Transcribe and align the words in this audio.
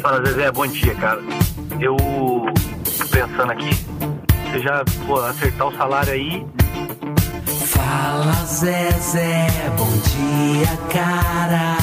Fala, 0.00 0.24
Zezé, 0.24 0.50
bom 0.50 0.66
dia, 0.66 0.94
cara. 0.94 1.20
Eu 1.78 1.96
tô 1.96 3.06
pensando 3.10 3.52
aqui, 3.52 3.70
você 4.44 4.60
já 4.60 4.82
pô, 5.06 5.20
acertar 5.20 5.68
o 5.68 5.76
salário 5.76 6.12
aí. 6.12 6.46
Fala 7.66 8.32
Zezé, 8.46 9.46
bom 9.76 9.90
dia, 9.90 10.76
cara. 10.90 11.76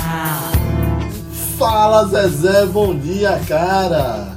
Fala 1.59 2.05
Zezé, 2.07 2.66
bom 2.66 2.95
dia, 2.98 3.39
cara. 3.48 4.36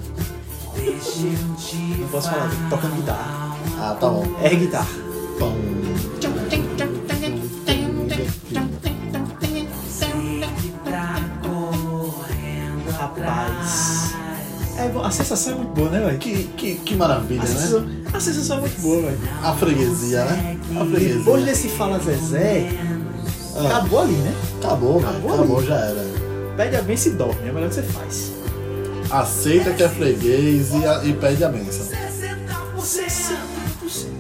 Deixa 0.77 1.27
eu 1.27 1.55
te 1.57 1.77
Não 2.01 2.09
posso 2.09 2.31
falar, 2.31 2.51
tocando 2.69 2.97
guitarra. 2.97 3.57
Ah, 3.79 3.97
tá 3.99 4.09
bom. 4.09 4.25
É 4.43 4.55
guitarra. 4.55 4.89
Pão. 5.39 5.70
É, 14.81 14.91
a 15.07 15.11
sensação 15.11 15.53
é 15.53 15.57
muito 15.57 15.73
boa, 15.75 15.91
né, 15.91 16.01
velho? 16.01 16.19
Que, 16.19 16.45
que, 16.57 16.75
que 16.77 16.95
maravilha, 16.97 17.43
A 17.43 17.45
né? 17.45 17.51
sensação, 17.51 17.87
a 18.15 18.21
sensação 18.21 18.57
é 18.57 18.61
muito 18.61 18.81
boa, 18.81 19.03
velho. 19.03 19.19
A 19.43 19.53
freguesia, 19.55 20.25
né? 20.25 20.57
A 20.71 20.85
Depois 20.85 20.91
freguesia. 21.03 21.45
desse 21.45 21.69
Fala 21.69 21.99
Zezé, 21.99 22.71
Ah, 23.57 23.67
acabou 23.67 24.01
ali, 24.01 24.13
né? 24.15 24.35
acabou, 24.63 24.99
velho. 25.01 25.11
Acabou 25.11 25.35
Acabou, 25.35 25.59
ali. 25.59 25.67
já 25.67 25.75
era. 25.77 26.07
Pede 26.57 26.77
a 26.77 26.83
benção 26.83 27.13
e 27.13 27.17
dorme, 27.17 27.49
é 27.49 27.53
melhor 27.53 27.69
que 27.69 27.75
você 27.75 27.83
faz. 27.83 28.33
Aceita 29.11 29.73
que 29.73 29.83
é 29.83 29.89
freguês 29.89 30.73
e, 30.73 30.87
a- 30.87 31.05
e 31.05 31.13
pede 31.13 31.45
a 31.45 31.49
benção. 31.49 31.87
60%. 32.79 34.11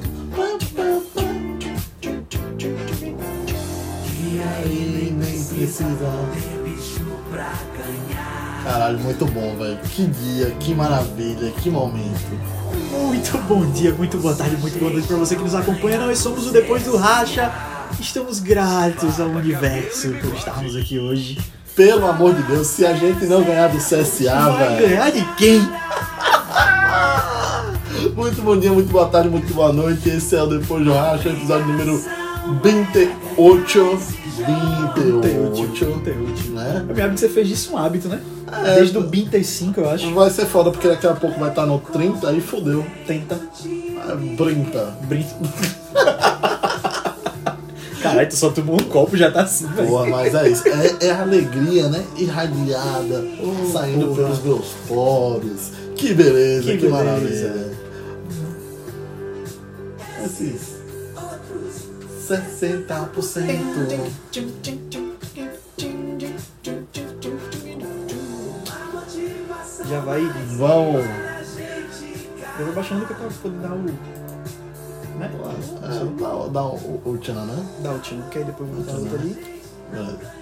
E 4.22 4.40
aí 4.42 5.14
Nem 5.16 5.44
precisa. 5.44 5.84
tem 6.32 6.62
bicho 6.64 7.04
pra 7.30 7.52
ganhar. 7.76 8.09
Caralho, 8.64 8.98
muito 8.98 9.24
bom, 9.26 9.56
velho. 9.56 9.78
Que 9.94 10.04
dia, 10.06 10.50
que 10.60 10.74
maravilha, 10.74 11.50
que 11.60 11.70
momento. 11.70 12.38
Muito 12.90 13.38
bom 13.48 13.64
dia, 13.70 13.92
muito 13.94 14.18
boa 14.18 14.34
tarde, 14.34 14.56
muito 14.56 14.78
boa 14.78 14.92
noite 14.92 15.06
pra 15.06 15.16
você 15.16 15.34
que 15.36 15.42
nos 15.42 15.54
acompanha. 15.54 15.98
Nós 15.98 16.18
somos 16.18 16.46
o 16.46 16.52
Depois 16.52 16.82
do 16.84 16.96
Racha. 16.96 17.50
Estamos 17.98 18.38
gratos 18.38 19.18
ao 19.20 19.28
universo 19.28 20.10
por 20.20 20.34
estarmos 20.34 20.76
aqui 20.76 20.98
hoje. 20.98 21.38
Pelo 21.74 22.06
amor 22.06 22.34
de 22.34 22.42
Deus, 22.42 22.66
se 22.66 22.84
a 22.84 22.94
gente 22.94 23.24
não 23.26 23.42
ganhar 23.42 23.68
do 23.68 23.78
CSA, 23.78 24.34
Vai 24.50 24.76
velho. 24.76 24.88
ganhar 24.88 25.10
de 25.10 25.24
quem? 25.36 25.60
Muito 28.14 28.42
bom 28.42 28.58
dia, 28.58 28.72
muito 28.72 28.90
boa 28.90 29.06
tarde, 29.08 29.28
muito 29.28 29.52
boa 29.54 29.72
noite. 29.72 30.08
Esse 30.08 30.36
é 30.36 30.42
o 30.42 30.46
Depois 30.46 30.84
do 30.84 30.92
Racha, 30.92 31.28
episódio 31.30 31.66
número 31.66 32.02
28. 32.62 34.20
28. 34.96 35.52
28. 35.54 36.50
Né? 36.50 36.86
É 36.88 36.92
melhor 36.92 37.10
que 37.14 37.20
você 37.20 37.28
fez 37.28 37.48
disso 37.48 37.72
um 37.74 37.78
hábito, 37.78 38.08
né? 38.08 38.20
É, 38.52 38.74
Desde 38.76 38.98
o 38.98 39.02
35, 39.04 39.80
eu 39.80 39.90
acho. 39.90 40.14
Vai 40.14 40.30
ser 40.30 40.46
foda 40.46 40.70
porque 40.70 40.88
daqui 40.88 41.06
a 41.06 41.14
pouco 41.14 41.38
vai 41.38 41.50
estar 41.50 41.66
no 41.66 41.78
30 41.78 42.28
aí 42.28 42.40
fodeu. 42.40 42.84
Tenta. 43.06 43.38
É, 43.64 44.14
Brinca. 44.36 44.94
Brinca. 45.02 45.28
Caralho, 48.02 48.28
tu 48.30 48.36
só 48.36 48.50
tomou 48.50 48.76
um 48.76 48.84
copo 48.84 49.14
já 49.16 49.30
tá 49.30 49.42
assim, 49.42 49.66
velho. 49.68 49.88
Porra, 49.88 50.06
mas 50.06 50.34
é 50.34 50.48
isso. 50.48 50.66
É, 50.66 51.06
é 51.06 51.10
a 51.10 51.20
alegria, 51.20 51.88
né? 51.88 52.02
Irradiada, 52.16 53.22
Oh, 53.42 53.70
saindo 53.72 54.06
porra. 54.06 54.22
pelos 54.22 54.42
meus 54.42 54.66
poros. 54.88 55.70
Que 55.96 56.14
beleza, 56.14 56.62
que, 56.62 56.78
Que 56.78 56.86
beleza. 56.88 57.04
maravilha. 57.04 57.70
Esses 60.24 60.80
60%. 62.26 65.09
Já 69.90 69.98
vai. 69.98 70.24
Vão. 70.56 70.94
Eu 72.58 72.66
vou 72.66 72.74
baixando 72.74 73.04
que 73.06 73.12
é 73.12 73.16
pra 73.16 73.28
poder 73.42 73.58
dar 73.58 73.72
o. 73.72 73.82
Né? 75.18 75.30
É, 75.82 76.20
dá, 76.20 76.46
dá 76.48 76.64
o, 76.64 77.02
o 77.04 77.18
tchan, 77.18 77.44
né? 77.44 77.66
Dá 77.82 77.90
o 77.90 77.98
tino, 77.98 78.22
que 78.30 78.38
aí 78.38 78.44
depois 78.44 78.70
eu 78.70 78.76
vou 78.76 78.84
botar 78.84 78.98
outro 78.98 79.16
ali. 79.16 79.60
É. 79.92 80.40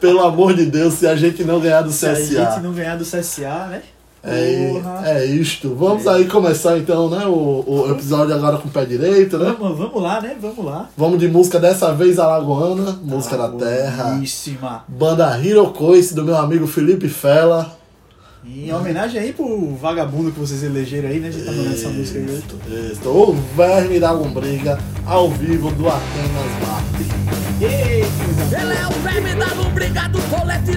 Pelo 0.00 0.22
amor 0.22 0.54
de 0.54 0.64
Deus, 0.64 0.94
se 0.94 1.06
a 1.06 1.14
gente 1.14 1.44
não 1.44 1.60
ganhar 1.60 1.82
do 1.82 1.92
Se 1.92 2.06
a 2.06 2.14
gente 2.14 2.34
CSA. 2.34 2.60
não 2.60 2.72
ganhar 2.72 2.96
do 2.96 3.04
CSA, 3.04 3.66
né? 3.66 3.82
É, 4.26 4.82
é 5.04 5.24
isto. 5.26 5.74
Vamos 5.74 6.06
aí 6.06 6.24
começar 6.24 6.78
então, 6.78 7.10
né? 7.10 7.26
O, 7.26 7.64
o 7.66 7.90
episódio 7.90 8.34
agora 8.34 8.56
com 8.56 8.68
o 8.68 8.70
pé 8.70 8.84
direito, 8.84 9.38
né? 9.38 9.54
Vamos, 9.58 9.78
vamos 9.78 10.02
lá, 10.02 10.20
né? 10.20 10.34
Vamos 10.40 10.64
lá. 10.64 10.88
Vamos 10.96 11.18
de 11.18 11.28
música 11.28 11.60
dessa 11.60 11.92
vez 11.92 12.18
alagoana, 12.18 12.98
música 13.02 13.36
da 13.36 13.50
terra. 13.50 14.04
Boníssima. 14.04 14.84
Banda 14.88 15.38
Hero 15.38 15.66
Coice 15.72 16.14
do 16.14 16.24
meu 16.24 16.36
amigo 16.36 16.66
Felipe 16.66 17.08
Fela. 17.08 17.76
Em 18.46 18.72
homenagem 18.72 19.20
aí 19.20 19.32
pro 19.32 19.74
vagabundo 19.74 20.30
que 20.30 20.38
vocês 20.38 20.62
elegeram 20.62 21.08
aí, 21.08 21.18
né? 21.18 21.28
A 21.28 21.30
gente 21.30 21.44
tá 21.44 21.52
mandando 21.52 21.74
essa 21.74 21.88
música 21.88 22.18
aí 22.18 22.24
hoje. 22.24 22.92
Isso, 22.92 23.08
o 23.08 23.32
Verme 23.56 23.98
da 24.00 24.10
Lombriga, 24.10 24.78
ao 25.06 25.30
vivo 25.30 25.70
do 25.70 25.88
Atenas 25.88 26.52
Bar. 26.60 26.84
Ele 27.60 28.74
é 28.74 28.86
o 28.86 28.90
verme 29.02 29.34
da 29.36 29.46
lombriga, 29.54 30.08
do 30.08 30.20
colete, 30.22 30.76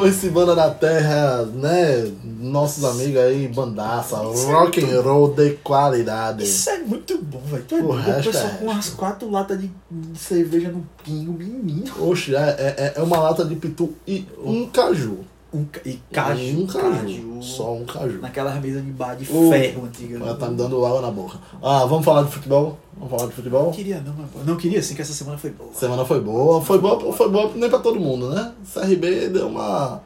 Coice, 0.00 0.30
Banda 0.30 0.54
da 0.56 0.70
Terra, 0.70 1.44
né? 1.44 2.10
Nossos 2.24 2.82
amigos 2.84 3.20
aí, 3.20 3.46
bandaça, 3.48 4.16
rock 4.16 4.82
and 4.82 5.02
roll 5.02 5.34
de 5.34 5.50
qualidade. 5.62 6.42
Isso 6.42 6.70
é 6.70 6.78
muito 6.78 7.18
bom, 7.18 7.40
velho. 7.44 7.64
Tu 7.68 7.74
é 7.74 7.82
O 7.82 7.90
resto 7.90 8.30
o 8.30 8.32
pessoal 8.32 8.46
é- 8.52 8.56
com 8.56 8.64
umas 8.64 8.88
quatro 8.90 9.30
latas 9.30 9.60
de, 9.60 9.70
de 9.90 10.18
cerveja 10.18 10.70
no 10.70 10.86
pingo, 11.04 11.32
menino. 11.32 11.84
Oxe, 12.00 12.34
é, 12.34 12.38
é, 12.40 12.92
é 12.96 13.02
uma 13.02 13.18
lata 13.18 13.44
de 13.44 13.54
pitu 13.56 13.90
e 14.06 14.26
um 14.42 14.66
caju. 14.66 15.18
Um, 15.52 15.66
e 15.84 15.98
caju, 16.12 16.60
Um 16.60 16.66
caju. 16.66 17.42
Só 17.42 17.74
um 17.74 17.84
caju. 17.84 18.20
Naquelas 18.20 18.60
mesas 18.62 18.84
de 18.84 18.90
bar 18.92 19.16
de 19.16 19.24
O- 19.32 19.50
ferro 19.50 19.84
antiga. 19.84 20.16
Ela 20.18 20.36
tá 20.36 20.48
me 20.48 20.56
dando 20.56 20.84
água 20.86 21.00
na 21.00 21.10
boca. 21.10 21.38
Ah, 21.60 21.84
vamos 21.86 22.04
falar 22.04 22.22
de 22.22 22.30
futebol? 22.30 22.78
Vamos 22.96 23.10
falar 23.10 23.26
de 23.28 23.34
futebol? 23.34 23.64
Não 23.64 23.72
queria 23.72 24.00
não, 24.00 24.14
mas 24.34 24.46
não 24.46 24.56
queria 24.56 24.80
sim 24.80 24.94
que 24.94 25.02
essa 25.02 25.12
semana 25.12 25.36
foi 25.38 25.50
boa. 25.50 25.70
Semana 25.74 26.04
foi 26.04 26.20
boa, 26.20 26.62
foi 26.62 26.78
boa, 26.78 27.12
foi 27.12 27.28
boa 27.28 27.50
nem 27.56 27.68
pra 27.68 27.80
todo 27.80 27.98
mundo, 27.98 28.30
né? 28.30 28.52
CRB 28.72 29.28
deu 29.30 29.48
uma. 29.48 30.00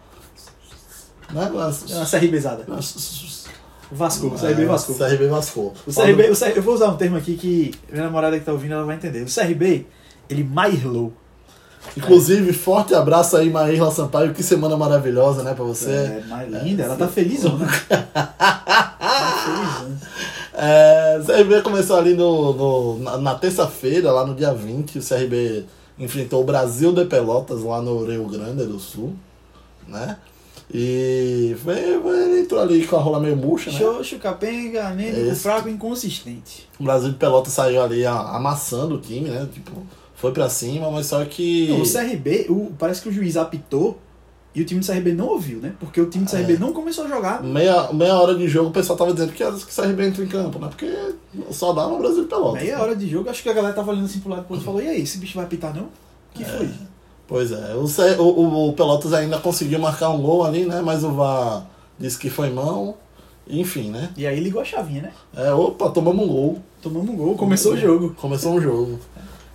Né? 1.31 1.50
Uma, 1.53 1.65
É 1.91 1.97
uma 1.97 2.06
CRBzada. 2.06 2.65
uma- 2.66 2.81
Vasco, 3.93 4.27
o 4.28 4.31
CRB 4.38 4.65
Vasco. 4.65 4.94
CRB 4.94 5.27
Vasco. 5.28 5.72
O 5.87 5.93
CRB, 5.93 6.31
o 6.31 6.34
CRB, 6.37 6.59
eu 6.59 6.62
vou 6.62 6.75
usar 6.75 6.89
um 6.89 6.97
termo 6.97 7.16
aqui 7.16 7.36
que 7.36 7.71
minha 7.92 8.04
namorada 8.04 8.39
que 8.39 8.45
tá 8.45 8.53
ouvindo 8.53 8.72
ela 8.74 8.84
vai 8.84 8.97
entender. 8.97 9.22
O 9.22 9.28
CRB, 9.28 9.86
ele 10.28 10.42
mairlou. 10.42 11.13
Inclusive, 11.97 12.53
forte 12.53 12.95
abraço 12.95 13.36
aí, 13.36 13.48
Maíra 13.51 13.91
Sampaio. 13.91 14.34
Que 14.34 14.42
semana 14.42 14.77
maravilhosa, 14.77 15.42
né, 15.42 15.54
pra 15.54 15.65
você. 15.65 15.91
É, 15.91 16.25
mais 16.28 16.51
linda, 16.65 16.83
ela 16.84 16.97
tá 16.97 17.07
felizona. 17.07 17.66
tá 18.13 19.45
felizona. 19.45 20.01
É, 20.54 21.19
o 21.21 21.25
CRB 21.25 21.63
começou 21.63 21.97
ali 21.97 22.15
no, 22.15 22.53
no- 22.53 22.98
na, 23.01 23.19
na 23.19 23.34
terça-feira, 23.34 24.10
lá 24.13 24.27
no 24.27 24.34
dia 24.34 24.53
20. 24.53 24.98
O 24.98 25.03
CRB 25.03 25.65
enfrentou 25.98 26.42
o 26.42 26.45
Brasil 26.45 26.92
de 26.92 27.04
Pelotas 27.04 27.63
lá 27.63 27.81
no 27.81 28.04
Rio 28.04 28.27
Grande 28.27 28.65
do 28.65 28.78
Sul, 28.78 29.15
né? 29.86 30.16
E 30.72 31.54
foi, 31.63 31.75
foi- 32.03 32.22
ele 32.25 32.41
entrou 32.41 32.60
ali 32.60 32.86
com 32.86 32.97
a 32.97 33.01
rola 33.01 33.21
meio 33.21 33.36
murcha, 33.36 33.71
né? 33.71 33.78
Xoxo, 33.78 34.19
capenga, 34.19 34.95
Esse. 35.01 35.42
fraco, 35.42 35.69
inconsistente. 35.69 36.69
O 36.81 36.84
Brasil 36.84 37.10
de 37.10 37.16
Pelotas 37.16 37.53
saiu 37.53 37.83
ali 37.83 38.04
amassando 38.07 38.95
o 38.97 38.98
time, 39.01 39.28
né? 39.28 39.47
Tipo, 39.53 39.72
foi 40.15 40.33
pra 40.33 40.49
cima, 40.49 40.91
mas 40.91 41.07
só 41.07 41.25
que. 41.25 41.69
Não, 41.69 41.81
o 41.83 41.84
CRB, 41.91 42.47
o- 42.49 42.72
parece 42.78 43.03
que 43.03 43.09
o 43.09 43.13
juiz 43.13 43.37
apitou 43.37 43.99
E 44.57 44.63
o 44.63 44.65
time 44.65 44.78
do 44.81 44.87
CRB 44.87 45.13
não 45.15 45.27
ouviu, 45.27 45.59
né? 45.59 45.72
Porque 45.81 46.01
o 46.01 46.07
time 46.09 46.25
do 46.25 46.31
CRB 46.31 46.53
É. 46.55 46.59
não 46.59 46.72
começou 46.72 47.05
a 47.07 47.09
jogar. 47.09 47.43
Meia, 47.43 47.93
meia 47.93 48.15
hora 48.16 48.37
de 48.37 48.47
jogo 48.47 48.69
o 48.69 48.72
pessoal 48.72 48.97
tava 48.97 49.13
dizendo 49.13 49.33
que 49.33 49.43
era 49.43 49.51
que 49.53 49.65
o 49.65 49.83
CRB 49.83 50.07
entra 50.07 50.22
em 50.25 50.28
campo, 50.28 50.61
né? 50.61 50.69
Porque 50.69 50.89
só 51.51 51.72
dá 51.72 51.89
no 51.89 51.99
Brasil 51.99 52.25
Pelotas. 52.28 52.63
Meia 52.63 52.77
né? 52.77 52.83
hora 52.83 52.95
de 52.95 53.09
jogo, 53.09 53.28
acho 53.28 53.43
que 53.43 53.49
a 53.49 53.53
galera 53.53 53.75
tava 53.75 53.91
olhando 53.91 54.05
assim 54.05 54.21
pro 54.21 54.31
lado 54.31 54.47
e 54.49 54.61
falou: 54.61 54.81
e 54.81 54.87
aí, 54.87 55.03
esse 55.03 55.19
bicho 55.19 55.34
vai 55.34 55.45
apitar 55.45 55.75
não? 55.75 55.89
que 56.33 56.45
foi? 56.45 56.71
Pois 57.27 57.51
é, 57.51 57.75
o, 57.75 57.87
C- 57.89 58.17
o, 58.17 58.22
o- 58.22 58.69
o 58.69 58.72
Pelotas 58.75 59.13
ainda 59.13 59.39
conseguiu 59.41 59.81
marcar 59.81 60.10
um 60.10 60.22
gol 60.22 60.45
ali, 60.45 60.65
né? 60.67 60.81
Mas 60.81 61.03
o 61.03 61.10
VAR 61.10 61.67
disse 61.99 62.17
que 62.17 62.31
foi 62.31 62.49
mão. 62.51 62.95
Enfim, 63.49 63.91
né? 63.91 64.10
E 64.17 64.25
aí 64.27 64.39
ligou 64.39 64.63
a 64.63 64.65
chavinha, 64.65 65.03
né? 65.03 65.13
É, 65.37 65.53
opa, 65.53 65.91
tomamos 65.91 66.25
um 66.25 66.28
gol. 66.28 66.59
Tomamos 66.81 67.10
um 67.10 67.17
gol, 67.17 67.34
começou 67.34 67.72
o 67.72 67.77
jogo. 67.77 68.15
Começou 68.21 68.55
um 68.55 68.60
jogo. 68.60 68.99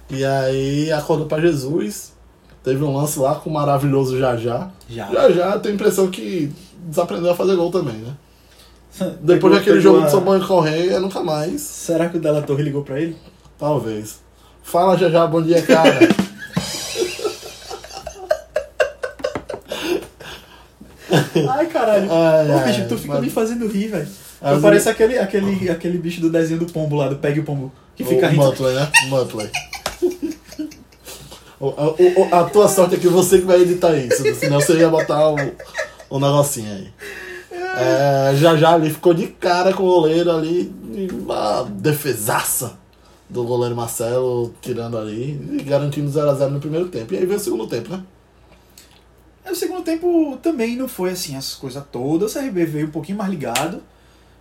E 0.09 0.25
aí 0.25 0.91
acordou 0.91 1.27
pra 1.27 1.39
Jesus. 1.39 2.13
Teve 2.63 2.83
um 2.83 2.95
lance 2.95 3.17
lá 3.19 3.35
com 3.35 3.49
o 3.49 3.53
maravilhoso 3.53 4.17
Jajá. 4.19 4.69
Já. 4.89 5.07
Já 5.11 5.31
já, 5.31 5.51
eu 5.53 5.59
tenho 5.59 5.73
a 5.73 5.75
impressão 5.75 6.09
que 6.09 6.51
desaprendeu 6.85 7.31
a 7.31 7.35
fazer 7.35 7.55
gol 7.55 7.71
também, 7.71 7.95
né? 7.95 8.13
Depois 9.21 9.53
daquele 9.53 9.79
jogo 9.79 10.03
de 10.03 10.11
São 10.11 10.21
Paulo 10.23 10.43
e 10.43 10.47
Correia, 10.47 10.99
nunca 10.99 11.21
mais. 11.23 11.61
Será 11.61 12.09
que 12.09 12.17
o 12.17 12.19
Della 12.19 12.41
Torre 12.41 12.63
ligou 12.63 12.83
pra 12.83 12.99
ele? 12.99 13.15
Talvez. 13.57 14.19
Fala 14.63 14.97
Jajá, 14.97 15.25
bom 15.27 15.41
dia, 15.41 15.61
cara. 15.61 15.99
Ai, 21.49 21.65
caralho. 21.67 22.07
Ai, 22.11 22.49
Ô, 22.51 22.57
ai, 22.57 22.65
bicho, 22.67 22.87
tu 22.87 22.97
fica 22.97 23.13
mas- 23.15 23.23
me 23.23 23.29
fazendo 23.29 23.67
rir, 23.67 23.87
velho. 23.87 24.07
Tu 24.07 24.61
parece 24.61 24.87
aquele, 24.89 25.17
aquele, 25.17 25.69
aquele 25.69 25.97
bicho 25.97 26.21
do 26.21 26.29
desenho 26.29 26.59
do 26.59 26.65
pombo 26.71 26.95
lá, 26.95 27.09
do 27.09 27.17
Pegue 27.17 27.41
o 27.41 27.43
Pombo, 27.43 27.71
que 27.95 28.03
fica 28.05 28.27
o 28.27 28.29
rindo. 28.29 28.41
Muttley, 28.43 28.73
né? 28.73 28.89
Muttley. 29.09 29.49
A, 31.61 31.65
o- 31.65 32.29
a 32.35 32.43
tua 32.49 32.67
sorte 32.69 32.95
é 32.95 32.97
que 32.97 33.07
você 33.07 33.39
que 33.39 33.45
vai 33.45 33.61
editar 33.61 33.93
isso, 33.95 34.23
senão 34.35 34.61
você 34.61 34.77
ia 34.77 34.89
botar 34.89 35.29
o, 35.29 35.35
o 36.09 36.19
negocinho 36.19 36.71
aí. 36.71 36.87
É, 37.51 38.35
já 38.35 38.55
já 38.55 38.73
ali 38.73 38.89
ficou 38.89 39.13
de 39.13 39.27
cara 39.27 39.73
com 39.73 39.83
o 39.83 39.87
goleiro 40.01 40.31
ali, 40.31 40.73
uma 41.11 41.63
defesaça 41.63 42.77
do 43.29 43.43
goleiro 43.43 43.75
Marcelo 43.75 44.53
tirando 44.61 44.97
ali 44.97 45.39
e 45.59 45.63
garantindo 45.63 46.09
0x0 46.09 46.49
no 46.49 46.59
primeiro 46.59 46.87
tempo. 46.87 47.13
E 47.13 47.17
aí 47.17 47.25
veio 47.25 47.37
o 47.39 47.43
segundo 47.43 47.67
tempo, 47.67 47.89
né? 47.91 48.01
É, 49.45 49.51
O 49.51 49.55
segundo 49.55 49.83
tempo 49.83 50.37
também 50.41 50.75
não 50.75 50.87
foi 50.87 51.11
assim, 51.11 51.35
essas 51.35 51.55
coisas 51.55 51.83
todas. 51.91 52.33
O 52.35 52.39
CRB 52.39 52.65
veio 52.65 52.87
um 52.87 52.91
pouquinho 52.91 53.17
mais 53.17 53.29
ligado, 53.29 53.81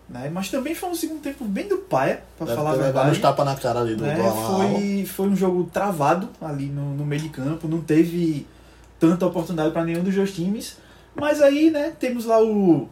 né? 0.09 0.31
Mas 0.33 0.51
também 0.51 0.75
foi 0.75 0.89
um 0.89 0.95
segundo 0.95 1.21
tempo 1.21 1.45
bem 1.45 1.69
do 1.69 1.79
paia, 1.79 2.23
pra 2.37 2.47
Deve 2.47 2.57
falar 2.57 2.71
a 2.71 2.73
levado 2.73 2.89
uns 2.89 2.95
verdade. 2.95 3.21
tapas 3.21 3.47
na 3.47 3.57
cara 3.57 3.81
ali 3.81 3.95
do, 3.95 4.05
né? 4.05 4.15
do. 4.15 4.23
Foi, 4.23 5.05
foi 5.07 5.29
um 5.29 5.37
jogo 5.37 5.69
travado 5.73 6.29
ali 6.41 6.67
no, 6.67 6.95
no 6.95 7.05
meio 7.05 7.23
de 7.23 7.29
campo, 7.29 7.69
não 7.69 7.81
teve 7.81 8.47
tanta 8.99 9.27
oportunidade 9.27 9.71
para 9.73 9.85
nenhum 9.85 10.03
dos 10.03 10.15
dois 10.15 10.33
times. 10.33 10.77
Mas 11.15 11.43
aí, 11.43 11.71
né, 11.71 11.93
temos 11.99 12.25
lá 12.25 12.43
o 12.43 12.89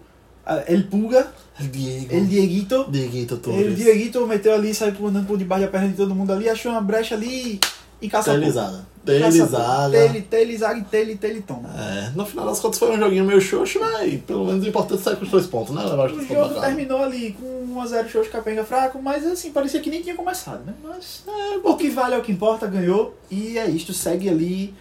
El 0.66 0.84
Puga, 0.84 1.28
Diego. 1.58 2.14
El 2.14 2.26
Dieguito. 2.26 2.86
Dieguito 2.90 3.34
El 3.34 3.40
Torres. 3.40 3.76
Dieguito 3.76 4.26
meteu 4.26 4.54
ali, 4.54 4.74
saiu 4.74 5.06
andando 5.06 5.26
por 5.26 5.38
debaixo 5.38 5.64
da 5.64 5.70
perna 5.70 5.88
de 5.88 5.94
todo 5.94 6.14
mundo 6.14 6.32
ali, 6.32 6.48
achou 6.48 6.72
uma 6.72 6.80
brecha 6.80 7.14
ali 7.14 7.60
e. 8.00 8.08
Telizada. 8.08 8.86
Telizada. 9.06 9.90
Tele, 9.90 10.22
telezaga 10.22 10.78
e 10.78 10.84
tele, 10.84 11.16
tele, 11.16 11.42
toma. 11.42 11.68
É, 11.78 12.10
no 12.14 12.26
final 12.26 12.46
das 12.46 12.58
contas 12.60 12.78
foi 12.78 12.90
um 12.90 12.98
joguinho 12.98 13.24
meio 13.24 13.40
xoxo, 13.40 13.78
mas 13.80 14.20
pelo 14.22 14.44
menos 14.44 14.64
o 14.64 14.68
importante 14.68 15.00
é 15.00 15.04
sair 15.04 15.16
com 15.16 15.24
os 15.24 15.30
dois 15.30 15.46
pontos, 15.46 15.74
né? 15.74 15.82
Levar 15.84 16.10
O 16.10 16.26
jogo 16.26 16.60
terminou 16.60 17.02
ali 17.02 17.36
com 17.40 17.80
1x0 17.80 18.08
show 18.08 18.22
de 18.22 18.28
capenga 18.28 18.64
fraco, 18.64 19.00
mas 19.00 19.24
assim, 19.26 19.50
parecia 19.52 19.80
que 19.80 19.90
nem 19.90 20.02
tinha 20.02 20.14
começado, 20.14 20.64
né? 20.64 20.74
Mas 20.82 21.22
é, 21.26 21.58
o 21.62 21.76
que 21.76 21.88
vale 21.90 22.14
é 22.14 22.18
o 22.18 22.22
que 22.22 22.32
importa, 22.32 22.66
ganhou. 22.66 23.14
E 23.30 23.58
é 23.58 23.68
isto, 23.68 23.92
segue 23.92 24.28
ali 24.28 24.74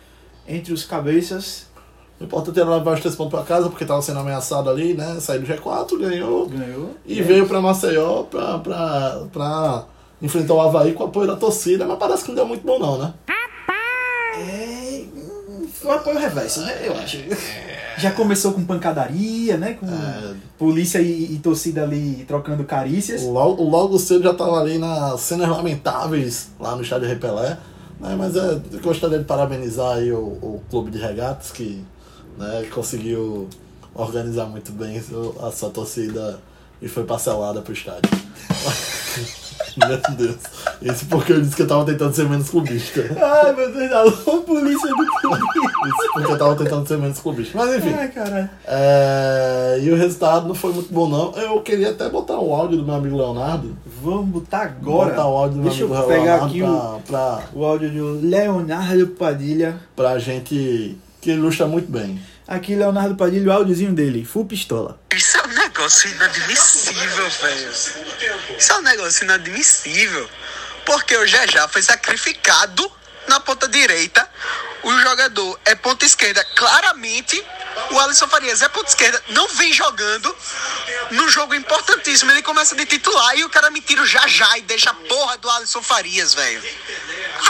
entre 0.47 0.73
os 0.73 0.83
cabeças, 0.85 1.65
O 2.19 2.23
importante 2.23 2.59
era 2.59 2.69
levar 2.77 2.93
os 2.93 2.99
três 3.01 3.15
pontos 3.15 3.31
pra 3.31 3.43
casa, 3.45 3.67
porque 3.69 3.83
tava 3.83 4.01
sendo 4.01 4.19
ameaçado 4.19 4.69
ali, 4.69 4.93
né? 4.93 5.17
Saiu 5.19 5.41
do 5.41 5.47
G4, 5.47 5.97
ganhou. 5.99 6.47
ganhou. 6.47 6.91
E 7.05 7.21
veio 7.21 7.45
pra 7.47 7.59
Maceió 7.59 8.23
pra, 8.23 8.57
pra, 8.59 9.23
pra 9.33 9.83
enfrentar 10.21 10.53
o 10.53 10.61
Havaí 10.61 10.93
com 10.93 11.03
o 11.03 11.07
apoio 11.07 11.27
da 11.27 11.35
torcida, 11.35 11.85
mas 11.85 11.97
parece 11.99 12.23
que 12.23 12.29
não 12.29 12.35
deu 12.35 12.45
muito 12.45 12.65
bom 12.65 12.79
não, 12.79 12.97
né? 12.97 13.13
É. 14.37 15.03
hum, 15.15 15.67
Foi 15.73 15.91
um 15.91 15.93
apoio 15.93 16.19
reverso, 16.19 16.61
né? 16.61 16.81
Eu 16.83 16.95
acho. 16.97 17.17
Já 17.97 18.11
começou 18.11 18.51
com 18.53 18.65
pancadaria, 18.65 19.57
né? 19.57 19.73
Com 19.79 19.87
É. 19.87 20.33
polícia 20.57 20.99
e, 20.99 21.33
e 21.35 21.39
torcida 21.39 21.83
ali 21.83 22.25
trocando 22.27 22.63
carícias. 22.63 23.23
Logo, 23.23 23.63
logo 23.63 23.97
cedo 23.99 24.23
já 24.23 24.33
tava 24.33 24.59
ali 24.59 24.77
nas 24.77 25.21
cenas 25.21 25.47
lamentáveis 25.49 26.49
lá 26.59 26.75
no 26.75 26.81
estádio 26.81 27.07
Repelé. 27.07 27.57
Né? 27.99 28.15
Mas 28.17 28.35
é, 28.35 28.39
eu 28.71 28.79
gostaria 28.81 29.19
de 29.19 29.25
parabenizar 29.25 29.97
aí 29.97 30.11
o, 30.11 30.17
o 30.19 30.61
clube 30.69 30.91
de 30.91 30.97
regatas 30.97 31.51
que 31.51 31.81
né, 32.37 32.67
conseguiu 32.73 33.47
organizar 33.93 34.45
muito 34.47 34.73
bem 34.73 35.01
a 35.41 35.51
sua 35.51 35.69
torcida 35.69 36.39
e 36.81 36.87
foi 36.89 37.05
parcelada 37.05 37.61
pro 37.61 37.71
estádio. 37.71 38.11
Meu 39.77 40.15
Deus. 40.17 40.37
Isso 40.81 41.05
porque 41.07 41.33
eu 41.33 41.41
disse 41.41 41.55
que 41.55 41.61
eu 41.61 41.67
tava 41.67 41.85
tentando 41.85 42.13
ser 42.13 42.27
menos 42.29 42.49
clubista. 42.49 43.01
Ai, 43.21 43.53
meu 43.53 43.71
Deus, 43.73 43.91
alô, 43.91 44.41
polícia 44.41 44.89
do 44.89 44.95
clube. 44.95 45.41
Isso 45.87 46.13
porque 46.13 46.31
eu 46.31 46.37
tava 46.37 46.55
tentando 46.55 46.87
ser 46.87 46.97
menos 46.97 47.19
clubista. 47.19 47.57
Mas 47.57 47.75
enfim. 47.75 47.93
Ai, 47.93 48.07
caralho. 48.09 48.49
É, 48.65 49.79
e 49.81 49.91
o 49.91 49.95
resultado 49.95 50.47
não 50.47 50.55
foi 50.55 50.71
muito 50.73 50.93
bom, 50.93 51.09
não. 51.09 51.33
Eu 51.33 51.61
queria 51.61 51.91
até 51.91 52.09
botar 52.09 52.37
o 52.39 52.53
áudio 52.53 52.77
do 52.77 52.85
meu 52.85 52.95
amigo 52.95 53.17
Leonardo. 53.17 53.75
Vamos 54.01 54.27
botar 54.29 54.61
agora. 54.63 55.09
botar 55.09 55.27
o 55.27 55.35
áudio 55.35 55.57
do 55.57 55.61
meu 55.61 55.69
Deixa 55.69 55.83
eu 55.83 55.93
amigo 55.93 56.07
pegar 56.07 56.23
Leonardo 56.23 56.45
aqui 56.45 56.63
o, 56.63 57.01
pra, 57.07 57.37
pra, 57.37 57.43
o 57.53 57.65
áudio 57.65 57.89
do 57.91 58.27
Leonardo 58.27 59.07
Padilha. 59.07 59.75
pra 59.95 60.17
gente. 60.19 60.97
que 61.21 61.31
ilustra 61.31 61.67
muito 61.67 61.91
bem. 61.91 62.19
Aqui, 62.47 62.75
Leonardo 62.75 63.15
Padilha, 63.15 63.49
o 63.49 63.51
áudiozinho 63.51 63.91
dele, 63.91 64.23
full 64.23 64.45
pistola. 64.45 64.99
Isso 65.15 65.35
um 65.39 65.44
negócio 65.75 66.09
inadmissível, 66.09 67.29
velho. 67.29 67.71
Isso 68.57 68.71
é 68.71 68.75
um 68.75 68.81
negócio 68.81 69.23
inadmissível. 69.25 70.29
Porque 70.85 71.17
o 71.17 71.27
Jajá 71.27 71.67
foi 71.67 71.81
sacrificado 71.81 72.89
na 73.27 73.41
ponta 73.41 73.67
direita. 73.67 74.27
O 74.83 74.97
jogador 74.99 75.59
é 75.65 75.75
ponta 75.75 76.05
esquerda. 76.05 76.43
Claramente, 76.55 77.43
o 77.91 77.99
Alisson 77.99 78.27
Farias 78.27 78.61
é 78.61 78.69
ponta 78.69 78.87
esquerda. 78.87 79.21
Não 79.29 79.47
vem 79.49 79.73
jogando. 79.73 80.35
Num 81.11 81.27
jogo 81.27 81.53
importantíssimo, 81.53 82.31
ele 82.31 82.41
começa 82.41 82.73
de 82.75 82.85
titular 82.85 83.35
e 83.35 83.43
o 83.43 83.49
cara 83.49 83.69
me 83.69 83.81
tira 83.81 84.01
o 84.01 84.05
Jajá 84.05 84.57
e 84.57 84.61
deixa 84.61 84.91
a 84.91 84.93
porra 84.93 85.37
do 85.39 85.49
Alisson 85.49 85.81
Farias, 85.81 86.33
velho. 86.33 86.63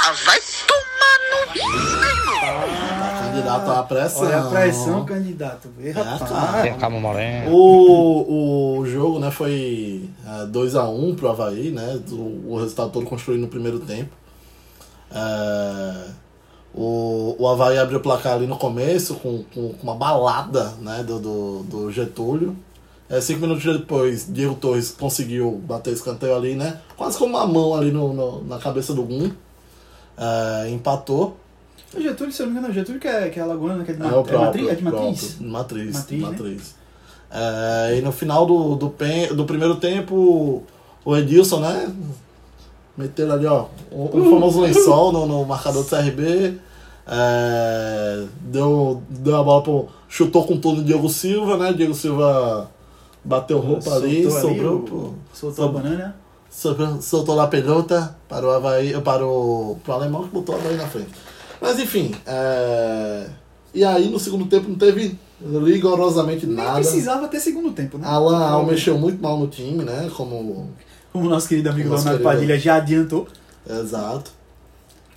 Ah, 0.01 0.11
vai 0.23 0.41
tomar 0.65 1.19
no 1.29 1.53
meu 1.53 2.09
irmão. 2.09 2.84
Candidato 3.35 3.69
à 3.71 3.83
pressão. 3.83 4.21
Olha 4.23 4.39
a 4.41 4.49
pressão, 4.49 5.05
candidato. 5.05 5.69
Vê, 5.77 5.91
rapaz. 5.91 6.29
cara. 6.29 6.73
Calma, 6.75 6.99
moreno. 6.99 7.51
O, 7.55 8.79
o 8.79 8.85
jogo 8.87 9.19
né, 9.19 9.29
foi 9.31 10.09
2x1 10.51 11.15
pro 11.15 11.29
Havaí, 11.29 11.71
né? 11.71 11.99
O, 12.11 12.53
o 12.53 12.57
resultado 12.59 12.91
todo 12.91 13.05
construído 13.05 13.41
no 13.41 13.47
primeiro 13.47 13.79
tempo. 13.79 14.11
É, 15.11 16.03
o, 16.73 17.35
o 17.39 17.47
Havaí 17.47 17.77
abriu 17.77 17.99
o 17.99 18.01
placar 18.01 18.33
ali 18.33 18.47
no 18.47 18.57
começo 18.57 19.15
com, 19.15 19.43
com, 19.53 19.69
com 19.73 19.83
uma 19.83 19.95
balada 19.95 20.73
né, 20.81 21.03
do, 21.03 21.19
do, 21.19 21.63
do 21.63 21.91
Getúlio. 21.91 22.55
É, 23.07 23.21
cinco 23.21 23.41
minutos 23.41 23.63
depois, 23.63 24.25
Diego 24.27 24.55
Torres 24.55 24.89
conseguiu 24.91 25.51
bater 25.63 25.93
escanteio 25.93 26.35
ali, 26.35 26.55
né? 26.55 26.79
Quase 26.97 27.17
com 27.19 27.25
uma 27.25 27.45
mão 27.45 27.75
ali 27.75 27.91
no, 27.91 28.11
no- 28.13 28.43
na 28.43 28.57
cabeça 28.57 28.93
do 28.95 29.03
Gum. 29.03 29.29
É, 30.17 30.69
empatou. 30.71 31.37
O 31.93 32.01
Getúlio, 32.01 32.33
se 32.33 32.41
eu 32.41 32.45
não 32.47 32.53
me 32.53 32.59
engano, 32.59 32.71
é 32.73 32.75
o 32.75 32.79
Getúlio 32.79 32.99
que 33.01 33.07
é, 33.07 33.29
que 33.29 33.39
é 33.39 33.43
alagoano, 33.43 33.83
que 33.85 33.91
é 33.91 33.93
de, 33.93 34.01
É 34.01 34.03
Ma- 34.03 34.09
é 34.09 34.11
próprio. 34.11 34.39
Matri- 34.39 34.69
é 34.69 34.75
de 34.75 34.83
Matriz. 34.83 35.23
próprio. 35.23 35.51
Matriz. 35.51 35.93
Matriz, 35.95 36.21
né? 36.23 36.29
Matriz. 36.29 36.75
É, 37.31 37.97
e 37.97 38.01
no 38.01 38.11
final 38.11 38.45
do, 38.45 38.75
do, 38.75 38.89
pen- 38.89 39.33
do 39.33 39.45
primeiro 39.45 39.75
tempo, 39.75 40.63
o 41.03 41.17
Edilson, 41.17 41.59
né? 41.59 41.93
Meteu 42.97 43.31
ali, 43.31 43.45
ó, 43.45 43.65
o, 43.91 44.05
o 44.17 44.23
famoso 44.31 44.61
lençol 44.61 45.11
no, 45.11 45.25
no 45.25 45.45
marcador 45.45 45.83
do 45.83 45.89
CRB. 45.89 46.57
É, 47.07 48.25
deu, 48.41 49.01
deu 49.09 49.35
a 49.35 49.43
bola 49.43 49.61
pro. 49.61 49.87
Chutou 50.07 50.45
com 50.45 50.57
tudo 50.57 50.81
o 50.81 50.83
Diego 50.83 51.07
Silva, 51.09 51.57
né? 51.57 51.73
Diego 51.73 51.93
Silva 51.93 52.69
bateu 53.23 53.59
roupa 53.59 53.93
ali, 53.95 54.23
Soltou 54.29 54.49
ali 54.49 54.57
sobrou. 54.59 54.79
pro- 54.81 55.13
Soltou 55.33 55.65
a 55.65 55.67
banana. 55.71 56.15
Sobrou- 56.49 57.01
soltou 57.01 57.35
lá 57.35 57.43
a 57.43 57.47
pelota 57.47 58.15
para 58.29 58.45
o 58.47 58.51
Havaí, 58.51 58.99
para 59.01 59.25
o, 59.25 59.77
para 59.83 59.93
o 59.93 59.97
alemão 59.97 60.23
que 60.23 60.29
botou 60.29 60.55
o 60.55 60.57
Havaí 60.57 60.77
na 60.77 60.87
frente. 60.87 61.09
Mas 61.61 61.79
enfim, 61.79 62.13
é... 62.25 63.27
e 63.73 63.83
aí 63.83 64.09
no 64.09 64.19
segundo 64.19 64.45
tempo 64.45 64.69
não 64.69 64.75
teve 64.77 65.17
rigorosamente 65.65 66.45
Nem 66.45 66.55
nada. 66.55 66.75
precisava 66.75 67.27
ter 67.27 67.39
segundo 67.39 67.71
tempo, 67.71 67.97
né? 67.97 68.07
Alan 68.07 68.37
Al 68.45 68.65
mexeu 68.65 68.97
muito 68.97 69.21
mal 69.21 69.37
no 69.37 69.47
time, 69.47 69.83
né? 69.83 70.09
Como. 70.15 70.69
Como 71.11 71.27
o 71.27 71.29
nosso 71.29 71.47
querido 71.47 71.69
amigo 71.69 71.89
Nosso 71.89 72.03
Leonardo 72.05 72.23
querido- 72.23 72.39
Padilha 72.41 72.59
já 72.59 72.75
adiantou. 72.75 73.27
Exato. 73.69 74.31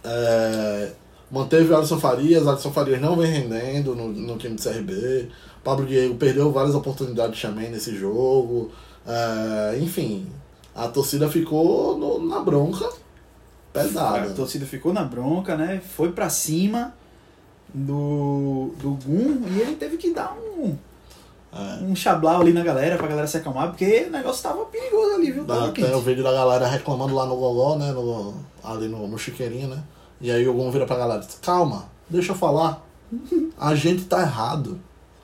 É, 0.05 0.93
Manteve 1.31 1.71
o 1.73 1.77
Alisson 1.77 1.99
Farias, 1.99 2.47
Alisson 2.47 2.71
Farias 2.73 3.01
não 3.01 3.17
vem 3.17 3.31
rendendo 3.31 3.95
no, 3.95 4.09
no 4.09 4.37
time 4.39 4.55
do 4.55 4.63
CRB. 4.63 5.29
Pablo 5.63 5.85
Diego 5.85 6.15
perdeu 6.15 6.51
várias 6.53 6.75
oportunidades 6.75 7.35
de 7.35 7.41
chamei 7.41 7.69
nesse 7.69 7.95
jogo. 7.97 8.71
É, 9.07 9.79
enfim, 9.81 10.27
a 10.75 10.89
torcida 10.89 11.29
ficou 11.29 11.99
no- 11.99 12.27
na 12.27 12.41
bronca 12.41 12.89
A 13.75 13.79
pesada. 13.81 14.31
torcida 14.35 14.67
ficou 14.67 14.93
na 14.93 15.05
bronca, 15.05 15.57
né? 15.57 15.81
Foi 15.97 16.11
pra 16.13 16.29
cima. 16.31 16.95
do, 17.73 18.73
do 18.81 18.91
Gun 19.05 19.43
e 19.47 19.61
ele 19.61 19.77
teve 19.77 19.97
que 19.99 20.13
dar 20.15 20.35
um, 20.35 20.75
É. 21.53 21.83
um 21.85 21.95
chablau 21.95 22.41
ali 22.41 22.53
na 22.53 22.63
galera 22.63 22.97
pra 22.97 23.07
galera 23.07 23.27
se 23.27 23.37
acalmar, 23.37 23.69
porque 23.69 24.07
o 24.09 24.11
negócio 24.11 24.43
tava 24.43 24.65
perigoso 24.67 25.15
ali, 25.17 25.31
viu? 25.33 25.45
Tava 25.45 25.71
Tem 25.73 25.95
o 25.95 26.01
vídeo 26.01 26.25
da 26.25 26.33
galera 26.33 26.67
reclamando 26.67 27.15
lá 27.15 27.27
no 27.27 27.37
Gogó, 27.37 27.77
né? 27.77 27.93
no- 27.93 28.35
ali 28.65 28.89
no, 28.89 29.07
no 29.07 29.19
Chiqueirinho, 29.19 29.69
né? 29.69 29.83
E 30.21 30.31
aí 30.31 30.49
o 30.49 30.55
Gon 30.55 30.71
vira 30.71 30.87
pra 30.87 30.97
galera 30.97 31.23
e 31.23 31.27
diz, 31.27 31.39
calma, 31.43 31.85
deixa 32.09 32.33
eu 32.33 32.37
falar. 32.37 32.85
A 33.59 33.75
gente 33.75 34.05
tá 34.05 34.23
errado. 34.23 34.81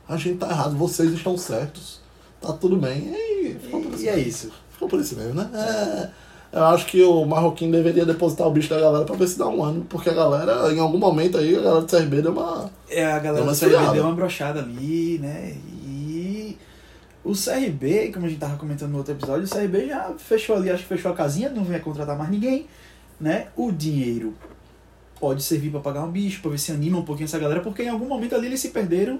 A 0.08 0.16
gente 0.18 0.36
tá 0.38 0.48
errado, 0.50 0.76
vocês 0.76 1.12
estão 1.12 1.36
certos. 1.38 2.00
Tá 2.40 2.52
tudo 2.52 2.76
bem. 2.76 3.08
E, 3.14 3.58
isso 3.92 4.02
E 4.04 4.08
é 4.08 4.18
isso. 4.18 4.52
Ficou 4.70 4.86
por 4.88 5.00
isso 5.00 5.16
mesmo, 5.16 5.34
né? 5.34 5.48
É, 5.54 6.10
eu 6.54 6.64
acho 6.66 6.86
que 6.86 7.02
o 7.02 7.24
Marroquinho 7.24 7.72
deveria 7.72 8.06
depositar 8.06 8.46
o 8.46 8.50
bicho 8.52 8.70
da 8.70 8.78
galera 8.78 9.04
pra 9.04 9.16
ver 9.16 9.26
se 9.26 9.36
dá 9.36 9.48
um 9.48 9.64
ano. 9.64 9.84
Porque 9.88 10.08
a 10.08 10.14
galera, 10.14 10.72
em 10.72 10.78
algum 10.78 10.98
momento 10.98 11.36
aí, 11.36 11.56
a 11.56 11.60
galera 11.60 11.80
do 11.80 11.88
CRB 11.88 12.22
deu 12.22 12.30
uma. 12.30 12.70
É, 12.88 13.04
a 13.04 13.18
galera 13.18 13.34
Deu 13.34 13.44
uma 13.44 13.52
do 13.52 13.58
CRB 13.58 13.92
deu 13.92 14.04
uma 14.04 14.14
brochada 14.14 14.60
ali, 14.60 15.18
né? 15.18 15.52
E 15.84 16.56
o 17.24 17.32
CRB, 17.32 18.12
como 18.12 18.26
a 18.26 18.28
gente 18.28 18.38
tava 18.38 18.56
comentando 18.56 18.92
no 18.92 18.98
outro 18.98 19.12
episódio, 19.12 19.44
o 19.44 19.50
CRB 19.50 19.88
já 19.88 20.12
fechou 20.16 20.54
ali, 20.54 20.70
acho 20.70 20.84
que 20.84 20.88
fechou 20.90 21.10
a 21.10 21.14
casinha, 21.14 21.50
não 21.50 21.64
vai 21.64 21.80
contratar 21.80 22.16
mais 22.16 22.30
ninguém, 22.30 22.68
né? 23.20 23.48
O 23.56 23.72
dinheiro 23.72 24.32
pode 25.18 25.42
servir 25.42 25.70
pra 25.70 25.80
pagar 25.80 26.04
um 26.04 26.10
bicho, 26.10 26.40
pra 26.40 26.52
ver 26.52 26.58
se 26.58 26.70
anima 26.70 26.98
um 26.98 27.04
pouquinho 27.04 27.24
essa 27.24 27.38
galera, 27.38 27.62
porque 27.62 27.82
em 27.82 27.88
algum 27.88 28.06
momento 28.06 28.36
ali 28.36 28.46
eles 28.46 28.60
se 28.60 28.68
perderam 28.68 29.18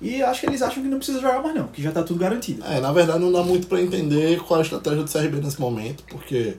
e 0.00 0.20
acho 0.20 0.40
que 0.40 0.46
eles 0.46 0.62
acham 0.62 0.82
que 0.82 0.88
não 0.88 0.96
precisa 0.96 1.20
jogar 1.20 1.40
mais 1.40 1.54
não, 1.54 1.68
que 1.68 1.80
já 1.80 1.92
tá 1.92 2.02
tudo 2.02 2.18
garantido. 2.18 2.64
É, 2.64 2.80
na 2.80 2.90
verdade 2.90 3.20
não 3.20 3.30
dá 3.30 3.44
muito 3.44 3.68
pra 3.68 3.80
entender 3.80 4.40
qual 4.40 4.58
é 4.58 4.62
a 4.62 4.64
estratégia 4.64 5.04
do 5.04 5.12
CRB 5.12 5.40
nesse 5.40 5.60
momento, 5.60 6.02
porque 6.08 6.56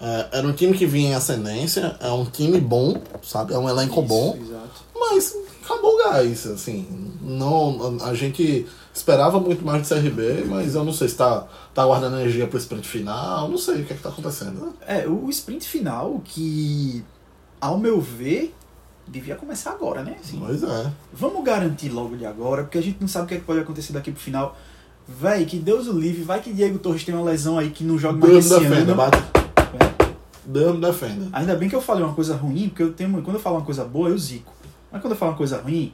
é, 0.00 0.28
era 0.38 0.46
um 0.46 0.52
time 0.52 0.76
que 0.76 0.86
vinha 0.86 1.10
em 1.10 1.14
ascendência, 1.14 1.96
é 2.00 2.10
um 2.10 2.24
time 2.24 2.60
bom, 2.60 3.00
sabe? 3.22 3.52
É 3.54 3.58
um 3.58 3.68
elenco 3.68 4.00
bom, 4.02 4.36
Isso, 4.40 4.50
Exato. 4.52 4.84
mas 4.94 5.36
acabou 5.64 5.94
o 5.94 5.98
gás, 6.04 6.46
assim. 6.46 6.86
Não, 7.20 7.98
a 8.02 8.14
gente 8.14 8.66
esperava 8.94 9.38
muito 9.38 9.64
mais 9.64 9.86
do 9.86 9.94
CRB, 9.94 10.44
mas 10.46 10.74
eu 10.74 10.84
não 10.84 10.92
sei 10.92 11.08
se 11.08 11.16
tá, 11.16 11.46
tá 11.74 11.84
guardando 11.84 12.16
energia 12.18 12.46
pro 12.46 12.58
sprint 12.58 12.86
final, 12.88 13.48
não 13.48 13.58
sei 13.58 13.82
o 13.82 13.84
que 13.84 13.92
é 13.92 13.96
que 13.96 14.02
tá 14.02 14.08
acontecendo. 14.08 14.66
né? 14.66 14.72
É, 14.86 15.08
o 15.08 15.28
sprint 15.30 15.66
final 15.66 16.20
que, 16.24 17.04
ao 17.60 17.78
meu 17.78 18.00
ver, 18.00 18.54
devia 19.06 19.34
começar 19.36 19.72
agora, 19.72 20.02
né? 20.02 20.16
Assim, 20.20 20.40
Pois 20.44 20.62
é. 20.62 20.92
Vamos 21.12 21.44
garantir 21.44 21.88
logo 21.88 22.16
de 22.16 22.24
agora, 22.24 22.62
porque 22.62 22.78
a 22.78 22.82
gente 22.82 22.98
não 23.00 23.08
sabe 23.08 23.24
o 23.24 23.28
que, 23.28 23.34
é 23.34 23.38
que 23.38 23.44
pode 23.44 23.60
acontecer 23.60 23.92
daqui 23.92 24.10
pro 24.10 24.20
final. 24.20 24.56
Véi, 25.06 25.46
que 25.46 25.58
Deus 25.58 25.86
o 25.86 25.92
livre, 25.92 26.22
vai 26.22 26.40
que 26.40 26.52
Diego 26.52 26.78
Torres 26.78 27.02
tem 27.04 27.14
uma 27.14 27.24
lesão 27.24 27.58
aí 27.58 27.70
que 27.70 27.82
não 27.82 27.98
joga 27.98 28.18
mais 28.18 28.32
Deus 28.32 28.62
esse 28.62 28.72
ano. 28.72 28.94
bate. 28.94 29.37
Me 30.48 30.80
defenda. 30.80 31.28
Ainda 31.32 31.54
bem 31.56 31.68
que 31.68 31.76
eu 31.76 31.80
falei 31.82 32.02
uma 32.02 32.14
coisa 32.14 32.34
ruim, 32.34 32.68
porque 32.68 32.82
eu 32.82 32.92
tenho, 32.92 33.10
quando 33.22 33.36
eu 33.36 33.40
falo 33.42 33.56
uma 33.56 33.64
coisa 33.64 33.84
boa, 33.84 34.08
eu 34.08 34.16
zico. 34.18 34.52
Mas 34.90 35.02
quando 35.02 35.12
eu 35.12 35.18
falo 35.18 35.32
uma 35.32 35.36
coisa 35.38 35.60
ruim, 35.60 35.92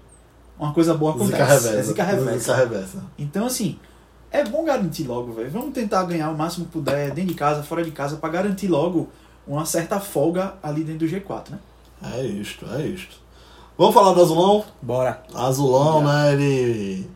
uma 0.58 0.72
coisa 0.72 0.94
boa 0.94 1.12
acontece. 1.12 1.32
Zica 1.32 1.44
reversa. 1.44 1.78
É 1.78 1.82
zica 1.82 2.04
reversa. 2.04 2.38
Zica 2.38 2.54
reversa. 2.56 3.04
Então, 3.18 3.46
assim, 3.46 3.78
é 4.30 4.44
bom 4.44 4.64
garantir 4.64 5.04
logo, 5.04 5.32
velho. 5.32 5.50
Vamos 5.50 5.72
tentar 5.74 6.04
ganhar 6.04 6.30
o 6.30 6.38
máximo 6.38 6.66
que 6.66 6.72
puder, 6.72 7.10
dentro 7.10 7.30
de 7.32 7.34
casa, 7.34 7.62
fora 7.64 7.82
de 7.82 7.90
casa, 7.90 8.16
pra 8.16 8.28
garantir 8.28 8.68
logo 8.68 9.08
uma 9.46 9.66
certa 9.66 9.98
folga 9.98 10.54
ali 10.62 10.84
dentro 10.84 11.06
do 11.06 11.12
G4, 11.12 11.50
né? 11.50 11.58
É 12.14 12.22
isto, 12.24 12.64
é 12.76 12.86
isto. 12.86 13.16
Vamos 13.76 13.92
falar 13.92 14.12
do 14.12 14.20
Azulão? 14.22 14.64
Bora. 14.80 15.20
Azulão, 15.34 16.04
né? 16.04 16.32
Ele. 16.32 17.10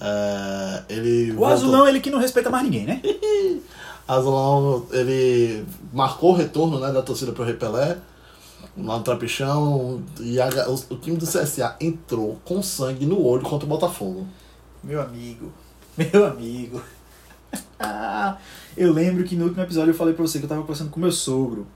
É, 0.00 0.82
ele. 0.88 1.32
O 1.32 1.36
voltou- 1.36 1.52
Azulão, 1.54 1.88
ele 1.88 1.98
que 2.00 2.10
não 2.10 2.18
respeita 2.20 2.50
mais 2.50 2.62
ninguém, 2.64 2.84
né? 2.86 3.02
Azulão, 4.06 4.86
ele 4.92 5.64
marcou 5.92 6.32
o 6.32 6.36
retorno 6.36 6.78
né, 6.78 6.92
da 6.92 7.02
torcida 7.02 7.32
pro 7.32 7.44
Repelé, 7.44 7.96
lá 8.76 8.98
no 8.98 9.02
Trapichão, 9.02 10.02
e 10.20 10.40
a- 10.40 10.68
o, 10.68 10.74
o 10.94 10.96
time 10.98 11.16
do 11.16 11.26
CSA 11.26 11.76
entrou 11.80 12.38
com 12.44 12.62
sangue 12.62 13.06
no 13.06 13.22
olho 13.24 13.42
contra 13.42 13.64
o 13.64 13.68
Botafogo. 13.68 14.26
Meu 14.82 15.00
amigo, 15.00 15.50
meu 15.96 16.26
amigo. 16.26 16.82
Ah, 17.78 18.36
eu 18.76 18.92
lembro 18.92 19.24
que 19.24 19.36
no 19.36 19.44
último 19.44 19.62
episódio 19.62 19.90
eu 19.92 19.96
falei 19.96 20.12
pra 20.14 20.22
você 20.26 20.38
que 20.38 20.44
eu 20.44 20.48
tava 20.48 20.60
conversando 20.62 20.90
com 20.90 21.00
meu 21.00 21.12
sogro, 21.12 21.66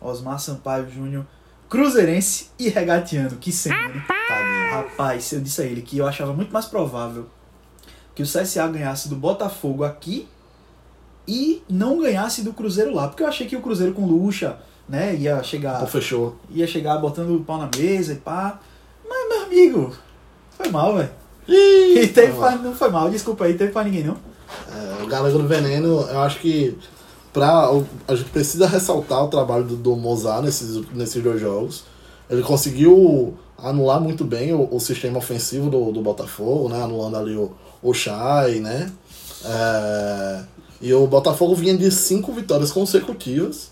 Osmar 0.00 0.38
Sampaio 0.40 0.90
Júnior, 0.90 1.26
cruzeirense 1.68 2.48
e 2.58 2.68
regateando. 2.68 3.36
Que 3.36 3.52
cena, 3.52 3.76
né? 3.88 4.04
Tadinho. 4.08 4.72
Rapaz, 4.72 5.30
eu 5.32 5.40
disse 5.40 5.60
a 5.62 5.64
ele 5.64 5.82
que 5.82 5.98
eu 5.98 6.06
achava 6.06 6.32
muito 6.32 6.52
mais 6.52 6.66
provável 6.66 7.26
que 8.14 8.22
o 8.22 8.26
CSA 8.26 8.66
ganhasse 8.68 9.08
do 9.08 9.14
Botafogo 9.16 9.84
aqui 9.84 10.26
e 11.26 11.62
não 11.68 12.00
ganhasse 12.00 12.42
do 12.42 12.52
Cruzeiro 12.52 12.94
lá. 12.94 13.08
Porque 13.08 13.22
eu 13.22 13.26
achei 13.28 13.46
que 13.46 13.56
o 13.56 13.60
Cruzeiro 13.60 13.92
com 13.92 14.06
Lucha, 14.06 14.56
né, 14.88 15.14
ia 15.14 15.42
chegar, 15.42 15.76
Então 15.76 15.86
fechou. 15.86 16.36
ia 16.50 16.66
chegar 16.66 16.98
botando 16.98 17.34
o 17.36 17.44
pau 17.44 17.58
na 17.58 17.68
mesa 17.76 18.12
e 18.12 18.16
pá. 18.16 18.58
Mas, 19.08 19.28
meu 19.28 19.42
amigo, 19.44 19.92
foi 20.50 20.68
mal, 20.68 20.96
velho. 20.96 21.10
Ih, 21.48 22.00
E 22.02 22.08
teve 22.08 22.32
pra, 22.32 22.52
não 22.56 22.74
foi 22.74 22.90
mal, 22.90 23.10
desculpa 23.10 23.44
aí, 23.44 23.54
teve 23.54 23.72
pra 23.72 23.82
ninguém 23.84 24.04
não. 24.04 24.16
É, 24.72 25.02
o 25.02 25.06
Galego 25.06 25.38
do 25.38 25.46
Veneno, 25.48 26.00
eu 26.02 26.20
acho 26.20 26.38
que 26.40 26.76
pra, 27.32 27.68
a 28.08 28.14
gente 28.14 28.30
precisa 28.30 28.66
ressaltar 28.66 29.24
o 29.24 29.28
trabalho 29.28 29.64
do, 29.64 29.76
do 29.76 29.96
Mozart 29.96 30.42
nesses, 30.44 30.84
nesses 30.92 31.22
dois 31.22 31.40
jogos. 31.40 31.84
Ele 32.28 32.42
conseguiu 32.42 33.36
anular 33.58 34.00
muito 34.00 34.24
bem 34.24 34.52
o, 34.54 34.68
o 34.74 34.80
sistema 34.80 35.18
ofensivo 35.18 35.68
do, 35.70 35.92
do 35.92 36.00
Botafogo, 36.00 36.68
né? 36.68 36.82
Anulando 36.82 37.16
ali 37.16 37.36
o, 37.36 37.52
o 37.82 37.92
Chay, 37.92 38.60
né? 38.60 38.90
É, 39.44 40.42
e 40.80 40.92
o 40.94 41.06
Botafogo 41.06 41.54
vinha 41.54 41.76
de 41.76 41.90
cinco 41.90 42.32
vitórias 42.32 42.72
consecutivas. 42.72 43.70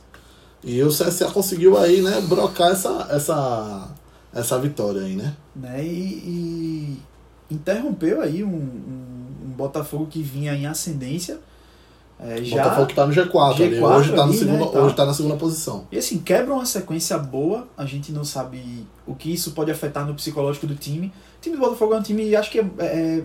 E 0.63 0.83
o 0.83 0.89
CSA 0.89 1.31
conseguiu 1.31 1.79
aí, 1.79 2.03
né, 2.03 2.21
brocar 2.23 2.73
essa, 2.73 3.07
essa, 3.11 3.89
essa 4.35 4.59
vitória 4.59 5.03
aí, 5.03 5.15
né? 5.15 5.35
né? 5.55 5.85
E, 5.85 6.99
e 7.49 7.55
interrompeu 7.55 8.21
aí 8.21 8.43
um, 8.43 8.49
um- 8.49 9.47
um 9.47 9.49
Botafogo 9.51 10.07
que 10.07 10.21
vinha 10.23 10.53
em 10.55 10.67
ascendência. 10.67 11.39
é, 12.21 12.41
O 12.41 12.45
já, 12.45 12.63
Botafogo 12.65 12.87
que 12.89 12.95
tá 12.95 13.07
no 13.07 13.13
G4, 13.15 13.55
ali. 13.55 13.77
G4 13.79 13.83
Hoje 13.97 14.11
tá, 14.11 14.17
no 14.17 14.23
ali, 14.25 14.33
né, 14.33 14.39
segundo, 14.39 14.65
e 14.69 14.73
tal. 14.73 14.83
hoje 14.85 14.95
tá 14.97 15.07
na 15.07 15.15
segunda 15.15 15.37
posição. 15.37 15.87
E 15.93 15.97
assim, 15.99 16.19
quebra 16.19 16.53
uma 16.53 16.67
sequência 16.67 17.17
boa, 17.19 17.69
a 17.77 17.87
gente 17.87 18.11
não 18.13 18.25
sabe 18.25 18.85
o 19.07 19.15
que 19.15 19.33
isso 19.33 19.53
pode 19.53 19.71
afetar 19.71 20.05
no 20.05 20.15
psicológico 20.15 20.67
do 20.67 20.75
time. 20.75 21.07
O 21.39 21.41
time 21.41 21.57
do 21.57 21.61
Botafogo 21.61 21.95
é 21.95 21.99
um 21.99 22.03
time, 22.03 22.35
acho 22.35 22.51
que 22.51 22.59
é, 22.59 22.65
é 22.81 23.23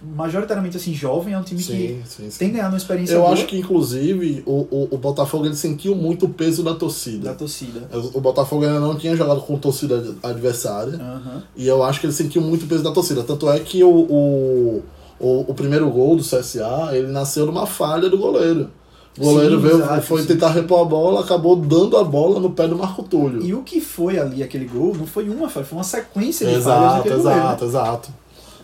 majoritariamente 0.00 0.76
assim, 0.76 0.94
jovem, 0.94 1.34
é 1.34 1.38
um 1.38 1.42
time 1.42 1.60
Sim, 1.60 2.02
sim, 2.06 2.24
que 2.24 2.30
sim. 2.30 2.38
tem 2.38 2.52
ganhado 2.52 2.70
uma 2.72 2.78
experiência 2.78 3.14
Eu 3.14 3.20
boa 3.22 3.32
acho 3.32 3.46
que, 3.46 3.58
inclusive, 3.58 4.42
o, 4.46 4.66
o, 4.70 4.88
o 4.92 4.98
Botafogo 4.98 5.46
ele 5.46 5.56
sentiu 5.56 5.94
muito 5.96 6.26
o 6.26 6.28
peso 6.28 6.62
da 6.62 6.72
da 6.72 6.76
torcida. 6.78 7.34
torcida. 7.34 7.88
O 8.14 8.20
Botafogo 8.20 8.64
ainda 8.64 8.78
não 8.80 8.96
tinha 8.96 9.16
jogado 9.16 9.40
com 9.40 9.58
torcida 9.58 10.14
adversária. 10.22 10.94
Aham. 10.94 11.42
E 11.56 11.66
eu 11.66 11.82
acho 11.82 12.00
que 12.00 12.06
ele 12.06 12.12
sentiu 12.12 12.40
muito 12.42 12.64
o 12.64 12.68
peso 12.68 12.84
da 12.84 12.92
torcida. 12.92 13.22
Tanto 13.24 13.50
é 13.50 13.58
que 13.58 13.82
o, 13.82 13.90
o, 13.90 14.82
o, 15.18 15.44
o 15.48 15.54
primeiro 15.54 15.90
gol 15.90 16.14
do 16.16 16.22
CSA, 16.22 16.90
ele 16.92 17.08
nasceu 17.08 17.44
numa 17.46 17.66
falha 17.66 18.08
do 18.08 18.16
goleiro. 18.18 18.70
O 19.18 19.24
goleiro 19.24 19.56
Sim, 19.56 19.62
veio, 19.66 19.76
exato, 19.78 20.02
foi 20.02 20.20
sim. 20.22 20.28
tentar 20.28 20.50
repor 20.50 20.80
a 20.80 20.84
bola, 20.84 21.20
acabou 21.22 21.56
dando 21.56 21.96
a 21.96 22.04
bola 22.04 22.38
no 22.38 22.50
pé 22.50 22.68
do 22.68 22.76
Marco 22.76 23.02
Túlio. 23.02 23.42
E 23.44 23.52
o 23.52 23.62
que 23.64 23.80
foi 23.80 24.16
ali 24.16 24.44
aquele 24.44 24.66
gol 24.66 24.94
não 24.96 25.08
foi 25.08 25.28
uma 25.28 25.48
falha, 25.48 25.66
foi 25.66 25.76
uma 25.76 25.82
sequência 25.82 26.46
de 26.46 26.52
falhas 26.52 26.66
Exato, 26.66 27.02
goleiro, 27.08 27.24
né? 27.24 27.34
exato, 27.34 27.64
exato. 27.64 28.08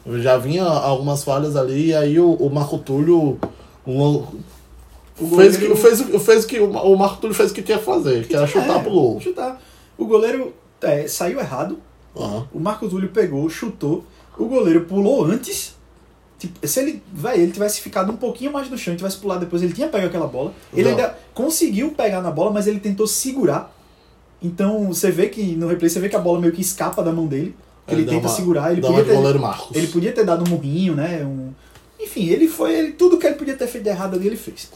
Já 0.06 0.36
vinha 0.36 0.64
algumas 0.64 1.24
falhas 1.24 1.56
ali, 1.56 1.86
e 1.88 1.94
aí 1.94 2.18
o, 2.20 2.32
o 2.34 2.50
Marco 2.52 2.78
Túlio. 2.78 3.38
o- 3.86 4.24
O 5.18 5.36
fez, 5.36 5.56
goleiro- 5.56 5.76
fez, 5.76 6.00
fez 6.24 6.44
que 6.44 6.58
o 6.60 6.70
o 6.70 6.98
Marco 6.98 7.20
Túlio 7.20 7.34
fez 7.34 7.50
o 7.50 7.54
que 7.54 7.62
tinha 7.62 7.78
que 7.78 7.84
fazer, 7.84 8.26
que 8.26 8.34
era 8.34 8.46
chutar 8.46 8.78
É, 8.78 8.82
pro 8.82 8.90
gol. 8.90 9.20
Chutar. 9.20 9.60
O 9.96 10.06
goleiro 10.06 10.52
é, 10.82 11.06
saiu 11.06 11.38
errado, 11.38 11.78
Aham. 12.16 12.46
o 12.52 12.58
Marco 12.60 12.88
Túlio 12.88 13.08
pegou, 13.10 13.48
chutou, 13.48 14.04
o 14.36 14.44
goleiro 14.46 14.82
pulou 14.82 15.24
antes. 15.24 15.74
Tipo, 16.38 16.66
se 16.66 16.80
ele, 16.80 17.02
vai, 17.12 17.38
ele 17.40 17.52
tivesse 17.52 17.80
ficado 17.80 18.10
um 18.12 18.16
pouquinho 18.16 18.52
mais 18.52 18.68
no 18.68 18.76
chão 18.76 18.92
e 18.92 18.96
tivesse 18.96 19.16
pulado 19.16 19.40
depois, 19.40 19.62
ele 19.62 19.72
tinha 19.72 19.88
pego 19.88 20.06
aquela 20.06 20.26
bola. 20.26 20.52
Ele 20.74 20.82
Não. 20.90 20.90
ainda 20.90 21.16
conseguiu 21.32 21.92
pegar 21.92 22.20
na 22.20 22.30
bola, 22.30 22.50
mas 22.50 22.66
ele 22.66 22.80
tentou 22.80 23.06
segurar. 23.06 23.72
Então 24.42 24.88
você 24.88 25.10
vê 25.10 25.28
que 25.28 25.54
no 25.54 25.68
replay 25.68 25.88
você 25.88 26.00
vê 26.00 26.08
que 26.08 26.16
a 26.16 26.18
bola 26.18 26.40
meio 26.40 26.52
que 26.52 26.60
escapa 26.60 27.02
da 27.02 27.12
mão 27.12 27.26
dele. 27.26 27.54
Que 27.86 27.94
Ele, 27.94 28.04
dá 28.04 28.12
tenta 28.12 28.28
uma- 28.28 28.34
segurar, 28.34 28.72
ele 28.72 28.80
podia 28.80 29.04
ter, 29.04 29.78
ele 29.78 29.86
podia 29.88 30.12
ter 30.12 30.24
dado 30.24 30.44
um 30.44 30.50
murrinho, 30.54 30.94
né? 30.94 31.24
Um, 31.24 31.50
enfim, 32.00 32.26
ele 32.28 32.48
foi. 32.48 32.74
Ele, 32.74 32.92
tudo 32.92 33.18
que 33.18 33.26
ele 33.26 33.36
podia 33.36 33.54
ter 33.56 33.66
feito 33.66 33.84
de 33.84 33.90
errado 33.90 34.14
ali, 34.16 34.26
ele 34.26 34.36
fez. 34.36 34.68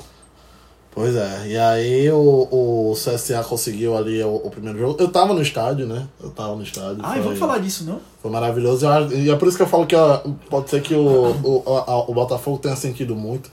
Pois 0.90 1.14
é, 1.14 1.46
e 1.46 1.56
aí 1.56 2.10
o, 2.10 2.18
o 2.50 2.94
CSA 2.94 3.44
conseguiu 3.44 3.96
ali 3.96 4.20
o, 4.24 4.34
o 4.36 4.50
primeiro 4.50 4.78
jogo. 4.78 4.96
Eu 4.98 5.08
tava 5.08 5.32
no 5.32 5.40
estádio, 5.40 5.86
né? 5.86 6.08
Eu 6.20 6.30
tava 6.30 6.56
no 6.56 6.62
estádio. 6.62 6.98
Ai, 7.02 7.14
foi, 7.16 7.22
vamos 7.24 7.38
falar 7.38 7.58
disso, 7.58 7.84
não? 7.84 8.00
Foi 8.20 8.30
maravilhoso. 8.30 8.84
E 9.14 9.30
é 9.30 9.36
por 9.36 9.46
isso 9.46 9.56
que 9.56 9.62
eu 9.62 9.68
falo 9.68 9.86
que 9.86 9.94
ó, 9.94 10.18
pode 10.50 10.70
ser 10.70 10.82
que 10.82 10.94
o, 10.94 11.30
o, 11.44 11.62
a- 11.86 12.10
o 12.10 12.12
Botafogo 12.14 12.58
tenha 12.58 12.74
sentido 12.74 13.14
muito. 13.14 13.48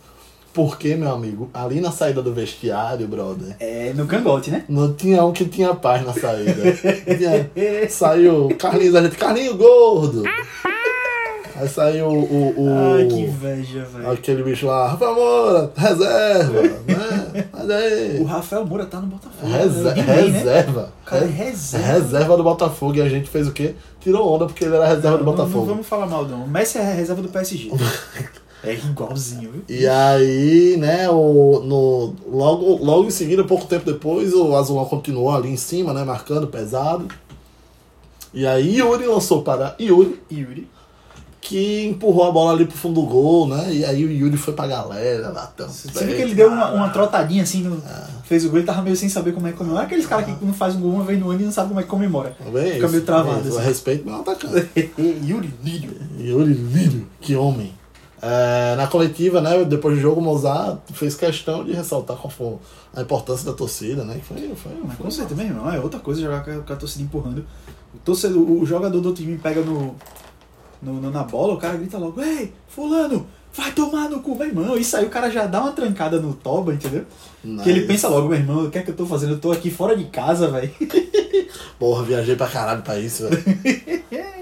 Porque, 0.55 0.95
meu 0.95 1.11
amigo, 1.11 1.49
ali 1.53 1.81
na 1.81 1.91
saída 1.91 2.21
do 2.21 2.33
vestiário, 2.33 3.05
brother, 3.07 3.55
É, 3.59 3.91
no 3.93 4.07
cangote, 4.07 4.49
né? 4.49 4.63
não 4.69 4.93
tinha 4.93 5.23
um 5.25 5.33
que 5.33 5.43
tinha 5.45 5.75
paz 5.75 6.03
na 6.05 6.13
saída. 6.13 6.53
Tinha- 7.17 7.89
saiu 7.89 8.47
Carlinhos, 8.57 8.95
a 8.95 9.03
gente, 9.03 9.17
Carlinhos 9.17 9.55
gordo. 9.57 10.23
Aí 11.57 11.67
saiu 11.69 12.07
o. 12.07 12.23
o, 12.23 12.63
o- 12.65 12.95
Ai, 12.95 13.05
que 13.05 13.19
inveja, 13.21 13.85
velho. 13.85 14.11
aquele 14.11 14.43
bicho 14.43 14.65
lá, 14.65 14.89
Rafael 14.89 15.15
Moura, 15.15 15.71
reserva, 15.75 16.61
né? 16.61 17.45
Mas 17.51 17.69
aí. 17.69 18.19
O 18.19 18.25
Rafael 18.25 18.65
Moura 18.65 18.85
tá 18.85 18.99
no 18.99 19.07
Botafogo. 19.07 19.51
Rese- 19.51 19.81
né? 19.83 19.93
Ninguém, 19.95 20.31
né? 20.31 20.37
reserva. 20.39 20.93
O 21.01 21.05
cara 21.05 21.23
é 21.23 21.27
Re- 21.27 21.43
reserva. 21.45 21.87
reserva 21.87 22.37
do 22.37 22.43
Botafogo. 22.43 22.95
E 22.95 23.01
a 23.01 23.07
gente 23.09 23.29
fez 23.29 23.47
o 23.47 23.51
quê? 23.53 23.73
Tirou 24.01 24.33
onda 24.35 24.45
porque 24.47 24.65
ele 24.65 24.75
era 24.75 24.85
reserva 24.87 25.17
do 25.17 25.23
Não, 25.23 25.31
Botafogo. 25.31 25.59
Não 25.59 25.65
vamos 25.65 25.87
falar 25.87 26.07
mal, 26.07 26.25
não. 26.25 26.43
O 26.43 26.47
Messi 26.47 26.77
é 26.77 26.81
a 26.81 26.93
reserva 26.93 27.21
do 27.21 27.29
PSG. 27.29 27.71
é 28.65 28.73
igualzinho, 28.73 29.51
viu? 29.51 29.63
E 29.69 29.87
aí, 29.87 30.77
né, 30.77 31.09
o, 31.09 31.61
no, 31.63 32.15
logo, 32.29 32.83
logo 32.83 33.07
em 33.07 33.11
seguida, 33.11 33.43
pouco 33.43 33.65
tempo 33.65 33.85
depois, 33.85 34.33
o 34.33 34.55
Azulão 34.55 34.85
continuou 34.85 35.31
ali 35.31 35.49
em 35.49 35.57
cima, 35.57 35.93
né, 35.93 36.03
marcando 36.03 36.47
pesado. 36.47 37.07
E 38.33 38.45
aí 38.45 38.79
Yuri 38.79 39.05
lançou 39.05 39.41
para 39.41 39.75
Yuri, 39.79 40.19
Yuri. 40.29 40.67
que 41.39 41.85
empurrou 41.85 42.27
a 42.27 42.31
bola 42.31 42.51
ali 42.51 42.65
pro 42.65 42.77
fundo 42.77 42.99
do 42.99 43.07
gol, 43.07 43.47
né? 43.47 43.73
E 43.73 43.85
aí 43.85 44.03
o 44.03 44.11
Yuri 44.11 44.35
foi 44.35 44.53
pra 44.53 44.67
galera, 44.67 45.31
batendo 45.31 45.69
Você 45.69 46.05
viu 46.05 46.15
que 46.17 46.21
ele 46.21 46.35
deu 46.35 46.49
uma, 46.49 46.71
uma 46.71 46.89
trotadinha 46.89 47.43
assim, 47.43 47.61
no, 47.61 47.81
fez 48.25 48.43
o 48.43 48.49
gol, 48.49 48.57
ele 48.57 48.67
tava 48.67 48.81
meio 48.81 48.95
sem 48.95 49.07
saber 49.07 49.31
como 49.31 49.47
é 49.47 49.51
que 49.53 49.57
comemora. 49.57 49.83
Aqueles 49.83 50.05
caras 50.05 50.25
que 50.25 50.43
não 50.43 50.53
faz 50.53 50.75
um 50.75 50.81
gol 50.81 50.91
uma 50.91 51.05
vez 51.05 51.17
no 51.17 51.29
ano 51.29 51.41
e 51.41 51.45
não 51.45 51.51
sabe 51.51 51.69
como 51.69 51.79
é 51.79 51.83
que 51.83 51.89
comemora. 51.89 52.35
Bem, 52.51 52.73
Fica 52.73 52.89
meio 52.89 53.03
travado, 53.03 53.47
isso, 53.47 53.57
assim. 53.57 53.67
Respeito 53.67 54.05
meu 54.05 54.15
atacante. 54.19 54.69
Yuri 54.99 55.53
Lírio. 55.63 55.91
Yuri 56.19 56.53
Lírio, 56.53 57.07
que 57.21 57.37
homem. 57.37 57.73
É, 58.27 58.75
na 58.75 58.87
coletiva, 58.87 59.39
né, 59.39 59.63
depois 59.65 59.95
do 59.95 60.01
jogo, 60.01 60.19
o 60.19 60.23
Mozart 60.23 60.79
fez 60.93 61.13
questão 61.15 61.63
de 61.63 61.73
ressaltar 61.73 62.17
qual 62.17 62.31
foi 62.31 62.55
a 62.95 63.01
importância 63.03 63.45
da 63.45 63.53
torcida, 63.53 64.03
né? 64.03 64.15
Que 64.15 64.25
foi, 64.25 64.37
foi, 64.55 64.71
Mas 64.83 64.95
foi 64.97 65.05
com 65.05 65.11
certeza, 65.11 65.35
meu 65.35 65.45
irmão, 65.45 65.71
é 65.71 65.79
outra 65.79 65.99
coisa 65.99 66.21
jogar 66.21 66.43
com 66.43 66.73
a, 66.73 66.75
torcida 66.75 67.03
empurrando. 67.03 67.45
O, 67.93 67.97
torcedor, 68.03 68.41
o 68.49 68.65
jogador 68.65 68.99
do 68.99 69.09
outro 69.09 69.23
time 69.23 69.37
pega 69.37 69.61
no, 69.61 69.95
no, 70.81 70.93
no- 70.93 71.11
na 71.11 71.23
bola, 71.23 71.53
o 71.53 71.57
cara 71.57 71.77
grita 71.77 71.99
logo, 71.99 72.19
ei, 72.19 72.51
fulano, 72.67 73.27
vai 73.53 73.71
tomar 73.73 74.09
no 74.09 74.19
cu, 74.21 74.35
meu 74.35 74.47
irmão. 74.47 74.75
Isso 74.75 74.97
aí 74.97 75.05
o 75.05 75.09
cara 75.09 75.29
já 75.29 75.45
dá 75.45 75.61
uma 75.61 75.71
trancada 75.73 76.19
no 76.19 76.33
toba, 76.33 76.73
entendeu? 76.73 77.05
Que 77.43 77.69
ele 77.69 77.73
Nice. 77.81 77.85
pensa 77.87 78.07
logo, 78.07 78.27
meu 78.29 78.39
irmão, 78.39 78.65
o 78.65 78.71
que 78.71 78.79
é 78.79 78.81
que 78.81 78.89
eu 78.89 78.95
tô 78.95 79.05
fazendo? 79.05 79.33
Eu 79.33 79.39
tô 79.39 79.51
aqui 79.51 79.69
fora 79.69 79.95
de 79.95 80.05
casa, 80.05 80.47
velho. 80.49 80.71
Porra, 81.77 82.01
viajei 82.03 82.35
pra 82.35 82.47
caralho 82.47 82.81
pra 82.81 82.97
isso, 82.99 83.27
velho. 83.29 83.43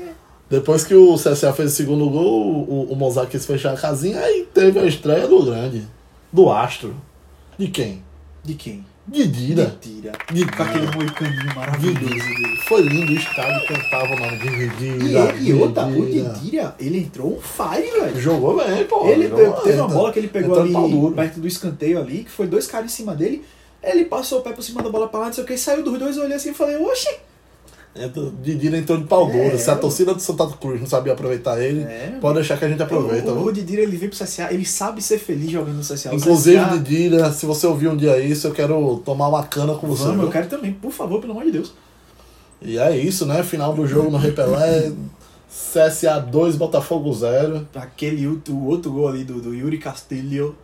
Depois 0.53 0.83
que 0.83 0.93
o 0.93 1.15
CSA 1.15 1.51
fez 1.51 1.74
o 1.74 1.75
segundo 1.75 2.07
gol, 2.12 2.63
o, 2.69 2.88
o 2.91 2.95
Mozart 2.95 3.27
quis 3.27 3.43
fechar 3.43 3.74
a 3.74 3.75
casinha, 3.75 4.19
aí 4.19 4.48
teve 4.53 4.77
a 4.77 4.86
estreia 4.86 5.27
do 5.27 5.43
grande. 5.43 5.88
Do 6.31 6.51
Astro. 6.51 6.95
De 7.57 7.69
quem? 7.69 8.03
De 8.43 8.53
quem? 8.53 8.86
De 9.07 9.27
Dida. 9.27 9.75
De. 9.81 10.01
De 10.01 10.45
Com 10.45 10.62
aquele 10.62 10.86
moicaninho 10.95 11.55
maravilhoso 11.55 12.05
De 12.05 12.19
dele. 12.19 12.57
Foi 12.67 12.81
lindo 12.83 13.12
o 13.12 13.15
estádio, 13.15 13.67
cantava 13.67 14.13
o 14.13 14.19
nome 14.19 14.38
de 14.38 14.86
E, 14.86 15.15
ele- 15.17 15.50
e 15.50 15.53
outra, 15.55 15.88
o. 15.88 16.05
Didira, 16.05 16.75
ele 16.79 17.00
entrou 17.00 17.36
um 17.36 17.41
fire, 17.41 17.89
velho. 17.89 18.22
Jogou 18.22 18.55
bem, 18.55 18.86
pô. 18.86 19.07
Ele 19.07 19.29
Jogou- 19.29 19.53
teve 19.53 19.79
uma 19.79 19.88
bola 19.88 20.13
que 20.13 20.19
ele 20.19 20.27
pegou 20.27 20.60
ali 20.60 21.15
perto 21.15 21.39
do 21.39 21.48
escanteio 21.48 22.00
ali, 22.00 22.25
que 22.25 22.29
foi 22.29 22.45
dois 22.45 22.67
caras 22.67 22.91
em 22.91 22.95
cima 22.95 23.15
dele. 23.15 23.43
Ele 23.81 24.05
passou 24.05 24.38
o 24.38 24.41
pé 24.43 24.51
por 24.53 24.62
cima 24.62 24.83
da 24.83 24.89
bola 24.91 25.07
pra 25.07 25.22
lá, 25.22 25.25
não 25.25 25.33
sei 25.33 25.43
o 25.43 25.48
que, 25.48 25.57
saiu 25.57 25.81
dos 25.83 25.98
dois, 25.98 26.15
eu 26.15 26.24
olhei 26.25 26.36
assim 26.36 26.51
e 26.51 26.53
falei, 26.53 26.77
oxi! 26.77 27.10
Entra- 27.95 28.31
Didira 28.41 28.77
entrou 28.77 28.97
de 28.97 29.03
pau 29.03 29.27
duro. 29.27 29.38
É, 29.53 29.57
Se 29.57 29.69
a 29.69 29.75
torcida 29.75 30.15
do 30.15 30.19
Santa 30.19 30.47
Cruz 30.47 30.79
não 30.79 30.88
sabia 30.88 31.13
aproveitar 31.13 31.62
ele, 31.62 31.83
É, 31.83 32.17
pode 32.19 32.35
deixar 32.35 32.57
que 32.57 32.65
a 32.65 32.69
gente 32.69 32.81
aproveita. 32.81 33.31
o, 33.31 33.43
o, 33.43 33.45
o 33.47 33.51
Didira, 33.51 33.83
ele 33.83 33.95
veio 33.97 34.12
pro 34.12 34.19
CSA, 34.25 34.51
ele 34.51 34.65
sabe 34.65 35.00
ser 35.01 35.19
feliz 35.19 35.51
jogando 35.51 35.75
no 35.75 35.81
CSA. 35.83 36.13
Inclusive, 36.15 36.57
CSA, 36.65 36.77
Didira, 36.79 37.31
se 37.31 37.45
você 37.45 37.67
ouvir 37.67 37.89
um 37.89 37.95
dia 37.95 38.17
isso, 38.19 38.47
eu 38.47 38.51
quero 38.51 39.00
tomar 39.05 39.27
uma 39.27 39.43
cana 39.43 39.75
com 39.75 39.85
você. 39.88 40.03
vamos, 40.03 40.17
viu? 40.17 40.25
eu 40.25 40.31
quero 40.31 40.47
também, 40.47 40.73
por 40.73 40.91
favor, 40.91 41.19
pelo 41.21 41.33
amor 41.33 41.45
de 41.45 41.51
Deus. 41.51 41.71
E 42.62 42.79
é 42.79 42.97
isso, 42.97 43.25
né? 43.27 43.43
Final 43.43 43.73
do 43.75 43.85
jogo 43.85 44.09
no 44.09 44.17
Rei 44.17 44.31
Pelé. 44.31 44.91
CSA 45.50 46.19
2, 46.19 46.55
Botafogo 46.55 47.13
0. 47.13 47.67
Aquele 47.75 48.25
outro, 48.27 48.55
o 48.55 48.65
outro 48.67 48.91
gol 48.91 49.07
ali 49.07 49.23
do, 49.23 49.39
do 49.39 49.53
Yuri 49.53 49.77
Castilho. 49.77 50.55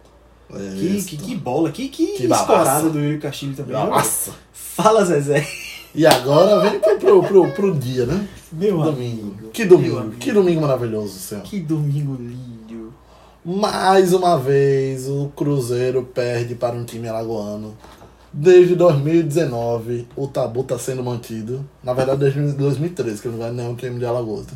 É 0.51 0.57
Que, 0.79 1.03
que, 1.03 1.17
que 1.17 1.35
bola, 1.35 1.69
que, 1.71 1.89
que, 1.89 2.07
Que 2.13 2.23
escorada 2.25 2.89
do 2.89 2.99
Yuri 2.99 3.19
Castilho 3.19 3.53
também. 3.55 3.73
Nossa! 3.73 4.31
Fala, 4.51 5.05
Zezé. 5.05 5.45
E 5.93 6.05
agora 6.05 6.59
vem 6.69 6.79
pro, 6.79 6.97
pro, 6.99 7.23
pro, 7.23 7.51
pro 7.51 7.75
dia, 7.75 8.05
né? 8.05 8.27
Meu 8.51 8.77
Domingo. 8.77 8.89
amigo. 9.33 9.49
Que 9.51 9.65
domingo. 9.65 9.97
amigo. 9.97 10.15
Que 10.17 10.31
domingo 10.31 10.61
maravilhoso, 10.61 11.17
senhor. 11.19 11.43
Que 11.43 11.59
domingo 11.59 12.15
lindo. 12.15 12.93
Mais 13.43 14.13
uma 14.13 14.37
vez 14.37 15.07
o 15.07 15.31
Cruzeiro 15.35 16.03
perde 16.03 16.55
para 16.55 16.75
um 16.75 16.83
time 16.85 17.07
alagoano. 17.07 17.75
Desde 18.31 18.75
2019 18.75 20.07
o 20.15 20.27
tabu 20.27 20.61
está 20.61 20.77
sendo 20.77 21.03
mantido. 21.03 21.67
Na 21.83 21.93
verdade, 21.93 22.19
desde 22.19 22.39
2013, 22.53 23.21
que 23.21 23.27
não 23.27 23.39
vai 23.39 23.51
nenhum 23.51 23.73
time 23.75 23.97
de 23.97 24.05
Alagoas. 24.05 24.45
né? 24.45 24.53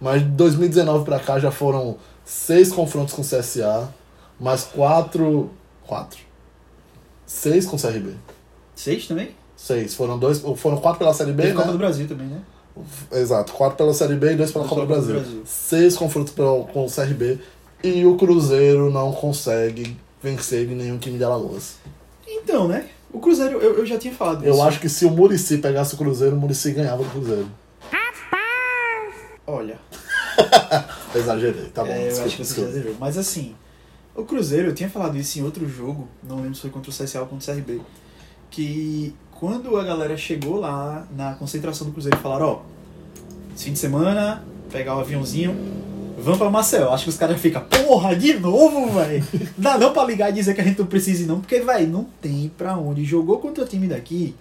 Mas 0.00 0.22
de 0.22 0.28
2019 0.30 1.04
para 1.04 1.20
cá 1.20 1.38
já 1.38 1.52
foram 1.52 1.96
seis 2.24 2.72
confrontos 2.72 3.14
com 3.14 3.22
o 3.22 3.24
CSA, 3.24 3.88
mais 4.40 4.64
quatro. 4.64 5.50
Quatro. 5.86 6.18
Seis 7.24 7.66
com 7.66 7.76
o 7.76 7.80
CRB. 7.80 8.14
Seis 8.74 9.06
também? 9.06 9.30
Seis. 9.56 9.94
Foram 9.94 10.18
dois. 10.18 10.40
Foram 10.56 10.76
quatro 10.78 10.98
pela 10.98 11.14
Série 11.14 11.32
B, 11.32 11.42
Teve 11.42 11.54
né? 11.54 11.60
Copa 11.60 11.72
do 11.72 11.78
Brasil 11.78 12.06
também, 12.08 12.26
né? 12.26 12.40
Exato, 13.12 13.52
quatro 13.52 13.76
pela 13.76 13.94
Série 13.94 14.16
B 14.16 14.32
e 14.32 14.36
dois 14.36 14.50
pela 14.50 14.66
Copa 14.66 14.80
do 14.82 14.86
Brasil. 14.88 15.14
Brasil. 15.14 15.42
Seis 15.46 15.96
confrontos 15.96 16.32
pelo- 16.32 16.64
com 16.64 16.84
o 16.84 16.90
CRB 16.90 17.38
e 17.84 18.04
o 18.04 18.16
Cruzeiro 18.16 18.90
não 18.90 19.12
consegue 19.12 19.96
vencer 20.22 20.66
nenhum 20.68 20.98
time 20.98 21.16
de 21.18 21.22
Alagoas. 21.24 21.76
Então, 22.26 22.66
né? 22.66 22.88
O 23.12 23.20
Cruzeiro, 23.20 23.58
eu, 23.60 23.78
eu 23.78 23.86
já 23.86 23.96
tinha 23.96 24.12
falado 24.12 24.44
Eu 24.44 24.54
isso. 24.54 24.62
acho 24.64 24.80
que 24.80 24.88
se 24.88 25.04
o 25.04 25.10
Murici 25.10 25.58
pegasse 25.58 25.94
o 25.94 25.96
Cruzeiro, 25.96 26.34
o 26.34 26.38
Murici 26.40 26.72
ganhava 26.72 27.04
do 27.04 27.10
Cruzeiro. 27.10 27.46
Olha, 29.46 29.78
Exagerei, 31.14 31.66
tá 31.66 31.84
bom. 31.84 31.90
é, 31.92 32.04
eu 32.04 32.08
desculpa, 32.08 32.26
acho 32.26 32.36
que 32.38 32.44
você 32.44 32.72
zerou. 32.72 32.94
Mas 32.98 33.18
assim, 33.18 33.54
o 34.16 34.24
Cruzeiro, 34.24 34.68
eu 34.68 34.74
tinha 34.74 34.88
falado 34.88 35.16
isso 35.18 35.38
em 35.38 35.42
outro 35.44 35.68
jogo, 35.68 36.08
não 36.22 36.36
lembro 36.36 36.54
se 36.54 36.62
foi 36.62 36.70
contra 36.70 36.90
o 36.90 36.94
CSA 36.94 37.20
ou 37.20 37.26
contra 37.26 37.52
o 37.52 37.54
CRB, 37.54 37.80
que 38.50 39.14
quando 39.38 39.76
a 39.76 39.84
galera 39.84 40.16
chegou 40.16 40.58
lá 40.60 41.06
na 41.16 41.34
concentração 41.34 41.86
do 41.86 41.92
Cruzeiro 41.92 42.16
e 42.18 42.20
falaram, 42.22 42.46
ó, 42.46 42.58
esse 43.54 43.64
fim 43.64 43.72
de 43.72 43.78
semana, 43.78 44.44
pegar 44.70 44.96
o 44.96 45.00
aviãozinho, 45.00 45.56
vamos 46.18 46.38
pra 46.38 46.50
Marcel. 46.50 46.92
Acho 46.92 47.04
que 47.04 47.10
os 47.10 47.16
caras 47.16 47.40
ficam, 47.40 47.62
porra, 47.64 48.14
de 48.16 48.34
novo, 48.34 48.92
velho. 48.92 49.24
Dá 49.58 49.78
não 49.78 49.92
pra 49.92 50.04
ligar 50.04 50.30
e 50.30 50.32
dizer 50.32 50.54
que 50.54 50.60
a 50.60 50.64
gente 50.64 50.78
não 50.78 50.86
precisa 50.86 51.22
ir 51.22 51.26
não, 51.26 51.40
porque, 51.40 51.60
velho, 51.60 51.88
não 51.88 52.04
tem 52.20 52.50
pra 52.56 52.76
onde. 52.76 53.04
Jogou 53.04 53.38
contra 53.38 53.64
o 53.64 53.66
time 53.66 53.86
daqui, 53.88 54.34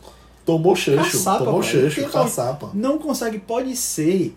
Tomou 0.45 0.75
Caçapa, 0.75 1.45
tomou 1.45 1.61
pra- 1.61 2.09
caçapa. 2.09 2.69
não 2.73 2.97
consegue, 2.97 3.39
pode 3.39 3.75
ser 3.77 4.35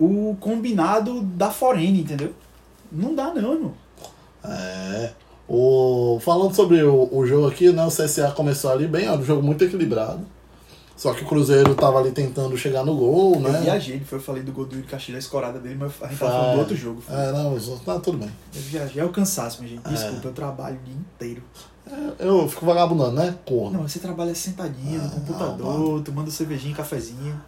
o 0.00 0.36
combinado 0.40 1.20
da 1.22 1.50
Forene, 1.50 2.00
entendeu? 2.00 2.32
Não 2.90 3.14
dá 3.14 3.32
não, 3.32 3.52
irmão. 3.54 3.72
É. 4.44 5.10
O, 5.48 6.18
falando 6.20 6.54
sobre 6.54 6.82
o, 6.82 7.08
o 7.10 7.26
jogo 7.26 7.46
aqui, 7.48 7.72
né? 7.72 7.84
O 7.84 7.88
CSA 7.88 8.30
começou 8.32 8.70
ali 8.70 8.86
bem, 8.86 9.06
era 9.06 9.16
um 9.18 9.24
jogo 9.24 9.42
muito 9.42 9.64
equilibrado. 9.64 10.20
Só 10.94 11.14
que 11.14 11.22
o 11.22 11.26
Cruzeiro 11.26 11.74
tava 11.76 11.98
ali 12.00 12.10
tentando 12.10 12.56
chegar 12.56 12.84
no 12.84 12.96
gol, 12.96 13.34
Eu 13.36 13.40
né? 13.40 13.60
viajei, 13.62 14.00
foi 14.00 14.18
eu 14.18 14.22
falei 14.22 14.42
do 14.42 14.50
gol 14.52 14.64
do 14.66 14.74
Yuri 14.74 14.88
Castilho, 14.88 15.14
a 15.16 15.20
escorada 15.20 15.58
dele, 15.60 15.76
mas 15.78 15.92
a 16.02 16.08
gente 16.08 16.18
tava 16.18 16.32
falando 16.32 16.54
do 16.54 16.58
outro 16.58 16.76
jogo. 16.76 17.00
foi. 17.00 17.14
É, 17.16 17.30
não, 17.32 17.54
os 17.54 17.68
outros- 17.68 17.86
tá 17.86 18.00
tudo 18.00 18.18
bem. 18.18 18.28
Eu 18.54 18.60
viajei, 18.62 19.00
é 19.00 19.04
o 19.04 19.10
cansaço, 19.10 19.62
minha 19.62 19.76
gente. 19.76 19.86
É. 19.86 19.90
Desculpa, 19.90 20.26
eu 20.28 20.32
trabalho 20.32 20.76
o 20.76 20.84
dia 20.84 20.94
inteiro. 20.94 21.42
Eu 22.18 22.46
fico 22.48 22.66
vagabundando, 22.66 23.12
né? 23.12 23.34
Corno. 23.46 23.78
Não, 23.78 23.88
você 23.88 23.98
trabalha 24.00 24.34
sentadinho 24.34 25.00
Ah, 25.00 25.04
no 25.04 25.10
computador, 25.10 26.02
tomando 26.02 26.30
cervejinha, 26.30 26.74
cafezinho. 26.74 27.40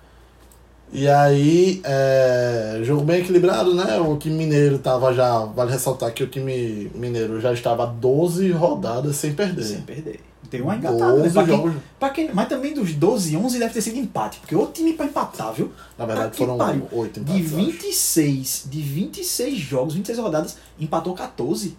E 0.93 1.07
aí, 1.09 1.81
é, 1.85 2.81
jogo 2.83 3.03
bem 3.05 3.21
equilibrado, 3.21 3.73
né? 3.75 3.99
O 4.01 4.17
time 4.17 4.35
mineiro 4.37 4.79
tava 4.79 5.15
já. 5.15 5.45
Vale 5.45 5.71
ressaltar 5.71 6.13
que 6.13 6.25
o 6.25 6.27
time 6.27 6.91
mineiro 6.95 7.41
já 7.41 7.53
estava 7.53 7.87
12 7.87 8.51
rodadas 8.51 9.15
sem 9.17 9.33
perder. 9.33 9.63
Sem 9.63 9.81
perder. 9.83 10.21
Tem 10.51 10.61
uma 10.61 10.75
engatada, 10.75 11.13
né? 11.19 11.29
12 11.29 11.33
Pra 11.35 11.45
quem, 11.47 11.77
pra 12.01 12.11
quem- 12.11 12.31
mas 12.35 12.49
também 12.49 12.75
dos 12.75 12.93
12, 12.93 13.37
11 13.37 13.59
deve 13.61 13.73
ter 13.73 13.81
sido 13.83 13.99
empate, 13.99 14.41
porque 14.41 14.57
o 14.57 14.67
time 14.67 14.95
pra 14.95 15.07
empatar, 15.07 15.53
viu? 15.53 15.71
Na 15.97 16.05
verdade, 16.07 16.37
foram 16.37 16.59
pariu. 16.59 16.89
8 16.91 17.21
De 17.21 17.35
empates. 17.39 17.47
acho. 17.47 17.57
26, 17.57 18.67
de 18.69 18.81
26 18.83 19.59
jogos, 19.59 19.95
26 19.95 20.19
rodadas, 20.19 20.57
empatou 20.81 21.15
14. 21.15 21.77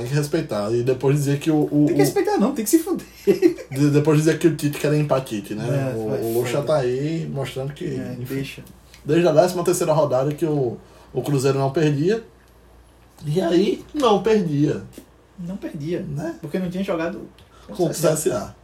Tem 0.00 0.06
que 0.08 0.14
respeitar. 0.14 0.72
E 0.72 0.82
depois 0.82 1.16
dizer 1.16 1.38
que 1.38 1.50
o. 1.50 1.64
o- 1.64 1.84
Tem 1.86 1.94
que 1.96 2.02
respeitar 2.02 2.38
não, 2.38 2.52
tem 2.52 2.64
que 2.64 2.70
se 2.70 2.78
fuder. 2.78 3.06
de- 3.70 3.90
depois 3.90 4.18
dizer 4.18 4.38
que 4.38 4.46
o 4.48 4.54
Tite 4.56 4.78
quer 4.78 4.92
empatite, 4.94 5.54
né? 5.54 5.92
É, 5.92 5.96
o 5.96 6.26
o 6.26 6.38
Lucha 6.40 6.62
tá 6.62 6.76
aí 6.78 7.28
mostrando 7.32 7.72
que. 7.72 7.84
É, 7.84 8.16
deixa. 8.28 8.62
desde 9.04 9.26
a 9.28 9.32
13 9.32 9.62
terceira 9.64 9.92
rodada 9.92 10.32
que 10.34 10.44
o, 10.44 10.76
o 11.12 11.22
Cruzeiro 11.22 11.58
não 11.58 11.70
perdia. 11.70 12.22
E 13.24 13.40
aí 13.40 13.82
não 13.94 14.22
perdia, 14.22 14.82
Não 15.38 15.56
perdia, 15.56 16.00
né? 16.06 16.34
porque 16.40 16.58
não 16.58 16.68
tinha 16.68 16.84
jogado 16.84 17.22
Com 17.68 17.86
o 17.86 17.90
CSA. 17.90 18.54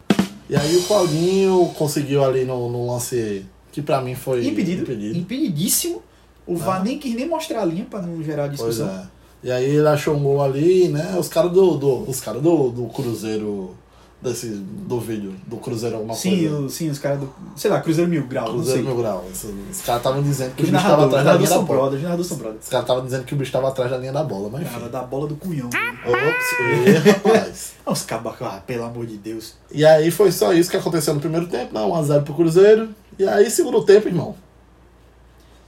E 0.51 0.55
aí 0.55 0.77
o 0.77 0.83
Claudinho 0.83 1.66
conseguiu 1.77 2.23
ali 2.23 2.45
no, 2.45 2.68
no 2.71 2.92
lance 2.92 3.47
que 3.73 3.81
pra 3.81 4.03
mim 4.03 4.14
foi 4.14 4.47
Impedido, 4.47 4.83
impedido. 4.83 5.18
impedidíssimo. 5.18 6.03
O 6.47 6.57
VAR 6.57 6.85
nem 6.85 6.99
quis 6.99 7.14
nem 7.14 7.27
mostrar 7.27 7.62
a 7.62 7.64
linha 7.64 7.87
pra 7.88 8.03
não 8.03 8.23
gerar 8.23 8.49
Pois 8.49 8.57
discussão. 8.59 8.88
é. 8.88 9.07
E 9.42 9.50
aí 9.50 9.64
ele 9.76 9.88
achou 9.88 10.14
um 10.14 10.22
gol 10.22 10.42
ali, 10.42 10.88
né? 10.88 11.16
Os 11.18 11.28
caras 11.28 11.50
do, 11.52 11.76
do, 11.76 12.09
os 12.09 12.20
cara 12.20 12.38
do, 12.40 12.70
do 12.70 12.85
Cruzeiro 12.87 13.74
desse, 14.22 14.46
do 14.46 15.00
vídeo, 15.00 15.35
do 15.48 15.57
Cruzeiro 15.57 15.96
alguma 15.96 16.14
Sim, 16.14 16.48
coisa. 16.48 16.59
o- 16.61 16.70
sim, 16.70 16.88
os 16.90 16.98
caras 17.00 17.18
do. 17.18 17.28
Sei 17.57 17.68
lá, 17.68 17.81
Cruzeiro 17.81 18.09
Mil 18.09 18.24
Grau, 18.28 18.50
Cruzeiro. 18.50 18.85
Mil 18.85 18.96
Grau. 18.96 19.24
Os, 19.33 19.42
os 19.42 19.81
caras 19.83 20.00
estavam 20.00 20.22
dizendo 20.22 20.55
que 20.55 20.62
o 20.62 20.64
Os 20.64 20.70
bicho 20.70 20.76
estava 20.81 20.96
narradores, 21.09 21.14
atrás 21.14 21.24
da 21.26 21.33
linha 21.33 21.50
da 21.50 21.59
bola. 21.59 21.90
os 21.90 22.68
caras 22.68 22.85
estavam 22.85 23.05
dizendo 23.05 23.24
que 23.24 23.35
o 23.35 23.37
bicho 23.37 23.48
estava 23.48 23.68
atrás 23.68 23.90
da 23.90 23.98
linha 23.98 24.12
da 24.12 24.22
bola, 24.22 24.48
mas. 24.48 24.70
Cara, 24.70 24.88
da 24.88 25.02
bola 25.02 25.26
do 25.26 25.35
cunhão. 25.35 25.66
Ops, 25.66 26.87
ê, 26.87 27.11
rapaz. 27.11 27.72
Os 27.85 28.02
cabas, 28.02 28.35
ah, 28.42 28.62
pelo 28.64 28.85
amor 28.85 29.07
de 29.07 29.16
Deus. 29.16 29.55
E 29.72 29.85
aí 29.85 30.09
foi 30.12 30.31
só 30.31 30.52
isso 30.52 30.70
que 30.70 30.76
aconteceu 30.76 31.14
no 31.14 31.20
primeiro 31.20 31.48
tempo, 31.48 31.74
não, 31.74 31.90
1x0 31.90 32.22
pro 32.22 32.35
Cruzeiro. 32.35 32.90
E 33.18 33.26
aí, 33.26 33.50
segundo 33.50 33.83
tempo, 33.85 34.07
irmão. 34.07 34.37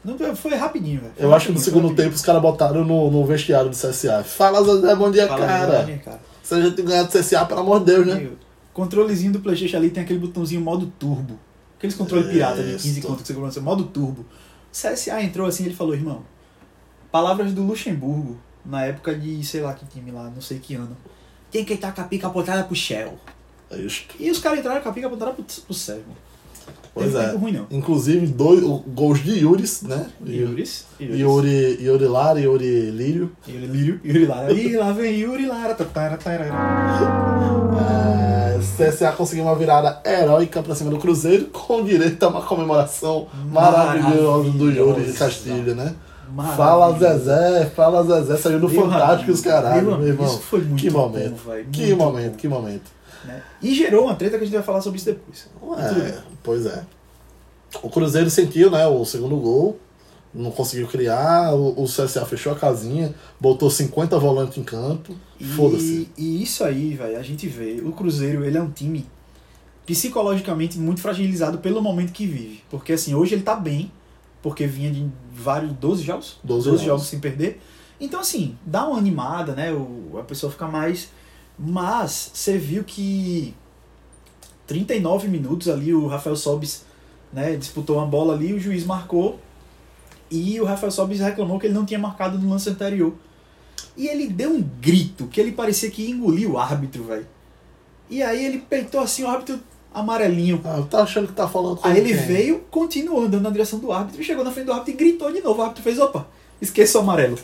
Não, 0.05 0.37
foi 0.37 0.55
rapidinho, 0.55 1.01
velho. 1.01 1.15
Eu 1.17 1.35
acho 1.35 1.47
que 1.47 1.53
no 1.53 1.59
segundo 1.59 1.85
rapidinho. 1.85 2.09
tempo 2.09 2.17
os 2.17 2.23
caras 2.23 2.43
botaram 2.43 2.85
no, 2.85 3.11
no 3.11 3.25
vestiário 3.25 3.71
do 3.71 3.77
CSA. 3.77 4.23
Fala, 4.23 4.63
Zé, 4.81 4.95
bom 4.95 5.11
dia, 5.11 5.27
Fala 5.27 5.47
cara. 5.47 5.67
verdade, 5.67 6.03
cara. 6.05 6.21
Se 6.43 6.55
a 6.55 6.61
gente 6.61 6.83
ganhar 6.83 7.05
do 7.05 7.09
CSA, 7.09 7.45
pelo 7.47 7.61
amor 7.61 7.81
de 7.81 7.87
Deus, 7.87 8.07
né? 8.07 8.13
Amigo, 8.13 8.37
Controlezinho 8.75 9.33
do 9.33 9.41
Playstation 9.41 9.77
ali 9.77 9.89
tem 9.89 10.03
aquele 10.03 10.19
botãozinho 10.19 10.61
modo 10.61 10.93
turbo. 10.99 11.39
Aqueles 11.79 11.97
controle 11.97 12.29
pirata 12.29 12.63
de 12.63 12.73
15 12.73 12.99
Isso. 12.99 13.07
conto 13.07 13.21
que 13.23 13.27
você 13.27 13.33
compra 13.33 13.47
no 13.47 13.53
seu 13.53 13.63
modo 13.63 13.85
turbo. 13.85 14.23
O 14.23 14.73
CSA 14.73 15.23
entrou 15.23 15.47
assim 15.47 15.65
ele 15.65 15.75
falou, 15.75 15.95
irmão, 15.95 16.25
palavras 17.11 17.53
do 17.53 17.63
Luxemburgo, 17.63 18.39
na 18.65 18.85
época 18.85 19.15
de, 19.15 19.45
sei 19.45 19.61
lá 19.61 19.73
que 19.73 19.87
time 19.87 20.11
lá, 20.11 20.25
não 20.25 20.41
sei 20.41 20.59
que 20.59 20.75
ano. 20.75 20.97
Tem 21.51 21.65
que 21.65 21.75
estar 21.75 21.93
com 21.93 22.01
a 22.01 22.05
pica 22.05 22.27
apontada 22.27 22.65
pro 22.65 22.75
Shell. 22.75 23.19
É 23.71 23.77
isso. 23.77 24.05
E 24.19 24.31
os 24.31 24.39
caras 24.39 24.59
entraram 24.59 24.83
com 24.83 24.89
a 24.89 24.93
pica 24.93 25.07
apontada 25.07 25.33
pro, 25.33 25.45
pro 25.45 25.77
irmão. 25.95 26.17
Pois 26.95 27.11
Teve 27.13 27.19
é. 27.25 27.27
tempo 27.27 27.39
ruim, 27.39 27.53
não. 27.53 27.67
Inclusive, 27.71 28.27
dois 28.29 28.63
o- 28.63 28.79
gols 28.87 29.19
de 29.23 29.41
Yuris, 29.41 29.83
né? 29.83 30.07
Yuris. 30.25 30.85
Yuris. 31.01 31.19
Yuri, 31.21 31.79
Yuri 31.85 32.05
Lara 32.07 32.39
e 32.39 32.45
Yuri 32.45 32.91
Lírio. 32.93 33.33
Yuri 33.49 33.67
Lírio. 33.67 34.01
Yuri 34.05 34.27
Lara. 34.27 34.53
Ih, 34.53 34.77
lá 34.77 34.93
vem 34.93 35.19
Yuri 35.19 35.47
Lara. 35.47 35.75
Tatara, 35.75 36.17
tarara. 36.17 36.53
É, 37.81 38.59
CSA 38.77 39.13
conseguiu 39.13 39.45
uma 39.45 39.55
virada 39.57 40.01
heróica 40.07 40.63
pra 40.63 40.75
cima 40.75 40.91
do 40.91 40.99
Cruzeiro, 40.99 41.47
com 41.47 41.83
direito 41.85 42.23
a 42.23 42.29
uma 42.29 42.43
comemoração 42.43 43.27
maravilhosa 43.51 44.51
do 44.51 44.71
Yuri 44.71 44.81
Maravilhosa. 44.87 45.19
Castilho, 45.19 45.75
né? 45.75 45.95
Fala 46.57 46.97
Zezé, 46.99 47.67
fala 47.77 48.03
Zezé, 48.03 48.37
saiu 48.37 48.59
do 48.59 48.69
Meu 48.69 48.83
Fantástico 48.83 49.31
os 49.31 49.41
caralho, 49.41 49.97
meu 49.99 50.09
irmão. 50.09 50.27
isso 50.27 50.39
foi 50.41 50.61
muito 50.63 50.81
que 50.81 50.91
bom, 50.91 51.01
momento, 51.09 51.35
que 51.71 51.83
muito 51.87 51.97
momento, 51.97 52.31
bom. 52.33 52.37
que 52.39 52.49
momento. 52.49 52.91
Né? 53.25 53.43
E 53.63 53.75
gerou 53.75 54.05
uma 54.05 54.15
treta 54.15 54.37
que 54.37 54.45
a 54.45 54.47
gente 54.47 54.55
vai 54.55 54.63
falar 54.63 54.81
sobre 54.81 54.99
isso 54.99 55.07
depois. 55.07 55.49
É, 55.79 56.19
pois 56.43 56.67
é. 56.67 56.85
O 57.83 57.91
Cruzeiro 57.91 58.31
sentiu, 58.31 58.71
né, 58.71 58.87
o 58.87 59.05
segundo 59.05 59.37
gol, 59.37 59.79
não 60.35 60.51
conseguiu 60.51 60.87
criar, 60.89 61.55
o, 61.55 61.83
o 61.83 61.85
CSA 61.85 62.27
fechou 62.27 62.53
a 62.53 62.57
casinha, 62.57 63.15
botou 63.41 63.71
50 63.71 64.19
volantes 64.19 64.59
em 64.59 64.65
campo, 64.65 65.15
foda-se. 65.57 66.09
E, 66.17 66.43
isso 66.43 66.65
aí, 66.65 66.95
velho, 66.95 67.19
a 67.19 67.23
gente 67.23 67.47
vê. 67.47 67.81
O 67.85 67.93
Cruzeiro, 67.93 68.45
ele 68.45 68.59
é 68.59 68.63
um 68.63 68.71
time 68.71 69.07
psicologicamente 69.87 70.79
muito 70.79 71.01
fragilizado 71.01 71.59
pelo 71.59 71.81
momento 71.81 72.13
que 72.13 72.27
vive. 72.27 72.63
Porque 72.71 72.95
assim, 72.95 73.15
hoje 73.15 73.35
ele 73.35 73.43
tá 73.43 73.55
bem, 73.55 73.93
porque 74.43 74.67
vinha 74.67 74.91
de 74.91 75.07
vários 75.33 75.73
12 75.73 76.03
jogos, 76.03 76.39
12 76.43 76.65
jogos. 76.65 76.83
jogos. 76.83 77.07
sem 77.07 77.21
perder. 77.21 77.61
Então 78.01 78.21
assim, 78.21 78.57
dá 78.65 78.87
uma 78.87 78.99
animada, 78.99 79.55
né? 79.55 79.73
O, 79.73 80.19
a 80.19 80.23
pessoa 80.23 80.51
fica 80.51 80.67
mais 80.67 81.11
mas 81.59 82.31
você 82.33 82.59
viu 82.59 82.83
que 82.85 83.55
39 84.67 85.29
minutos 85.29 85.69
ali 85.69 85.95
o 85.95 86.07
Rafael 86.07 86.37
Sobis, 86.37 86.85
né, 87.33 87.57
disputou 87.57 87.97
uma 87.97 88.07
bola 88.07 88.35
ali, 88.35 88.53
o 88.53 88.61
juiz 88.61 88.85
marcou 88.85 89.39
e 90.31 90.61
o 90.61 90.65
Rafael 90.65 90.91
Sobis 90.91 91.21
reclamou 91.21 91.59
que 91.59 91.67
ele 91.67 91.75
não 91.75 91.85
tinha 91.85 91.99
marcado 91.99 92.39
no 92.39 92.51
lance 92.51 92.69
anterior. 92.69 93.15
E 93.97 94.09
ele 94.09 94.27
deu 94.27 94.51
um 94.51 94.61
grito 94.61 95.27
que 95.27 95.41
ele 95.41 95.53
parecia 95.53 95.91
que 95.91 96.03
ia 96.03 96.11
engolir 96.11 96.51
o 96.51 96.59
árbitro, 96.59 97.05
velho. 97.05 97.27
E 98.11 98.23
aí 98.23 98.45
ele 98.45 98.59
peitou 98.59 99.01
assim 99.01 99.23
o 99.23 99.29
árbitro 99.29 99.61
amarelinho. 99.93 100.61
Ah, 100.65 100.83
tá 100.89 101.03
achando 101.03 101.29
que 101.29 101.33
tá 101.35 101.47
falando 101.47 101.77
com 101.77 101.87
Aí 101.87 101.99
ele 101.99 102.13
quem? 102.13 102.27
veio, 102.27 102.61
continuou 102.71 103.23
andando 103.23 103.43
na 103.43 103.51
direção 103.51 103.79
do 103.79 103.93
árbitro 103.93 104.21
e 104.21 104.25
chegou 104.25 104.45
na 104.45 104.51
frente 104.51 104.67
do 104.67 104.73
árbitro 104.73 104.93
e 104.93 104.97
gritou 104.97 105.33
de 105.33 105.41
novo. 105.41 105.61
O 105.61 105.63
árbitro 105.63 105.85
fez, 105.85 105.99
opa, 105.99 106.27
esqueça 106.61 106.99
o 106.99 107.03
amarelo. 107.03 107.39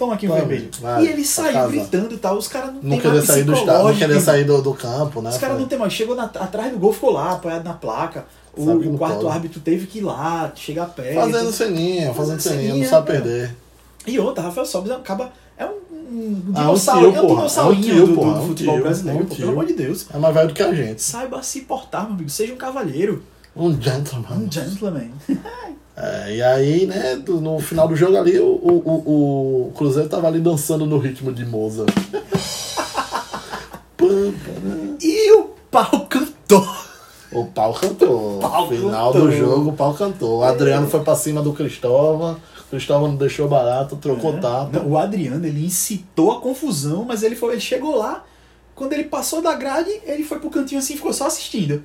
Toma 0.00 0.14
aqui 0.14 0.26
o 0.26 0.30
Toma, 0.30 0.40
vermelho. 0.40 0.70
vai, 0.80 1.04
e 1.04 1.08
ele 1.08 1.24
saiu 1.26 1.68
gritando 1.68 2.14
e 2.14 2.16
tal. 2.16 2.38
Os 2.38 2.48
caras 2.48 2.72
não, 2.72 2.80
Não 2.82 2.98
tem 2.98 3.10
mais 3.12 3.24
sair 3.26 3.44
do 3.44 3.52
estado, 3.52 3.84
não 3.84 3.90
irmão. 3.92 4.20
sair 4.20 4.44
do, 4.44 4.62
do 4.62 4.72
campo, 4.72 5.20
né? 5.20 5.28
Os 5.28 5.36
caras 5.36 5.60
não 5.60 5.68
tem 5.68 5.78
mais. 5.78 5.92
Chegou 5.92 6.16
na- 6.16 6.24
atrás 6.24 6.72
do 6.72 6.78
gol, 6.78 6.90
ficou 6.90 7.10
lá, 7.10 7.32
apoiado 7.32 7.64
na 7.64 7.74
placa. 7.74 8.24
O, 8.56 8.70
o 8.70 8.96
quarto 8.96 9.20
pode. 9.20 9.34
árbitro 9.34 9.60
teve 9.60 9.86
que 9.86 9.98
ir 9.98 10.00
lá, 10.00 10.50
chegar 10.56 10.86
perto. 10.86 11.14
Fazendo 11.16 11.52
ceninha, 11.52 12.14
fazendo 12.14 12.40
ceninha, 12.40 12.74
não 12.74 12.84
sabe 12.88 13.08
perder. 13.08 13.54
E 14.06 14.18
outra, 14.18 14.42
Rafael 14.44 14.64
Sobis 14.64 14.90
acaba. 14.90 15.30
É 15.58 15.66
um, 15.66 15.68
um 16.10 16.42
Ah, 16.54 16.70
um 16.70 16.74
tio, 16.74 16.90
é 17.14 17.20
um 17.20 17.26
dinossaurinho 17.26 17.90
É 17.92 18.02
um 18.02 18.06
do, 18.06 18.06
do 18.06 18.14
porra, 18.14 18.30
é 18.30 18.40
um 18.40 18.46
futebol 18.48 18.74
tio, 18.76 18.82
brasileiro, 18.82 19.20
é 19.20 19.22
um 19.22 19.26
pô, 19.26 19.34
pelo 19.36 19.50
amor 19.50 19.66
de 19.66 19.74
Deus. 19.74 20.06
É 20.14 20.16
mais 20.18 20.34
velho 20.34 20.48
do 20.48 20.54
que 20.54 20.62
a 20.62 20.72
gente. 20.74 21.02
Saiba 21.02 21.42
se 21.42 21.60
portar, 21.60 22.04
meu 22.06 22.14
amigo. 22.14 22.30
Seja 22.30 22.54
um 22.54 22.56
cavalheiro. 22.56 23.22
Um 23.54 23.70
gentleman. 23.78 24.36
Um 24.38 24.50
gentleman. 24.50 25.10
É, 26.02 26.34
e 26.34 26.42
aí, 26.42 26.86
né, 26.86 27.22
no 27.26 27.60
final 27.60 27.86
do 27.86 27.94
jogo 27.94 28.16
ali, 28.16 28.38
o, 28.38 28.46
o, 28.46 28.82
o, 28.86 29.68
o 29.68 29.72
Cruzeiro 29.76 30.08
tava 30.08 30.28
ali 30.28 30.40
dançando 30.40 30.86
no 30.86 30.96
ritmo 30.96 31.30
de 31.30 31.44
pam. 31.44 31.84
E 35.02 35.32
o 35.32 35.50
pau 35.70 36.06
cantou. 36.08 36.66
o 37.30 37.44
pau 37.44 37.74
cantou. 37.74 38.38
Pau 38.40 38.68
final 38.68 39.12
cantou. 39.12 39.28
do 39.28 39.36
jogo, 39.36 39.70
o 39.70 39.72
pau 39.74 39.92
cantou. 39.92 40.38
O 40.38 40.42
Adriano 40.42 40.88
foi 40.88 41.00
pra 41.00 41.14
cima 41.14 41.42
do 41.42 41.52
Cristóvão. 41.52 42.38
O 42.66 42.70
Cristóvão 42.70 43.08
não 43.08 43.16
deixou 43.16 43.46
barato, 43.46 43.96
trocou 43.96 44.38
tapa. 44.38 44.78
Não, 44.78 44.92
o 44.92 44.98
Adriano, 44.98 45.46
ele 45.46 45.66
incitou 45.66 46.32
a 46.32 46.40
confusão, 46.40 47.04
mas 47.04 47.22
ele, 47.22 47.36
foi, 47.36 47.52
ele 47.52 47.60
chegou 47.60 47.96
lá. 47.96 48.24
Quando 48.74 48.94
ele 48.94 49.04
passou 49.04 49.42
da 49.42 49.54
grade, 49.54 49.90
ele 50.04 50.24
foi 50.24 50.38
pro 50.38 50.48
cantinho 50.48 50.78
assim 50.78 50.94
e 50.94 50.96
ficou 50.96 51.12
só 51.12 51.26
assistindo. 51.26 51.84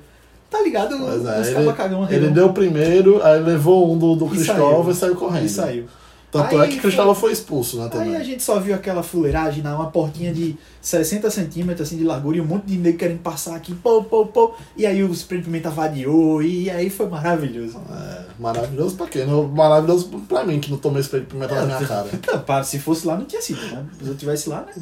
Tá 0.56 0.62
ligado? 0.62 0.98
Pois 0.98 1.20
Os 1.22 1.48
é, 1.48 1.54
cabas 1.54 1.76
cagão 1.76 2.04
ele, 2.04 2.14
ele 2.14 2.28
deu 2.30 2.46
o 2.46 2.52
primeiro, 2.52 3.22
aí 3.22 3.40
levou 3.40 3.92
um 3.92 3.98
do, 3.98 4.16
do 4.16 4.26
E 4.26 4.30
Cristóvão 4.30 4.82
saiu. 4.84 4.90
e 4.90 4.94
saiu 4.94 5.14
correndo. 5.16 5.44
E 5.44 5.48
saiu. 5.48 5.84
Tanto 6.32 6.56
Aí 6.58 6.62
é 6.62 6.66
que 6.66 6.72
foi- 6.74 6.80
Cristóvão 6.82 7.14
foi 7.14 7.32
expulso, 7.32 7.76
né, 7.78 7.84
Aí 7.84 7.90
também. 7.90 8.16
a 8.16 8.22
gente 8.24 8.42
só 8.42 8.58
viu 8.58 8.74
aquela 8.74 9.02
fuleiragem 9.02 9.62
na 9.62 9.76
uma 9.76 9.90
portinha 9.90 10.34
de 10.34 10.56
60 10.82 11.30
centímetros 11.30 11.86
assim, 11.86 11.96
de 11.96 12.04
largura 12.04 12.36
e 12.36 12.40
um 12.40 12.44
monte 12.44 12.64
de 12.66 12.76
nego 12.76 12.98
querendo 12.98 13.20
passar 13.20 13.54
aqui, 13.54 13.74
pô, 13.74 14.02
pô, 14.02 14.26
pô. 14.26 14.52
E 14.76 14.84
aí 14.84 15.04
o 15.04 15.12
Spray 15.14 15.40
Pimenta 15.40 15.70
vadiou 15.70 16.42
e 16.42 16.68
aí 16.68 16.90
foi 16.90 17.08
maravilhoso. 17.08 17.78
É, 17.90 18.24
maravilhoso 18.40 18.96
pra 18.96 19.06
quê? 19.06 19.24
Não, 19.24 19.44
Maravilhoso 19.46 20.08
pra 20.28 20.44
mim, 20.44 20.58
que 20.58 20.70
não 20.70 20.78
tomei 20.78 21.00
de 21.02 21.08
pimenta 21.08 21.54
na 21.54 21.64
minha 21.66 21.86
cara. 21.86 22.08
Não, 22.26 22.40
para, 22.40 22.64
se 22.64 22.78
fosse 22.80 23.06
lá 23.06 23.16
não 23.16 23.24
tinha 23.24 23.40
sido, 23.40 23.60
né? 23.60 23.84
Se 24.02 24.08
eu 24.08 24.16
tivesse 24.16 24.48
lá, 24.48 24.62
né? 24.66 24.72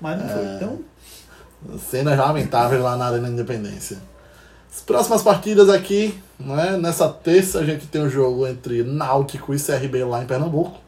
Mas 0.00 0.18
não 0.18 0.26
É. 0.26 0.28
foi. 0.32 0.44
Então, 0.56 0.78
Cenas 1.90 2.18
lamentáveis 2.18 2.82
lá 2.82 2.96
na 2.96 3.06
Arena 3.06 3.28
Independência. 3.28 3.98
As 4.72 4.80
próximas 4.82 5.22
partidas 5.22 5.68
aqui, 5.68 6.18
né? 6.38 6.76
Nessa 6.76 7.08
terça 7.08 7.58
a 7.58 7.64
gente 7.64 7.86
tem 7.86 8.02
o 8.02 8.08
jogo 8.08 8.46
entre 8.46 8.82
Náutico 8.84 9.52
e 9.54 9.58
CRB 9.58 10.04
lá 10.04 10.22
em 10.22 10.26
Pernambuco. 10.26 10.78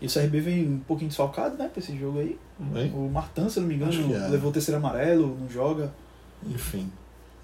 e 0.00 0.06
o 0.06 0.10
CRB 0.12 0.40
vem 0.40 0.68
um 0.68 0.78
pouquinho 0.80 1.08
desfalcado, 1.08 1.56
né, 1.56 1.68
pra 1.72 1.80
esse 1.82 1.96
jogo 1.98 2.18
aí. 2.18 2.38
Hein? 2.74 2.92
O 2.94 3.08
Martan, 3.08 3.48
se 3.48 3.58
não 3.60 3.66
me 3.66 3.74
engano, 3.76 4.14
é. 4.14 4.28
levou 4.28 4.50
o 4.50 4.52
terceiro 4.52 4.78
amarelo, 4.78 5.36
não 5.40 5.48
joga. 5.48 5.92
Enfim. 6.46 6.90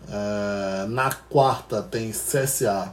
É, 0.08 0.86
na 0.88 1.10
quarta 1.12 1.82
tem 1.82 2.10
CSA. 2.10 2.92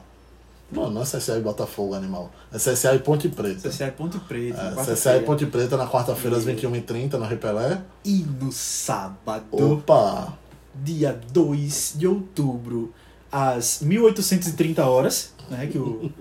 Não, 0.71 0.89
não 0.89 1.01
é 1.01 1.05
CSA 1.05 1.37
e 1.37 1.41
Botafogo, 1.41 1.93
animal. 1.93 2.31
É 2.51 2.57
CSA 2.57 2.95
e 2.95 2.99
Ponte 2.99 3.29
Preta. 3.29 3.69
CSA 3.69 3.85
é 3.85 3.91
Ponte 3.91 4.17
Preta. 4.19 4.73
É. 4.77 4.83
CSA 4.83 5.17
e 5.17 5.21
Ponte 5.21 5.45
Preta 5.45 5.77
na 5.77 5.87
quarta-feira 5.87 6.37
às 6.37 6.45
E- 6.47 6.53
21h30 6.55 7.13
no 7.13 7.25
Repelé. 7.25 7.81
E 8.03 8.23
no 8.41 8.51
sábado, 8.51 9.45
Opa! 9.51 10.33
Dia 10.83 11.19
2 11.31 11.95
de 11.97 12.07
outubro, 12.07 12.93
às 13.31 13.81
1830 13.81 14.85
horas, 14.85 15.33
né? 15.49 15.67
Que 15.67 15.77
o, 15.77 16.11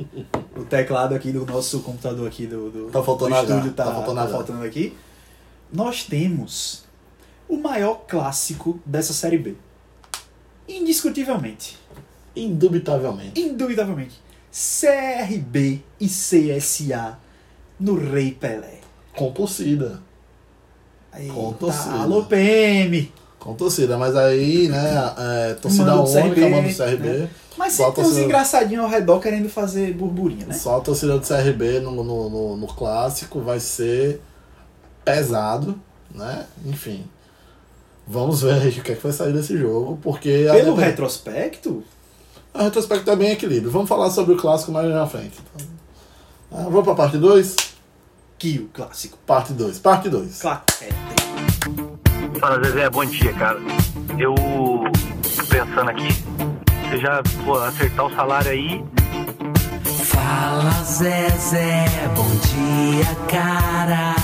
o 0.56 0.64
teclado 0.64 1.14
aqui 1.14 1.32
do 1.32 1.44
nosso 1.46 1.80
computador 1.80 2.26
aqui 2.26 2.46
do, 2.46 2.70
do, 2.70 2.90
Tá 2.90 3.02
faltando 3.02 3.30
do 3.30 3.40
estúdio 3.40 3.72
tá 3.72 3.84
tá, 3.84 3.94
faltando 3.94 4.16
tá 4.16 4.28
faltando 4.28 4.64
aqui. 4.64 4.96
Nós 5.72 6.04
temos 6.04 6.84
o 7.48 7.56
maior 7.56 8.04
clássico 8.06 8.80
dessa 8.84 9.12
série 9.12 9.38
B. 9.38 9.54
Indiscutivelmente. 10.68 11.78
Indubitavelmente. 12.34 13.40
Indubitavelmente. 13.40 14.20
CRB 14.50 15.82
e 16.00 16.06
CSA 16.06 17.18
no 17.78 17.96
Rei 17.96 18.32
Pelé. 18.32 18.80
Com 19.16 19.32
torcida. 19.32 20.02
Com 21.32 21.52
torcida. 21.52 21.94
alô 21.94 22.24
PM! 22.24 23.12
Com 23.44 23.52
torcida, 23.54 23.98
mas 23.98 24.16
aí, 24.16 24.68
né, 24.68 25.14
é, 25.18 25.54
torcida 25.54 25.94
única, 26.00 26.22
CRB, 26.34 26.48
manda 26.48 26.68
do 26.68 26.74
CRB. 26.74 27.08
né? 27.08 27.30
Mas 27.58 27.72
sempre 27.74 27.92
tem 27.92 28.02
uns 28.02 28.06
torcida- 28.08 28.24
engraçadinhos 28.24 28.84
ao 28.84 28.90
redor 28.90 29.20
querendo 29.20 29.48
fazer 29.50 29.92
burburinho, 29.92 30.46
né? 30.46 30.54
Só 30.54 30.78
a 30.78 30.80
torcida 30.80 31.18
do 31.18 31.26
CRB 31.26 31.78
no, 31.80 31.90
no, 32.02 32.30
no, 32.30 32.56
no 32.56 32.66
clássico 32.68 33.40
vai 33.42 33.60
ser 33.60 34.20
pesado, 35.04 35.78
né? 36.14 36.46
Enfim. 36.64 37.04
Vamos 38.08 38.40
ver 38.42 38.54
aí 38.54 38.68
o 38.70 38.82
que, 38.82 38.92
é 38.92 38.94
que 38.94 39.02
vai 39.02 39.12
sair 39.12 39.32
desse 39.34 39.56
jogo, 39.58 39.98
porque 40.02 40.46
Pelo 40.50 40.70
depend- 40.74 40.80
retrospecto, 40.80 41.84
a 42.54 42.62
retrospecto 42.64 43.10
é 43.10 43.16
bem 43.16 43.30
equilíbrio. 43.32 43.70
Vamos 43.70 43.88
falar 43.90 44.10
sobre 44.10 44.32
o 44.34 44.36
clássico 44.38 44.72
mais 44.72 44.88
na 44.88 45.06
frente. 45.06 45.38
Então, 45.54 45.66
ah, 46.50 46.62
vamos 46.64 46.84
pra 46.84 46.94
parte 46.94 47.18
2? 47.18 47.54
que 48.38 48.58
o 48.58 48.68
clássico. 48.72 49.16
Parte 49.26 49.52
2. 49.52 49.78
Parte 49.78 50.08
2. 50.08 50.40
Claquete. 50.40 50.94
Fala, 52.44 52.62
Zezé, 52.62 52.90
bom 52.90 53.06
dia, 53.06 53.32
cara. 53.32 53.58
Eu 54.18 54.34
pensando 55.48 55.88
aqui. 55.88 56.08
Você 56.90 56.98
já 56.98 57.22
pô, 57.42 57.56
acertar 57.56 58.04
o 58.04 58.14
salário 58.14 58.50
aí, 58.50 58.84
Fala 60.04 60.70
Zezé, 60.84 61.86
bom 62.14 62.28
dia, 62.44 63.14
cara. 63.30 64.14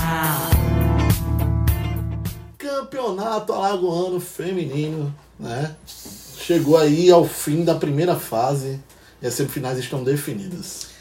Campeonato 2.59 3.53
Alagoano 3.53 4.19
Feminino, 4.19 5.11
né? 5.39 5.75
Chegou 5.87 6.77
aí 6.77 7.09
ao 7.09 7.25
fim 7.25 7.65
da 7.65 7.73
primeira 7.73 8.15
fase 8.15 8.79
e 9.19 9.25
as 9.25 9.33
semifinais 9.33 9.79
estão 9.79 10.03
definidas. 10.03 10.91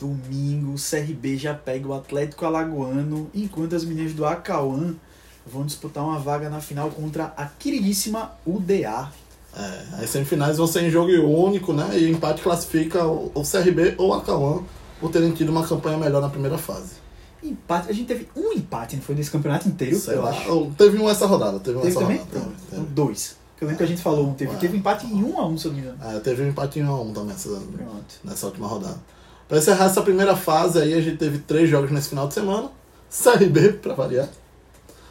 Domingo, 0.00 0.72
o 0.72 0.76
CRB 0.76 1.36
já 1.36 1.52
pega 1.52 1.86
o 1.86 1.92
Atlético 1.92 2.46
Alagoano, 2.46 3.30
enquanto 3.34 3.76
as 3.76 3.84
meninas 3.84 4.14
do 4.14 4.24
Acauã 4.24 4.94
vão 5.46 5.64
disputar 5.64 6.02
uma 6.04 6.18
vaga 6.18 6.48
na 6.48 6.60
final 6.60 6.90
contra 6.90 7.32
a 7.36 7.46
queridíssima 7.46 8.32
UDA. 8.46 9.10
É, 9.56 10.02
as 10.02 10.10
semifinais 10.10 10.56
vão 10.56 10.66
ser 10.66 10.82
em 10.82 10.90
jogo 10.90 11.12
único, 11.12 11.72
né? 11.72 11.98
E 11.98 12.06
o 12.06 12.08
empate 12.08 12.42
classifica 12.42 13.06
o, 13.06 13.30
CRB 13.42 13.94
ou 13.98 14.12
a 14.12 14.20
Cauã 14.20 14.62
por 15.00 15.10
terem 15.10 15.32
tido 15.32 15.50
uma 15.50 15.66
campanha 15.66 15.96
melhor 15.96 16.20
na 16.20 16.28
primeira 16.28 16.58
fase. 16.58 16.94
Empate, 17.42 17.90
a 17.90 17.92
gente 17.92 18.06
teve 18.06 18.28
um 18.34 18.52
empate, 18.52 18.96
não 18.96 19.02
foi 19.02 19.14
nesse 19.14 19.30
campeonato 19.30 19.68
inteiro, 19.68 19.96
Sei 19.96 20.14
eu 20.14 20.22
lá. 20.22 20.30
acho. 20.30 20.50
Oh, 20.50 20.70
Teve 20.76 20.98
um 20.98 21.08
essa 21.08 21.26
rodada, 21.26 21.60
teve 21.60 21.76
um 21.76 21.82
Teve 21.82 21.90
essa 21.92 22.00
também? 22.00 22.16
rodada. 22.18 22.40
Pronto, 22.40 22.56
Teve, 22.70 22.82
então 22.82 22.84
dois. 22.94 23.36
Eu 23.60 23.68
lembro 23.68 23.78
que 23.78 23.84
a 23.84 23.86
gente 23.86 24.02
falou, 24.02 24.26
um, 24.28 24.34
teve, 24.34 24.52
Ué. 24.52 24.58
teve 24.58 24.76
empate 24.76 25.06
em 25.06 25.22
um 25.24 25.38
a 25.38 25.46
um, 25.46 25.56
se 25.56 25.66
eu 25.66 25.72
não 25.72 25.78
me 25.80 25.86
engano. 25.86 25.98
É, 26.16 26.20
teve 26.20 26.42
um 26.42 26.48
empatinho 26.48 26.90
a 26.90 27.00
um 27.00 27.12
também 27.14 27.34
essa, 27.34 27.62
nessa 28.22 28.46
última 28.46 28.66
rodada. 28.66 28.98
Pra 29.48 29.56
encerrar 29.56 29.86
essa 29.86 30.02
primeira 30.02 30.36
fase 30.36 30.78
aí, 30.80 30.92
a 30.92 31.00
gente 31.00 31.16
teve 31.16 31.38
três 31.38 31.70
jogos 31.70 31.90
nesse 31.90 32.10
final 32.10 32.26
de 32.28 32.34
semana. 32.34 32.68
CRB, 33.10 33.74
pra 33.74 33.94
variar. 33.94 34.28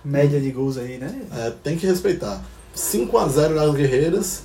Média 0.03 0.39
de 0.39 0.51
gols 0.51 0.77
aí, 0.77 0.97
né? 0.97 1.21
É, 1.31 1.51
tem 1.63 1.77
que 1.77 1.85
respeitar. 1.85 2.43
5x0 2.75 3.49
nas 3.49 3.73
Guerreiras. 3.73 4.43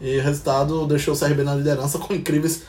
E 0.00 0.18
o 0.18 0.22
resultado 0.22 0.86
deixou 0.86 1.14
o 1.14 1.18
CRB 1.18 1.42
na 1.42 1.54
liderança 1.54 1.98
com 1.98 2.14
incríveis 2.14 2.62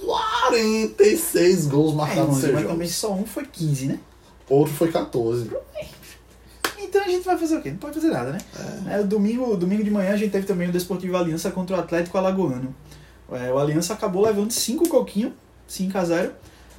46 0.00 1.66
gols 1.66 1.92
É, 1.92 1.96
marcados 1.96 2.38
seis 2.38 2.54
mas 2.54 2.66
também 2.66 2.88
só 2.88 3.12
um 3.12 3.26
foi 3.26 3.44
15, 3.44 3.86
né? 3.86 3.98
Outro 4.48 4.72
foi 4.72 4.90
14. 4.90 5.50
Então 6.80 7.02
a 7.02 7.08
gente 7.08 7.24
vai 7.24 7.36
fazer 7.36 7.56
o 7.56 7.60
quê? 7.60 7.70
Não 7.70 7.76
pode 7.76 7.96
fazer 7.96 8.08
nada, 8.08 8.32
né? 8.32 8.38
É, 8.88 9.02
domingo, 9.02 9.54
domingo 9.56 9.84
de 9.84 9.90
manhã 9.90 10.14
a 10.14 10.16
gente 10.16 10.30
teve 10.30 10.46
também 10.46 10.68
o 10.68 10.72
Desportivo 10.72 11.16
Aliança 11.16 11.50
contra 11.50 11.76
o 11.76 11.80
Atlético 11.80 12.16
Alagoano. 12.16 12.74
É, 13.30 13.52
o 13.52 13.58
Aliança 13.58 13.92
acabou 13.92 14.24
levando 14.24 14.50
5 14.50 14.88
coquinho, 14.88 15.34
5 15.66 15.98
a 15.98 16.04
0 16.04 16.32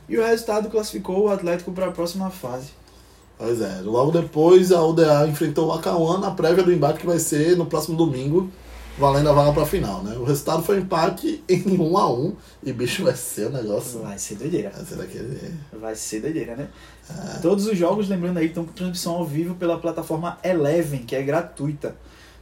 e 0.08 0.18
o 0.18 0.26
resultado 0.26 0.70
classificou 0.70 1.26
o 1.26 1.30
Atlético 1.30 1.72
para 1.72 1.88
a 1.88 1.92
próxima 1.92 2.32
fase. 2.32 2.70
Pois 3.40 3.62
é. 3.62 3.80
Logo 3.82 4.12
depois 4.12 4.70
a 4.74 4.84
UDA 4.84 5.26
enfrentou 5.30 5.70
o 5.70 5.72
Acauã 5.72 6.20
na 6.20 6.30
prévia 6.30 6.62
do 6.62 6.74
embate 6.74 7.00
que 7.00 7.06
vai 7.06 7.18
ser 7.18 7.56
no 7.56 7.66
próximo 7.66 7.96
domingo, 7.96 8.52
valendo 8.98 9.30
a 9.30 9.32
vaga 9.32 9.54
pra 9.54 9.66
final, 9.66 10.04
né? 10.04 10.18
O 10.18 10.26
resultado 10.26 10.62
foi 10.62 10.78
empate 10.78 11.42
em 11.48 11.64
1x1. 11.64 12.34
E 12.62 12.74
bicho, 12.74 13.06
vai 13.06 13.16
ser 13.16 13.48
o 13.48 13.50
negócio. 13.50 14.02
Vai 14.02 14.20
ser 14.20 14.36
doideira. 14.36 14.72
Vai 14.76 14.86
ser 14.86 14.96
daquele. 14.96 15.54
Vai 15.72 15.96
ser 15.96 16.20
doideira, 16.20 16.56
né? 16.58 16.68
Todos 17.42 17.66
os 17.66 17.78
jogos, 17.78 18.10
lembrando 18.10 18.40
aí, 18.40 18.48
estão 18.48 18.66
com 18.66 18.74
transmissão 18.74 19.16
ao 19.16 19.26
vivo 19.26 19.56
pela 19.56 19.80
plataforma 19.80 20.38
Eleven, 20.44 21.04
que 21.04 21.16
é 21.16 21.24
gratuita. 21.24 21.96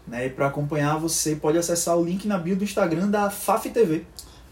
Né? 0.08 0.26
E 0.26 0.30
para 0.32 0.48
acompanhar, 0.48 0.98
você 0.98 1.36
pode 1.36 1.60
acessar 1.60 1.96
o 1.96 2.04
link 2.04 2.28
na 2.28 2.40
bio 2.40 2.56
do 2.56 2.64
Instagram 2.64 3.08
da 3.08 3.30
FAF 3.30 3.70
TV. 3.70 4.04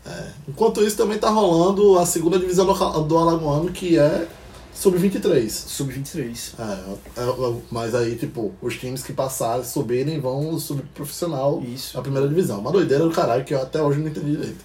É. 0.05 0.27
Enquanto 0.47 0.83
isso, 0.83 0.95
também 0.95 1.17
tá 1.17 1.29
rolando 1.29 1.97
a 1.97 2.05
segunda 2.05 2.37
divisão 2.37 2.67
do, 2.67 3.03
do 3.03 3.17
Alagoano, 3.17 3.71
que 3.71 3.97
é 3.97 4.27
Sub-23. 4.75 5.49
Sub-23. 5.49 6.53
É, 6.59 7.21
é, 7.21 7.23
é, 7.23 7.55
mas 7.71 7.95
aí, 7.95 8.15
tipo, 8.15 8.53
os 8.61 8.77
times 8.77 9.01
que 9.01 9.13
passarem, 9.13 9.63
subirem, 9.63 10.19
vão 10.19 10.59
subir 10.59 10.81
pro 10.83 10.91
profissional 11.05 11.63
Isso. 11.65 11.95
na 11.95 12.03
primeira 12.03 12.27
divisão. 12.27 12.59
Uma 12.59 12.71
doideira 12.71 13.03
do 13.05 13.11
caralho 13.11 13.43
que 13.43 13.53
eu 13.53 13.61
até 13.61 13.81
hoje 13.81 13.99
não 13.99 14.07
entendi 14.09 14.31
direito. 14.31 14.63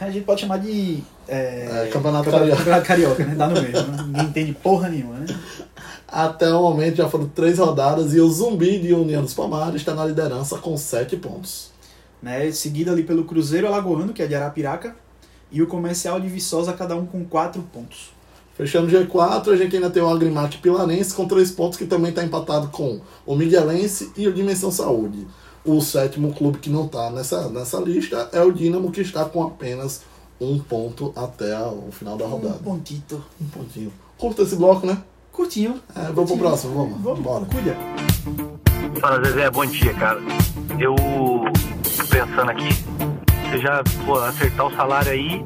A 0.00 0.10
gente 0.10 0.24
pode 0.24 0.40
chamar 0.42 0.58
de. 0.58 1.02
É, 1.28 1.84
É, 1.86 1.90
Campeonato 1.92 2.24
Campeonato 2.24 2.30
Carioca. 2.30 2.56
Campeonato 2.56 2.86
Carioca, 2.86 3.24
né? 3.26 3.34
Dá 3.34 3.48
no 3.48 3.60
mesmo. 3.60 3.92
né? 3.92 4.02
Ninguém 4.06 4.24
entende 4.24 4.52
porra 4.54 4.88
nenhuma, 4.88 5.14
né? 5.18 5.26
Até 6.08 6.52
o 6.52 6.62
momento 6.62 6.96
já 6.96 7.08
foram 7.08 7.28
três 7.28 7.58
rodadas 7.58 8.14
e 8.14 8.20
o 8.20 8.28
Zumbi 8.30 8.78
de 8.78 8.92
União 8.94 9.22
dos 9.22 9.34
Palmares 9.34 9.76
está 9.76 9.94
na 9.94 10.04
liderança 10.04 10.58
com 10.58 10.76
sete 10.76 11.16
pontos. 11.16 11.70
né? 12.22 12.50
Seguido 12.50 12.90
ali 12.90 13.02
pelo 13.02 13.24
Cruzeiro 13.24 13.66
Alagoano, 13.66 14.12
que 14.12 14.22
é 14.22 14.26
de 14.26 14.34
Arapiraca, 14.34 14.96
e 15.52 15.62
o 15.62 15.66
Comercial 15.66 16.18
de 16.20 16.28
Viçosa, 16.28 16.72
cada 16.72 16.96
um 16.96 17.04
com 17.06 17.24
quatro 17.24 17.62
pontos. 17.72 18.10
Fechando 18.60 18.88
o 18.88 18.90
G4, 18.90 19.52
a 19.52 19.56
gente 19.56 19.74
ainda 19.74 19.88
tem 19.88 20.02
o 20.02 20.08
Agrimate 20.10 20.58
Pilanense 20.58 21.14
com 21.14 21.26
três 21.26 21.50
pontos, 21.50 21.78
que 21.78 21.86
também 21.86 22.10
está 22.10 22.22
empatado 22.22 22.68
com 22.68 23.00
o 23.24 23.34
Miguelense 23.34 24.12
e 24.18 24.28
o 24.28 24.34
Dimensão 24.34 24.70
Saúde. 24.70 25.26
O 25.64 25.80
sétimo 25.80 26.34
clube 26.34 26.58
que 26.58 26.68
não 26.68 26.84
está 26.84 27.08
nessa, 27.08 27.48
nessa 27.48 27.78
lista 27.78 28.28
é 28.34 28.42
o 28.42 28.52
Dínamo, 28.52 28.90
que 28.90 29.00
está 29.00 29.24
com 29.24 29.42
apenas 29.42 30.02
um 30.38 30.58
ponto 30.58 31.10
até 31.16 31.58
o 31.58 31.90
final 31.90 32.18
da 32.18 32.26
rodada. 32.26 32.56
Um 32.56 32.62
pontito. 32.62 33.24
Um 33.40 33.46
pontinho. 33.46 33.90
Curta 34.18 34.42
esse 34.42 34.56
bloco, 34.56 34.86
né? 34.86 34.98
Curtinho. 35.32 35.80
É, 35.96 36.12
vamos 36.12 36.30
pro 36.30 36.40
próximo, 36.40 36.74
vamos. 36.74 37.00
Vamos, 37.00 37.20
Bora. 37.20 37.46
cuida. 37.46 37.74
Fala, 39.00 39.24
Zezé, 39.24 39.50
bom 39.50 39.64
dia, 39.64 39.94
cara. 39.94 40.20
Eu 40.78 40.94
tô 40.96 42.06
pensando 42.10 42.50
aqui. 42.50 42.68
Você 43.48 43.58
já 43.58 43.82
pô, 44.04 44.18
acertar 44.18 44.66
o 44.66 44.76
salário 44.76 45.12
aí, 45.12 45.42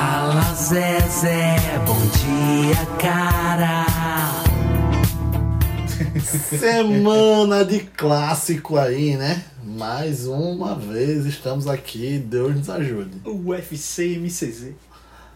Fala 0.00 0.54
Zezé, 0.54 1.56
bom 1.86 2.00
dia, 2.16 2.86
cara. 2.98 3.84
Semana 6.58 7.66
de 7.66 7.80
clássico 7.80 8.78
aí, 8.78 9.18
né? 9.18 9.44
Mais 9.62 10.26
uma 10.26 10.74
vez 10.74 11.26
estamos 11.26 11.66
aqui, 11.66 12.16
Deus 12.16 12.56
nos 12.56 12.70
ajude. 12.70 13.20
O 13.26 13.50
UFC 13.50 14.16
MCZ. 14.16 14.72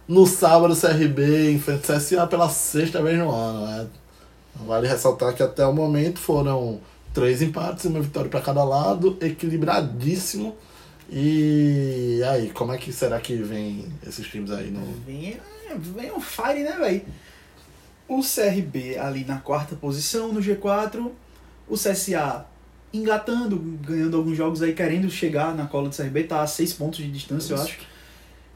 No 0.09 0.27
sábado, 0.27 0.73
o 0.73 0.81
CRB 0.81 1.53
enfrenta 1.53 1.93
o 1.93 1.97
CSA 1.99 2.27
pela 2.27 2.49
sexta 2.49 3.03
vez 3.03 3.19
no 3.19 3.31
ano, 3.31 3.67
né? 3.67 3.87
Vale 4.67 4.89
ressaltar 4.89 5.35
que 5.35 5.43
até 5.43 5.67
o 5.67 5.75
momento 5.75 6.19
foram 6.19 6.81
três 7.13 7.43
empates 7.43 7.85
e 7.85 7.89
uma 7.89 8.01
vitória 8.01 8.31
para 8.31 8.41
cada 8.41 8.65
lado, 8.65 9.19
equilibradíssimo. 9.21 10.57
E 11.17 12.21
aí, 12.25 12.51
como 12.51 12.73
é 12.73 12.77
que 12.77 12.93
será 12.93 13.21
que 13.21 13.37
vem 13.37 13.87
esses 14.05 14.27
times 14.27 14.51
aí 14.51 14.69
no. 14.69 14.85
Vem, 15.07 15.39
vem 15.79 16.11
um 16.11 16.21
fire, 16.21 16.65
né, 16.65 16.73
velho? 16.73 17.03
O 18.09 18.21
CRB 18.21 18.99
ali 18.99 19.25
na 19.25 19.39
quarta 19.39 19.77
posição 19.77 20.33
no 20.33 20.41
G4. 20.41 21.13
O 21.69 21.75
CSA 21.77 22.45
engatando, 22.93 23.57
ganhando 23.57 24.17
alguns 24.17 24.37
jogos 24.37 24.61
aí, 24.61 24.73
querendo 24.73 25.09
chegar 25.09 25.55
na 25.55 25.67
cola 25.67 25.89
do 25.89 25.97
CRB, 25.97 26.25
tá 26.25 26.43
a 26.43 26.49
seis 26.49 26.73
pontos 26.73 26.99
de 26.99 27.11
distância, 27.11 27.53
eu 27.53 27.59
Isso. 27.59 27.65
acho. 27.65 27.79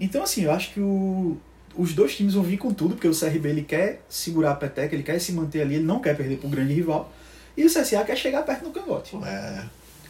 Então, 0.00 0.22
assim, 0.24 0.42
eu 0.42 0.50
acho 0.50 0.72
que 0.72 0.80
o, 0.80 1.36
os 1.76 1.94
dois 1.94 2.16
times 2.16 2.34
vão 2.34 2.42
vir 2.42 2.58
com 2.58 2.74
tudo, 2.74 2.96
porque 2.96 3.08
o 3.08 3.16
CRB 3.16 3.48
ele 3.48 3.62
quer 3.62 4.04
segurar 4.08 4.50
a 4.50 4.56
peteca, 4.56 4.96
ele 4.96 5.04
quer 5.04 5.20
se 5.20 5.32
manter 5.32 5.62
ali, 5.62 5.76
ele 5.76 5.84
não 5.84 6.00
quer 6.00 6.16
perder 6.16 6.38
pro 6.38 6.48
grande 6.48 6.74
rival. 6.74 7.12
E 7.56 7.64
o 7.64 7.68
CSA 7.68 8.04
quer 8.04 8.16
chegar 8.16 8.42
perto 8.42 8.64
do 8.64 8.70
cangote. 8.70 9.16
É, 9.24 9.64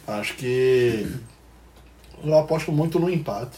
acho 0.07 0.35
que. 0.35 1.07
Eu 2.23 2.37
aposto 2.37 2.71
muito 2.71 2.99
no 2.99 3.09
empate. 3.09 3.57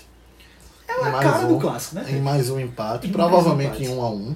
É 0.88 0.94
a 0.94 1.10
Mais 1.10 1.24
cara 1.24 1.46
um. 1.46 1.54
do 1.54 1.60
clássico, 1.60 1.96
né? 1.96 2.06
Em 2.10 2.22
mais 2.22 2.50
um 2.50 2.60
empate, 2.60 3.08
Em 3.08 3.12
provavelmente 3.12 3.78
um 3.78 3.82
em 3.82 3.86
empate. 3.86 4.00
1 4.00 4.02
a 4.04 4.10
1 4.12 4.36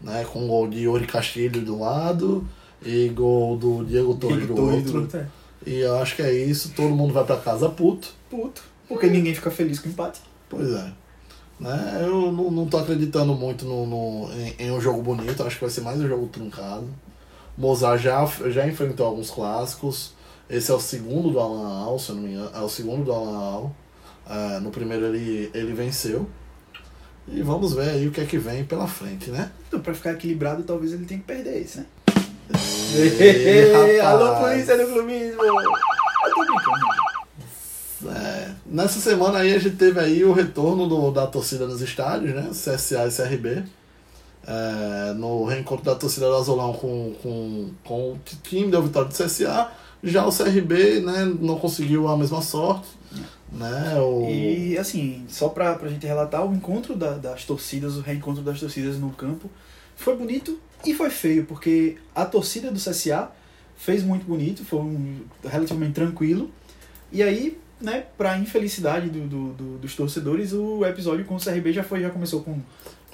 né? 0.00 0.26
Com 0.32 0.46
gol 0.46 0.68
de 0.68 0.80
Yuri 0.80 1.06
Castilho 1.06 1.62
do 1.64 1.78
lado 1.80 2.46
e 2.84 3.08
gol 3.08 3.56
do 3.56 3.84
Diego 3.84 4.14
Torres 4.14 4.46
do 4.46 4.54
outro. 4.60 5.08
é. 5.16 5.26
E 5.66 5.78
eu 5.80 5.96
acho 5.98 6.14
que 6.14 6.22
é 6.22 6.32
isso, 6.32 6.72
todo 6.76 6.90
mundo 6.94 7.12
vai 7.14 7.24
pra 7.24 7.36
casa 7.38 7.68
puto. 7.68 8.08
Puto. 8.30 8.62
Porque 8.86 9.06
ninguém 9.08 9.34
fica 9.34 9.50
feliz 9.50 9.78
com 9.80 9.88
o 9.88 9.92
empate. 9.92 10.20
Pois 10.48 10.70
é. 10.70 10.92
Né? 11.58 12.00
Eu 12.02 12.30
não, 12.30 12.50
não 12.50 12.66
tô 12.66 12.76
acreditando 12.76 13.34
muito 13.34 13.64
no, 13.64 13.86
no- 13.86 14.30
em, 14.34 14.54
em 14.66 14.70
um 14.70 14.80
jogo 14.80 15.00
bonito, 15.02 15.42
acho 15.42 15.56
que 15.56 15.62
vai 15.64 15.70
ser 15.70 15.80
mais 15.80 15.98
um 16.00 16.06
jogo 16.06 16.26
truncado. 16.28 16.86
Mozart 17.56 18.00
já, 18.02 18.24
já 18.50 18.68
enfrentou 18.68 19.06
alguns 19.06 19.30
clássicos. 19.30 20.12
Esse 20.48 20.70
é 20.70 20.74
o 20.74 20.80
segundo 20.80 21.30
do 21.30 21.40
Alan 21.40 21.84
Al, 21.84 21.98
se 21.98 22.10
eu 22.10 22.16
não 22.16 22.22
me 22.22 22.32
engano. 22.32 22.50
É 22.54 22.60
o 22.60 22.68
segundo 22.68 23.04
do 23.04 23.12
Alan 23.12 23.36
Al. 23.36 23.76
É, 24.28 24.60
no 24.60 24.70
primeiro 24.70 25.06
ele, 25.06 25.50
ele 25.52 25.72
venceu. 25.72 26.28
E 27.28 27.42
vamos 27.42 27.74
ver 27.74 27.90
aí 27.90 28.06
o 28.06 28.12
que 28.12 28.20
é 28.20 28.24
que 28.24 28.38
vem 28.38 28.64
pela 28.64 28.86
frente, 28.86 29.30
né? 29.30 29.50
Então, 29.66 29.80
pra 29.80 29.92
ficar 29.92 30.12
equilibrado, 30.12 30.62
talvez 30.62 30.92
ele 30.92 31.04
tenha 31.04 31.18
que 31.18 31.26
perder 31.26 31.60
esse, 31.60 31.78
né? 31.78 31.86
Ê, 32.94 33.98
Alô, 34.00 34.36
polícia 34.36 34.76
do 34.76 34.92
clubismo! 34.92 35.42
Eu 35.42 35.54
tô 36.34 36.44
brincando. 36.44 37.06
É, 38.14 38.50
nessa 38.64 39.00
semana 39.00 39.38
aí 39.38 39.54
a 39.54 39.58
gente 39.58 39.76
teve 39.76 39.98
aí 39.98 40.24
o 40.24 40.32
retorno 40.32 40.86
do, 40.86 41.10
da 41.10 41.26
torcida 41.26 41.66
nos 41.66 41.80
estádios, 41.80 42.34
né? 42.34 42.48
CSA 42.50 43.08
e 43.08 43.10
CRB. 43.10 43.64
É, 44.46 45.12
no 45.14 45.44
reencontro 45.44 45.84
da 45.84 45.96
torcida 45.96 46.26
do 46.26 46.36
Azulão 46.36 46.72
com, 46.72 47.14
com, 47.20 47.70
com 47.82 48.12
o 48.12 48.20
time 48.44 48.70
deu 48.70 48.82
vitória 48.82 49.08
do 49.08 49.14
CSA. 49.14 49.68
Já 50.02 50.26
o 50.26 50.30
CRB 50.32 51.00
né, 51.00 51.24
não 51.40 51.58
conseguiu 51.58 52.06
a 52.08 52.16
mesma 52.16 52.40
sorte. 52.42 52.88
Né? 53.52 53.94
O, 53.98 54.28
E 54.28 54.76
assim, 54.78 55.24
só 55.28 55.48
pra, 55.48 55.74
pra 55.74 55.88
gente 55.88 56.06
relatar, 56.06 56.44
o 56.44 56.54
encontro 56.54 56.94
da- 56.96 57.14
das 57.16 57.44
torcidas, 57.44 57.96
o 57.96 58.00
reencontro 58.00 58.42
das 58.42 58.60
torcidas 58.60 58.98
no 58.98 59.10
campo, 59.10 59.50
foi 59.96 60.16
bonito 60.16 60.58
e 60.84 60.92
foi 60.92 61.08
feio, 61.10 61.44
porque 61.46 61.96
a 62.14 62.24
torcida 62.26 62.70
do 62.70 62.78
CSA 62.78 63.30
fez 63.76 64.02
muito 64.02 64.26
bonito, 64.26 64.64
foi 64.64 64.80
um, 64.80 65.20
relativamente 65.44 65.92
tranquilo. 65.92 66.50
E 67.10 67.22
aí, 67.22 67.58
né, 67.80 68.04
pra 68.18 68.36
infelicidade 68.38 69.08
do, 69.08 69.20
do- 69.26 69.52
do- 69.54 69.78
dos 69.78 69.94
torcedores, 69.94 70.52
o 70.52 70.84
episódio 70.84 71.24
com 71.24 71.36
o 71.36 71.40
CRB 71.40 71.72
já 71.72 71.82
foi, 71.84 72.00
já 72.02 72.10
começou 72.10 72.42
com, 72.42 72.58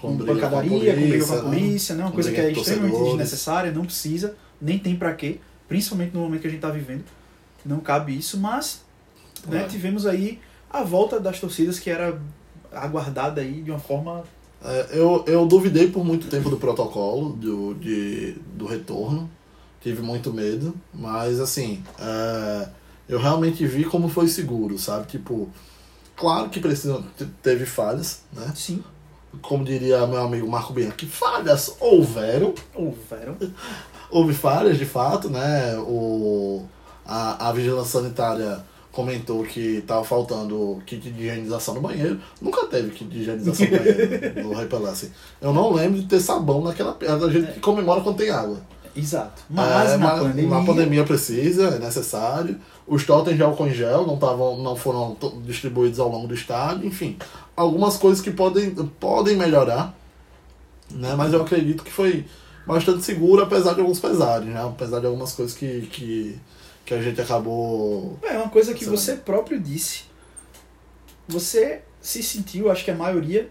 com, 0.00 0.16
briga 0.16 0.34
pancadaria, 0.34 0.70
com 0.70 0.76
a 0.76 0.94
com 0.94 1.00
briga 1.08 1.26
com 1.26 1.32
a 1.32 1.36
né? 1.36 1.42
polícia, 1.42 1.94
né? 1.94 2.02
Uma 2.04 2.10
Com 2.10 2.14
coisa 2.14 2.32
que 2.32 2.40
é 2.40 2.52
com 2.52 2.60
extremamente 2.60 3.02
desnecessária, 3.04 3.70
não 3.70 3.84
precisa, 3.84 4.34
nem 4.60 4.78
tem 4.78 4.96
pra 4.96 5.12
quê, 5.14 5.38
principalmente 5.72 6.12
no 6.14 6.20
momento 6.20 6.42
que 6.42 6.48
a 6.48 6.50
gente 6.50 6.60
tá 6.60 6.68
vivendo. 6.70 7.04
Não 7.64 7.80
cabe 7.80 8.14
isso, 8.16 8.38
mas 8.38 8.82
né, 9.46 9.62
É. 9.62 9.66
tivemos 9.66 10.04
aí 10.06 10.38
a 10.70 10.82
volta 10.82 11.18
das 11.18 11.40
torcidas 11.40 11.78
que 11.78 11.88
era 11.88 12.20
aguardada 12.70 13.40
aí 13.40 13.62
de 13.62 13.70
uma 13.70 13.80
forma 13.80 14.22
É, 14.64 14.88
eu, 14.92 15.24
eu 15.26 15.46
duvidei 15.46 15.88
por 15.90 16.04
muito 16.04 16.28
tempo 16.28 16.48
do 16.50 16.56
protocolo, 16.56 17.30
do, 17.32 17.74
de, 17.74 18.32
do 18.54 18.66
retorno. 18.66 19.28
Tive 19.80 20.02
muito 20.02 20.32
medo, 20.32 20.74
mas 20.94 21.40
assim, 21.40 21.82
é, 21.98 22.68
eu 23.08 23.18
realmente 23.18 23.66
vi 23.66 23.84
como 23.84 24.08
foi 24.08 24.28
seguro, 24.28 24.78
sabe? 24.78 25.06
Tipo, 25.08 25.48
claro 26.14 26.48
que 26.50 26.60
precisa, 26.60 27.02
te- 27.18 27.26
teve 27.42 27.66
falhas, 27.66 28.22
né? 28.32 28.52
sim, 28.54 28.80
Como 29.40 29.64
diria 29.64 30.06
meu 30.06 30.22
amigo 30.22 30.46
Marco 30.48 30.72
Bianchi, 30.72 31.06
falhas 31.06 31.74
houveram, 31.80 32.54
houveram. 32.74 33.36
houve 34.12 34.34
falhas 34.34 34.78
de 34.78 34.84
fato, 34.84 35.28
né? 35.28 35.76
O, 35.78 36.62
a, 37.04 37.48
a 37.48 37.52
vigilância 37.52 38.00
sanitária 38.00 38.64
comentou 38.92 39.42
que 39.42 39.78
estava 39.78 40.04
faltando 40.04 40.80
kit 40.84 41.10
de 41.10 41.22
higienização 41.22 41.74
no 41.74 41.80
banheiro. 41.80 42.20
Nunca 42.40 42.66
teve 42.66 42.90
kit 42.90 43.10
de 43.10 43.20
higienização 43.20 43.66
no 43.66 43.78
banheiro 43.78 44.78
no 44.80 44.86
assim. 44.86 45.10
Eu 45.40 45.52
não 45.52 45.72
lembro 45.72 46.00
de 46.00 46.06
ter 46.06 46.20
sabão 46.20 46.62
naquela. 46.62 46.96
A 47.00 47.30
gente 47.30 47.58
comemora 47.60 48.02
quando 48.02 48.18
tem 48.18 48.30
água. 48.30 48.60
Exato. 48.94 49.42
Mas 49.48 49.92
É, 49.92 49.96
na 49.96 50.06
mas 50.06 50.20
pandemia, 50.20 50.50
na 50.50 50.64
pandemia 50.66 51.04
precisa, 51.04 51.68
é 51.68 51.78
necessário. 51.78 52.60
Os 52.86 53.04
totens 53.04 53.36
de 53.36 53.42
álcool 53.42 53.66
em 53.66 53.72
gel 53.72 54.06
não, 54.06 54.18
tavam, 54.18 54.58
não 54.58 54.76
foram 54.76 55.16
distribuídos 55.46 55.98
ao 55.98 56.10
longo 56.10 56.28
do 56.28 56.34
estádio. 56.34 56.86
Enfim, 56.86 57.16
algumas 57.56 57.96
coisas 57.96 58.22
que 58.22 58.30
podem, 58.30 58.74
podem 59.00 59.34
melhorar. 59.34 59.96
Né? 60.90 61.14
Mas 61.16 61.32
eu 61.32 61.40
acredito 61.40 61.82
que 61.82 61.90
foi 61.90 62.26
bastante 62.66 63.02
seguro, 63.02 63.42
apesar 63.42 63.74
de 63.74 63.80
alguns 63.80 63.98
pesares. 63.98 64.46
Né? 64.46 64.60
Apesar 64.62 65.00
de 65.00 65.06
algumas 65.06 65.32
coisas 65.32 65.56
que, 65.56 65.82
que, 65.82 66.38
que 66.84 66.94
a 66.94 67.02
gente 67.02 67.20
acabou... 67.20 68.18
É 68.22 68.36
uma 68.36 68.48
coisa 68.48 68.74
que 68.74 68.84
você 68.84 69.16
próprio 69.16 69.60
disse. 69.60 70.04
Você 71.28 71.82
se 72.00 72.22
sentiu, 72.22 72.70
acho 72.70 72.84
que 72.84 72.90
a 72.90 72.96
maioria 72.96 73.50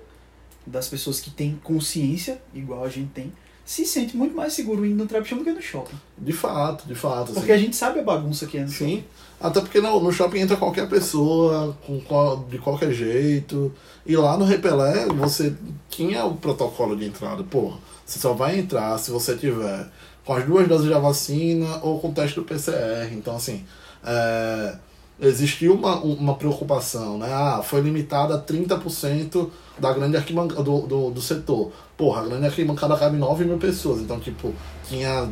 das 0.65 0.88
pessoas 0.88 1.19
que 1.19 1.30
tem 1.30 1.60
consciência, 1.63 2.41
igual 2.54 2.84
a 2.84 2.89
gente 2.89 3.12
tem, 3.12 3.34
se 3.65 3.86
sente 3.86 4.17
muito 4.17 4.36
mais 4.36 4.54
seguro 4.54 4.86
indo 4.86 4.97
no 4.97 5.08
trap 5.08 5.26
show 5.26 5.38
do 5.38 5.43
que 5.43 5.52
no 5.52 5.62
shopping. 5.62 5.95
De 6.17 6.34
fato, 6.34 6.88
de 6.88 6.95
fato. 6.95 7.32
assim. 7.32 7.34
Porque 7.36 7.52
a 7.52 7.58
gente 7.58 7.76
sabe 7.76 8.00
a 8.00 8.04
bagunça 8.04 8.45
que 8.45 8.58
é 8.58 8.62
no 8.62 8.69
shopping. 8.69 8.97
Sim. 8.97 9.04
Até 9.39 9.62
porque 9.62 9.80
no, 9.80 10.00
no 10.00 10.12
shopping 10.12 10.39
entra 10.39 10.58
qualquer 10.58 10.89
pessoa, 10.89 11.78
com, 11.86 12.45
de 12.50 12.58
qualquer 12.58 12.91
jeito. 12.91 13.74
E 14.06 14.15
lá 14.15 14.38
no 14.38 14.45
Repelé, 14.45 15.06
você 15.08 15.56
tinha 15.89 16.26
o 16.26 16.36
protocolo 16.36 16.95
de 16.95 17.06
entrada. 17.06 17.43
Porra, 17.43 17.78
você 18.12 18.19
só 18.19 18.34
vai 18.34 18.60
entrar 18.60 18.97
se 18.97 19.10
você 19.10 19.36
tiver 19.36 19.88
com 20.26 20.34
as 20.34 20.45
duas 20.45 20.67
doses 20.67 20.89
da 20.89 21.00
vacina 21.00 21.80
ou 21.82 22.00
com 22.00 22.10
o 22.10 22.13
teste 22.13 22.36
do 22.36 22.43
PCR. 22.43 23.10
Então, 23.13 23.36
assim, 23.36 23.63
é, 24.04 24.76
existiu 25.19 25.76
uma, 25.76 25.95
uma 26.02 26.36
preocupação, 26.36 27.17
né? 27.17 27.32
Ah, 27.32 27.62
foi 27.63 27.80
limitada 27.82 28.36
a 28.36 28.41
30% 28.41 29.50
da 29.80 29.93
grande 29.93 30.17
arquibancada 30.17 30.62
do, 30.62 30.82
do, 30.82 31.12
do 31.12 31.21
setor. 31.21 31.71
Porra, 31.95 32.21
a 32.21 32.26
grande 32.26 32.47
arquibancada 32.47 32.97
cabe 32.97 33.17
9 33.17 33.45
mil 33.45 33.58
pessoas. 33.58 34.02
Então, 34.02 34.19
tipo, 34.19 34.54
tinha 34.89 35.30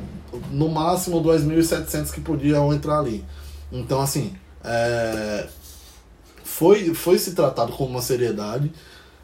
no 0.51 0.69
máximo 0.69 1.21
2.700 1.21 2.11
que 2.11 2.21
podiam 2.21 2.73
entrar 2.73 2.99
ali. 2.99 3.25
Então, 3.71 4.01
assim, 4.01 4.33
é, 4.63 5.47
foi, 6.43 6.93
foi 6.93 7.19
se 7.19 7.33
tratado 7.33 7.73
com 7.73 7.85
uma 7.85 8.01
seriedade. 8.01 8.71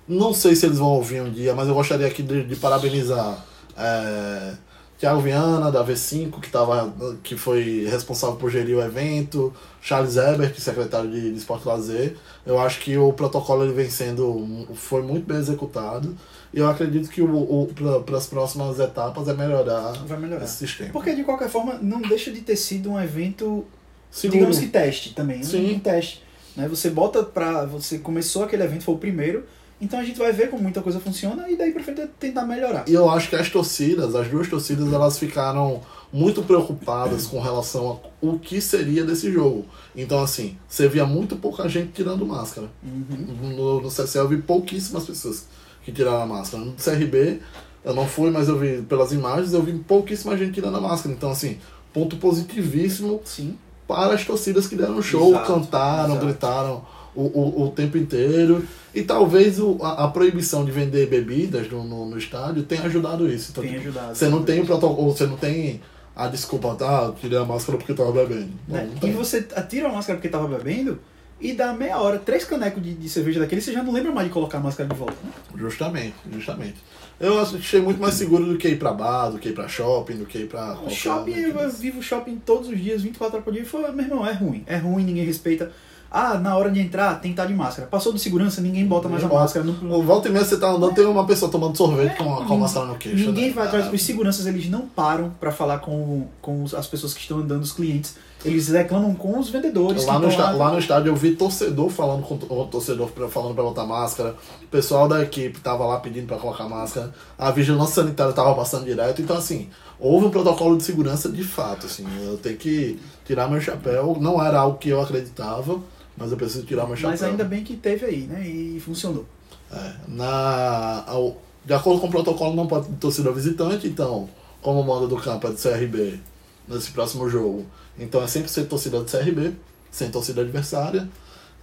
Não 0.07 0.33
sei 0.33 0.55
se 0.55 0.65
eles 0.65 0.77
vão 0.77 0.89
ouvir 0.89 1.21
um 1.21 1.31
dia, 1.31 1.53
mas 1.55 1.67
eu 1.67 1.73
gostaria 1.73 2.05
aqui 2.07 2.21
de, 2.21 2.43
de 2.43 2.55
parabenizar 2.55 3.43
é, 3.77 4.53
Thiago 4.99 5.19
Viana, 5.19 5.71
da 5.71 5.83
V5, 5.85 6.39
que, 6.39 6.49
tava, 6.49 6.93
que 7.23 7.35
foi 7.35 7.85
responsável 7.89 8.35
por 8.35 8.49
gerir 8.51 8.77
o 8.77 8.81
evento, 8.81 9.51
Charles 9.81 10.15
Ebert, 10.15 10.57
secretário 10.59 11.09
de, 11.09 11.31
de 11.31 11.37
Esporte 11.37 11.67
Lazer. 11.67 12.15
Eu 12.45 12.59
acho 12.59 12.79
que 12.81 12.95
o 12.97 13.11
protocolo 13.13 13.63
ele 13.63 13.73
vem 13.73 13.89
sendo. 13.89 14.67
foi 14.75 15.01
muito 15.01 15.25
bem 15.27 15.37
executado. 15.37 16.15
E 16.53 16.59
eu 16.59 16.69
acredito 16.69 17.09
que 17.09 17.21
o, 17.21 17.35
o, 17.35 17.67
para 18.05 18.17
as 18.17 18.27
próximas 18.27 18.79
etapas 18.79 19.27
é 19.27 19.33
melhorar, 19.33 19.91
Vai 20.05 20.17
melhorar. 20.19 20.45
esse 20.45 20.55
sistema. 20.57 20.91
Porque 20.93 21.13
de 21.13 21.23
qualquer 21.23 21.49
forma, 21.49 21.79
não 21.81 22.01
deixa 22.01 22.31
de 22.31 22.39
ter 22.41 22.55
sido 22.55 22.91
um 22.91 22.99
evento, 23.01 23.65
Seguro. 24.09 24.37
digamos 24.39 24.59
que 24.59 24.67
teste 24.67 25.13
também. 25.13 25.41
um- 25.41 25.43
Sim. 25.43 25.73
Um 25.75 25.79
teste. 25.79 26.23
Né? 26.55 26.67
Você 26.69 26.89
bota 26.89 27.21
pra. 27.23 27.65
Você 27.65 27.97
começou 27.97 28.43
aquele 28.45 28.63
evento, 28.63 28.83
foi 28.85 28.95
o 28.95 28.97
primeiro. 28.97 29.43
Então 29.79 29.99
a 29.99 30.03
gente 30.03 30.17
vai 30.17 30.31
ver 30.31 30.49
como 30.49 30.63
muita 30.63 30.81
coisa 30.81 30.99
funciona 30.99 31.49
e 31.49 31.57
daí 31.57 31.71
pra 31.71 31.83
frente 31.83 32.01
é 32.01 32.07
tentar 32.19 32.43
melhorar. 32.45 32.85
E 32.87 32.93
eu 32.93 33.09
acho 33.09 33.29
que 33.29 33.35
as 33.35 33.49
torcidas, 33.49 34.15
as 34.15 34.27
duas 34.27 34.47
torcidas, 34.47 34.91
elas 34.93 35.19
ficaram 35.19 35.81
muito 36.13 36.41
preocupadas 36.43 37.27
com 37.27 37.41
relação 37.41 37.99
a 38.21 38.25
o 38.25 38.39
que 38.39 38.61
seria 38.61 39.03
desse 39.03 39.31
jogo. 39.31 39.65
Então, 39.95 40.23
assim, 40.23 40.57
você 40.67 40.87
via 40.87 41.05
muito 41.05 41.35
pouca 41.35 41.67
gente 41.67 41.91
tirando 41.91 42.25
máscara. 42.25 42.69
Uhum. 42.81 43.53
No, 43.55 43.81
no 43.81 43.91
CCL 43.91 44.23
eu 44.25 44.29
vi 44.29 44.37
pouquíssimas 44.37 45.03
pessoas 45.03 45.45
que 45.83 45.91
tiraram 45.91 46.21
a 46.21 46.25
máscara. 46.25 46.63
No 46.63 46.73
CRB, 46.73 47.41
eu 47.83 47.93
não 47.93 48.07
fui, 48.07 48.31
mas 48.31 48.47
eu 48.47 48.57
vi 48.57 48.81
pelas 48.81 49.11
imagens, 49.11 49.53
eu 49.53 49.61
vi 49.61 49.73
pouquíssima 49.73 50.37
gente 50.37 50.53
tirando 50.53 50.77
a 50.77 50.81
máscara. 50.81 51.13
Então, 51.13 51.31
assim, 51.31 51.59
ponto 51.93 52.15
positivíssimo 52.15 53.21
Sim. 53.25 53.57
para 53.85 54.13
as 54.13 54.23
torcidas 54.23 54.67
que 54.67 54.75
deram 54.75 55.01
show, 55.01 55.31
Exato, 55.31 55.53
cantaram, 55.53 56.11
exato. 56.11 56.25
gritaram 56.25 56.94
o, 57.15 57.21
o, 57.23 57.63
o 57.65 57.71
tempo 57.71 57.97
inteiro. 57.97 58.65
E 58.93 59.01
talvez 59.01 59.59
o, 59.59 59.77
a, 59.81 60.05
a 60.05 60.07
proibição 60.07 60.63
de 60.63 60.71
vender 60.71 61.07
bebidas 61.07 61.69
no, 61.69 61.83
no, 61.83 62.05
no 62.05 62.17
estádio 62.17 62.63
tenha 62.63 62.83
ajudado 62.83 63.31
isso. 63.31 63.51
Então, 63.51 63.63
Tem 63.63 63.73
tipo, 63.73 63.83
ajudado. 63.89 64.15
Você 64.15 64.29
não 64.29 64.43
tem 64.43 64.61
o 64.61 64.65
protocolo, 64.65 65.11
você 65.11 65.25
não 65.25 65.37
tem 65.37 65.81
a 66.15 66.27
desculpa, 66.27 66.75
tá? 66.75 67.11
Tirei 67.19 67.37
a 67.37 67.43
máscara 67.45 67.77
porque 67.77 67.93
tava 67.93 68.11
bebendo. 68.11 68.51
Não, 68.67 68.77
Né? 68.77 68.89
não 69.01 69.09
E 69.09 69.11
você 69.11 69.45
tira 69.69 69.89
a 69.89 69.91
máscara 69.91 70.17
porque 70.17 70.29
tava 70.29 70.47
bebendo 70.47 70.99
e 71.41 71.51
dá 71.53 71.73
meia 71.73 71.97
hora, 71.99 72.17
três 72.17 72.45
canecos 72.45 72.81
de, 72.81 72.93
de 72.93 73.09
cerveja 73.09 73.41
daquele, 73.41 73.59
você 73.59 73.73
já 73.73 73.83
não 73.83 73.91
lembra 73.91 74.11
mais 74.11 74.27
de 74.27 74.33
colocar 74.33 74.59
a 74.59 74.61
máscara 74.61 74.87
de 74.87 74.95
volta. 74.95 75.15
Né? 75.23 75.31
Justamente, 75.57 76.15
justamente. 76.31 76.75
Eu 77.19 77.39
achei 77.39 77.81
muito 77.81 77.99
mais 78.01 78.13
seguro 78.15 78.45
do 78.45 78.57
que 78.57 78.67
ir 78.67 78.77
pra 78.79 78.91
bar, 78.91 79.29
do 79.29 79.39
que 79.39 79.49
ir 79.49 79.53
pra 79.53 79.67
shopping, 79.67 80.15
do 80.15 80.25
que 80.25 80.39
ir 80.39 80.47
pra. 80.47 80.73
O 80.73 80.77
qualquer 80.77 80.95
shopping, 80.95 81.31
eu 81.33 81.53
desse. 81.53 81.81
vivo 81.81 82.01
shopping 82.01 82.41
todos 82.45 82.69
os 82.69 82.77
dias, 82.77 83.01
24 83.01 83.35
horas 83.35 83.43
por 83.45 83.53
dia, 83.53 83.61
e 83.61 83.65
foi, 83.65 83.89
meu 83.91 84.05
irmão, 84.05 84.27
é 84.27 84.33
ruim. 84.33 84.63
É 84.65 84.77
ruim, 84.77 85.03
ninguém 85.03 85.25
respeita. 85.25 85.71
Ah, 86.17 86.37
na 86.39 86.55
hora 86.57 86.71
de 86.71 86.79
entrar 86.79 87.15
tem 87.15 87.31
que 87.33 87.39
estar 87.39 87.45
de 87.45 87.53
máscara. 87.53 87.89
Passou 87.89 88.13
do 88.13 88.17
segurança, 88.19 88.61
ninguém 88.61 88.85
bota 88.85 89.09
mais 89.09 89.21
a 89.23 89.27
máscara. 89.27 89.65
Não, 89.65 90.01
volta 90.01 90.29
e 90.29 90.31
meia 90.31 90.45
você 90.45 90.55
tá 90.57 90.69
andando, 90.69 90.93
tem 90.95 91.05
uma 91.05 91.25
pessoa 91.25 91.51
tomando 91.51 91.75
sorvete 91.75 92.15
com, 92.17 92.33
a- 92.37 92.45
com 92.45 92.53
a 92.53 92.57
máscara 92.57 92.85
no 92.85 92.95
queixo. 92.95 93.25
Ninguém 93.25 93.47
né? 93.47 93.53
vai 93.53 93.67
atrás. 93.67 93.87
Ah, 93.87 93.91
Os 93.91 94.01
seguranças 94.01 94.45
eles 94.45 94.69
não 94.69 94.81
param 94.87 95.31
pra 95.39 95.51
falar 95.51 95.79
com, 95.79 96.27
com 96.41 96.63
as 96.73 96.87
pessoas 96.87 97.13
que 97.13 97.19
estão 97.19 97.39
andando, 97.39 97.63
os 97.63 97.73
clientes. 97.73 98.15
Eles 98.45 98.67
reclamam 98.69 99.13
com 99.15 99.39
os 99.39 99.49
vendedores. 99.49 100.05
Lá 100.05 100.19
no, 100.19 100.27
está- 100.29 100.51
lá 100.51 100.71
no 100.71 100.77
estádio 100.79 101.09
eu 101.09 101.15
vi 101.15 101.35
torcedor 101.35 101.89
falando 101.89 102.21
com 102.23 102.35
o 102.35 102.65
torcedor 102.67 103.09
falando 103.29 103.55
pra 103.55 103.63
botar 103.63 103.85
máscara. 103.85 104.35
O 104.63 104.67
pessoal 104.67 105.07
da 105.09 105.21
equipe 105.23 105.59
tava 105.59 105.83
lá 105.85 105.99
pedindo 105.99 106.27
pra 106.27 106.37
colocar 106.37 106.69
máscara. 106.69 107.11
A 107.37 107.49
vigilância 107.51 107.95
sanitária 107.95 108.31
tava 108.33 108.53
passando 108.53 108.85
direto. 108.85 109.19
Então, 109.21 109.35
assim, 109.35 109.67
houve 109.99 110.27
um 110.27 110.29
protocolo 110.29 110.77
de 110.77 110.83
segurança 110.83 111.27
de 111.27 111.43
fato. 111.43 111.87
Assim, 111.87 112.05
eu 112.23 112.37
tenho 112.37 112.55
que 112.55 112.99
tirar 113.25 113.49
meu 113.49 113.59
chapéu. 113.59 114.15
Não 114.21 114.41
era 114.41 114.59
algo 114.59 114.77
que 114.77 114.89
eu 114.89 115.01
acreditava, 115.01 115.79
mas 116.17 116.31
eu 116.31 116.37
preciso 116.37 116.65
tirar 116.65 116.85
meu 116.87 116.95
chapéu. 116.95 117.11
Mas 117.11 117.23
ainda 117.23 117.43
bem 117.43 117.63
que 117.63 117.75
teve 117.75 118.05
aí, 118.05 118.21
né? 118.21 118.47
E 118.47 118.79
funcionou. 118.79 119.25
É, 119.71 119.93
na, 120.07 121.03
ao- 121.07 121.41
de 121.65 121.73
acordo 121.73 121.99
com 122.01 122.07
o 122.07 122.11
protocolo, 122.11 122.55
não 122.55 122.67
pode 122.67 122.87
ter 122.87 122.95
torcida 122.97 123.31
visitante, 123.31 123.87
então, 123.87 124.29
como 124.61 124.81
o 124.81 124.83
mando 124.85 125.07
do 125.07 125.17
campo 125.17 125.47
é 125.47 125.51
do 125.51 125.57
CRB 125.57 126.19
nesse 126.67 126.91
próximo 126.91 127.27
jogo, 127.29 127.65
então 127.97 128.21
é 128.21 128.25
100% 128.25 128.67
torcida 128.67 128.99
do 128.99 129.05
CRB, 129.11 129.53
sem 129.91 130.09
torcida 130.11 130.41
adversária, 130.41 131.07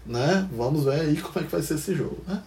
né? 0.07 0.49
Vamos 0.57 0.85
ver 0.85 1.01
aí 1.01 1.17
como 1.21 1.39
é 1.39 1.43
que 1.47 1.53
vai 1.53 1.63
ser 1.63 1.75
esse 1.75 1.95
jogo, 1.95 2.19
né? 2.27 2.43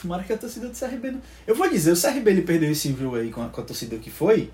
Tomara 0.00 0.22
que 0.22 0.32
a 0.32 0.38
torcida 0.38 0.68
do 0.68 0.76
CRB 0.78 1.10
não. 1.12 1.22
Eu 1.46 1.54
vou 1.54 1.68
dizer, 1.68 1.92
o 1.92 2.00
CRB 2.00 2.30
ele 2.30 2.42
perdeu 2.42 2.70
esse 2.70 2.92
jogo 2.92 3.16
aí 3.16 3.30
com 3.30 3.42
a, 3.42 3.48
com 3.48 3.60
a 3.60 3.64
torcida 3.64 3.96
que 3.96 4.10
foi 4.10 4.50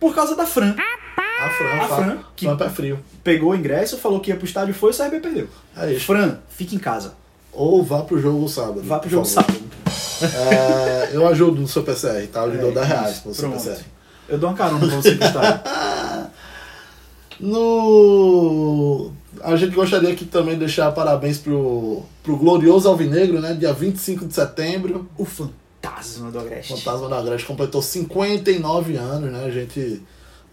por 0.00 0.14
causa 0.14 0.34
da 0.36 0.46
Fran. 0.46 0.74
A 1.16 1.50
Fran, 1.50 1.68
A 1.82 1.88
Fran, 1.88 2.18
que- 2.36 2.46
Fran 2.46 2.56
pé 2.56 2.68
frio. 2.70 2.98
Pegou 3.22 3.50
o 3.50 3.54
ingresso, 3.54 3.98
falou 3.98 4.20
que 4.20 4.30
ia 4.30 4.36
pro 4.36 4.44
estádio, 4.46 4.74
foi, 4.74 4.90
o 4.90 4.94
CRB 4.96 5.20
perdeu. 5.20 5.48
É 5.76 5.92
isso. 5.92 6.06
Fran, 6.06 6.38
fica 6.48 6.74
em 6.74 6.78
casa. 6.78 7.14
Ou 7.52 7.82
vá 7.82 8.02
pro 8.02 8.20
jogo 8.20 8.48
sábado. 8.48 8.82
Vá 8.82 8.98
pro 8.98 9.08
por 9.08 9.14
jogo 9.14 9.26
favor. 9.26 9.52
sábado. 9.52 9.64
É, 10.22 11.10
eu 11.12 11.26
ajudo 11.28 11.60
no 11.60 11.68
seu 11.68 11.82
PCR, 11.82 12.26
tá? 12.28 12.40
Eu 12.44 12.50
lhe 12.52 12.58
dou 12.58 12.70
É, 12.70 12.74
10 12.74 12.86
reais 12.88 13.10
isso, 13.16 13.28
no 13.28 13.34
seu 13.34 13.48
pronto. 13.50 13.64
PCR. 13.64 13.84
Eu 14.28 14.38
dou 14.38 14.48
uma 14.50 14.56
carona 14.56 14.86
pra 14.86 14.96
você 14.96 15.12
pro 15.14 15.26
estádio. 15.26 15.60
No. 17.40 19.12
A 19.42 19.56
gente 19.56 19.74
gostaria 19.74 20.10
aqui 20.12 20.24
também 20.24 20.54
de 20.54 20.60
deixar 20.60 20.90
parabéns 20.92 21.38
pro, 21.38 22.02
pro 22.22 22.36
Glorioso 22.36 22.88
Alvinegro, 22.88 23.40
né? 23.40 23.52
Dia 23.54 23.72
25 23.72 24.26
de 24.26 24.34
setembro. 24.34 25.08
o 25.18 25.24
fantasma 25.24 26.30
do 26.30 26.38
Agreste. 26.38 26.72
Fantasma 26.74 27.08
da 27.08 27.18
Agreste 27.18 27.46
completou 27.46 27.82
59 27.82 28.96
anos, 28.96 29.30
né? 29.32 29.44
A 29.44 29.50
gente 29.50 30.00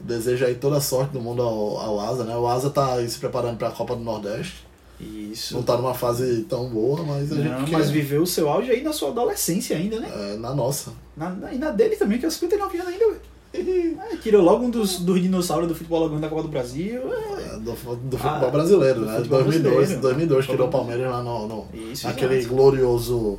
deseja 0.03 0.45
aí 0.47 0.55
toda 0.55 0.77
a 0.77 0.81
sorte 0.81 1.11
do 1.13 1.21
mundo 1.21 1.41
ao, 1.41 1.77
ao 1.77 1.99
Asa, 1.99 2.23
né? 2.23 2.35
O 2.35 2.47
Asa 2.47 2.69
tá 2.69 2.93
aí 2.95 3.09
se 3.09 3.17
preparando 3.19 3.57
para 3.57 3.67
a 3.69 3.71
Copa 3.71 3.95
do 3.95 4.03
Nordeste. 4.03 4.65
Isso. 4.99 5.55
Não 5.55 5.63
tá 5.63 5.75
numa 5.77 5.93
fase 5.95 6.43
tão 6.43 6.69
boa, 6.69 7.01
mas 7.03 7.31
a 7.31 7.35
Não, 7.35 7.43
gente 7.59 7.71
mas 7.71 7.87
quer- 7.87 7.91
viveu 7.93 8.21
o 8.21 8.27
seu 8.27 8.47
auge 8.49 8.69
aí 8.69 8.83
na 8.83 8.93
sua 8.93 9.09
adolescência 9.09 9.75
ainda, 9.75 9.99
né? 9.99 10.07
é, 10.13 10.37
na 10.37 10.53
nossa. 10.53 10.93
Na, 11.17 11.29
na- 11.29 11.51
e 11.51 11.57
na 11.57 11.71
dele 11.71 11.95
também, 11.95 12.19
que 12.19 12.25
é 12.25 12.29
59 12.29 12.77
anos 12.77 12.93
ainda, 12.93 13.05
velho. 13.07 13.21
É, 14.11 14.15
tirou 14.17 14.41
logo 14.41 14.63
um 14.65 14.69
dos, 14.69 14.99
dos 15.01 15.21
dinossauros 15.21 15.67
do 15.67 15.75
futebol 15.75 16.07
da 16.07 16.29
Copa 16.29 16.43
do 16.43 16.47
Brasil. 16.47 17.01
é. 17.13 17.55
É, 17.55 17.57
do, 17.57 17.71
do 17.71 17.75
futebol 18.17 18.47
Ah, 18.47 18.49
brasileiro, 18.51 18.99
do 19.01 19.05
né? 19.07 19.17
futebol 19.17 19.43
2002, 19.43 19.75
brasileiro. 19.75 20.01
2002 20.01 20.45
tirou 20.45 20.67
o 20.67 20.71
Palmeiras 20.71 21.11
lá 21.11 21.21
no, 21.23 21.47
no 21.47 21.65
Isso, 21.73 22.07
aquele 22.07 22.35
exato. 22.37 22.53
glorioso 22.55 23.37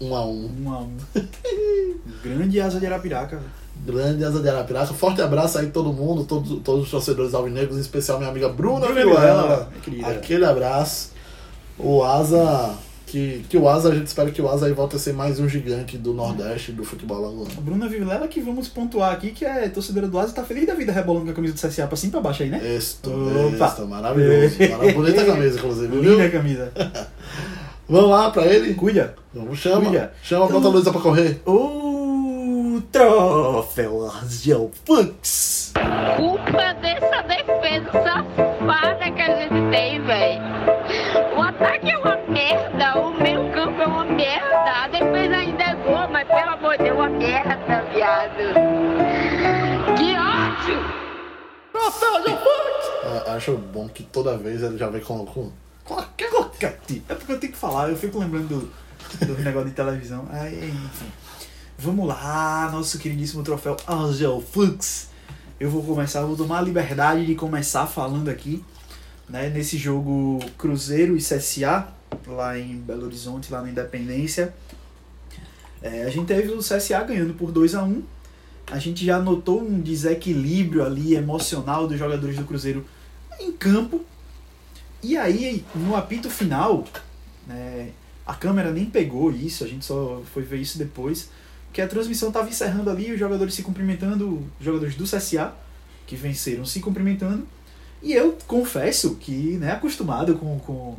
1 0.00 0.14
a 0.16 0.24
1 0.24 0.30
Um 0.64 0.72
a 0.72 0.78
um. 0.80 0.96
Grande 2.22 2.60
asa 2.60 2.80
de 2.80 2.86
Arapiraca. 2.86 3.42
Grande 3.84 4.24
Asa 4.24 4.40
de 4.40 4.48
Arapiraca. 4.48 4.94
Forte 4.94 5.20
abraço 5.20 5.58
aí 5.58 5.66
todo 5.66 5.92
mundo, 5.92 6.24
todos, 6.24 6.60
todos 6.62 6.84
os 6.84 6.90
torcedores 6.90 7.34
alvinegros, 7.34 7.76
em 7.76 7.80
especial 7.80 8.18
minha 8.18 8.30
amiga 8.30 8.48
Bruna 8.48 8.86
Bruna 8.86 8.94
Vilela. 9.00 9.70
Vilela. 9.84 10.12
Aquele 10.12 10.44
abraço. 10.44 11.10
O 11.78 12.04
Asa, 12.04 12.74
que, 13.06 13.44
que 13.48 13.56
o 13.58 13.68
Asa, 13.68 13.88
a 13.90 13.94
gente 13.94 14.06
espera 14.06 14.30
que 14.30 14.40
o 14.40 14.48
Asa 14.48 14.66
aí 14.66 14.72
volte 14.72 14.94
a 14.94 14.98
ser 15.00 15.12
mais 15.14 15.40
um 15.40 15.48
gigante 15.48 15.98
do 15.98 16.12
Nordeste 16.14 16.70
do 16.70 16.84
futebol 16.84 17.16
alagoano. 17.18 17.50
A 17.58 17.60
Bruna 17.60 17.88
Vilela, 17.88 18.28
que 18.28 18.40
vamos 18.40 18.68
pontuar 18.68 19.12
aqui, 19.14 19.30
que 19.32 19.44
é 19.44 19.68
torcedora 19.68 20.06
do 20.06 20.16
Asa, 20.18 20.32
tá 20.32 20.44
feliz 20.44 20.64
da 20.66 20.74
vida 20.74 20.92
rebolando 20.92 21.24
com 21.26 21.30
a 21.32 21.34
camisa 21.34 21.54
do 21.54 21.58
CSA 21.60 21.86
pra 21.88 21.96
cima 21.96 22.10
e 22.10 22.12
pra 22.12 22.20
baixo 22.20 22.42
aí, 22.44 22.50
né? 22.50 22.60
Esto, 22.76 23.10
Opa. 23.10 23.66
esto, 23.66 23.86
maravilhoso. 23.86 24.56
Mara- 24.70 24.92
Bonita 24.92 25.24
camisa, 25.24 25.58
inclusive, 25.58 25.88
viu? 25.88 26.12
Linda 26.12 26.24
a 26.26 26.30
camisa. 26.30 26.72
Vamos 27.88 28.10
lá 28.10 28.30
pra 28.30 28.46
ele? 28.46 28.74
Cuida. 28.74 29.14
Vamos, 29.34 29.58
chama. 29.58 29.86
Cuida. 29.90 30.12
Chama, 30.22 30.44
Então- 30.46 30.56
bota 30.60 30.68
a 30.68 30.70
Luísa 30.70 30.92
pra 30.92 31.00
correr. 31.00 31.42
O 31.44 31.81
troféu 32.92 34.06
Argel 34.06 34.70
Fux. 34.84 35.72
culpa 36.18 36.74
dessa 36.74 37.22
defesa 37.22 37.90
safada 37.90 39.10
que 39.10 39.22
a 39.22 39.40
gente 39.40 39.70
tem, 39.70 40.02
velho. 40.04 40.42
O 41.34 41.40
ataque 41.40 41.90
é 41.90 41.96
uma 41.96 42.16
merda, 42.28 42.98
o 43.00 43.14
meio 43.14 43.50
campo 43.52 43.80
é 43.80 43.86
uma 43.86 44.04
merda, 44.04 44.84
a 44.84 44.88
defesa 44.88 45.36
ainda 45.36 45.64
é 45.64 45.74
boa, 45.76 46.06
mas 46.08 46.28
pelo 46.28 46.50
amor 46.50 46.76
de 46.76 46.84
Deus, 46.84 46.90
é 46.90 46.92
uma 46.92 47.08
merda, 47.08 47.82
viado. 47.94 48.54
Que 49.96 50.14
ódio! 50.14 51.02
Ah, 51.74 53.34
Acho 53.34 53.56
bom 53.56 53.88
que 53.88 54.02
toda 54.02 54.36
vez 54.36 54.62
ele 54.62 54.76
já 54.76 54.88
vem 54.90 55.00
com. 55.00 55.24
com... 55.24 55.50
Clocate. 55.84 57.02
É 57.08 57.14
porque 57.14 57.32
eu 57.32 57.40
tenho 57.40 57.52
que 57.52 57.58
falar, 57.58 57.88
eu 57.88 57.96
fico 57.96 58.18
lembrando 58.18 58.48
do, 58.48 59.26
do 59.26 59.42
negócio 59.42 59.70
de 59.70 59.74
televisão. 59.74 60.28
Aí, 60.30 60.68
enfim. 60.68 61.21
Vamos 61.82 62.06
lá, 62.06 62.70
nosso 62.70 62.96
queridíssimo 62.96 63.42
troféu 63.42 63.76
Angel 63.88 64.40
Flux. 64.40 65.08
Eu 65.58 65.68
vou 65.68 65.82
começar, 65.82 66.22
vou 66.22 66.36
tomar 66.36 66.58
a 66.58 66.62
liberdade 66.62 67.26
de 67.26 67.34
começar 67.34 67.88
falando 67.88 68.28
aqui, 68.28 68.62
né, 69.28 69.48
nesse 69.48 69.76
jogo 69.76 70.38
Cruzeiro 70.56 71.16
e 71.16 71.18
CSA, 71.18 71.88
lá 72.24 72.56
em 72.56 72.76
Belo 72.76 73.06
Horizonte, 73.06 73.50
lá 73.50 73.60
na 73.60 73.68
Independência. 73.68 74.54
É, 75.82 76.04
a 76.04 76.08
gente 76.08 76.26
teve 76.26 76.52
o 76.52 76.58
CSA 76.58 77.02
ganhando 77.02 77.34
por 77.34 77.50
2 77.50 77.74
a 77.74 77.82
1 77.82 78.00
A 78.70 78.78
gente 78.78 79.04
já 79.04 79.18
notou 79.18 79.60
um 79.60 79.80
desequilíbrio 79.80 80.84
ali 80.84 81.16
emocional 81.16 81.88
dos 81.88 81.98
jogadores 81.98 82.36
do 82.36 82.44
Cruzeiro 82.44 82.86
em 83.40 83.50
campo. 83.50 84.04
E 85.02 85.16
aí, 85.16 85.64
no 85.74 85.96
apito 85.96 86.30
final, 86.30 86.84
né, 87.44 87.90
a 88.24 88.36
câmera 88.36 88.70
nem 88.70 88.84
pegou 88.84 89.32
isso, 89.32 89.64
a 89.64 89.66
gente 89.66 89.84
só 89.84 90.22
foi 90.32 90.44
ver 90.44 90.58
isso 90.58 90.78
depois, 90.78 91.28
que 91.72 91.80
a 91.80 91.88
transmissão 91.88 92.28
estava 92.28 92.48
encerrando 92.48 92.90
ali, 92.90 93.12
os 93.12 93.18
jogadores 93.18 93.54
se 93.54 93.62
cumprimentando, 93.62 94.42
os 94.58 94.64
jogadores 94.64 94.94
do 94.94 95.04
CSA, 95.04 95.52
que 96.06 96.14
venceram, 96.14 96.64
se 96.64 96.80
cumprimentando. 96.80 97.46
E 98.02 98.12
eu 98.12 98.36
confesso 98.46 99.14
que, 99.16 99.56
né, 99.58 99.72
acostumado 99.72 100.34
com, 100.34 100.58
com, 100.58 100.96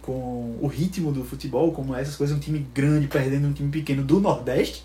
com 0.00 0.58
o 0.60 0.66
ritmo 0.66 1.12
do 1.12 1.24
futebol, 1.24 1.70
como 1.72 1.94
essas 1.94 2.16
coisas, 2.16 2.36
um 2.36 2.40
time 2.40 2.66
grande 2.74 3.06
perdendo 3.06 3.46
um 3.46 3.52
time 3.52 3.70
pequeno 3.70 4.02
do 4.02 4.18
Nordeste, 4.18 4.84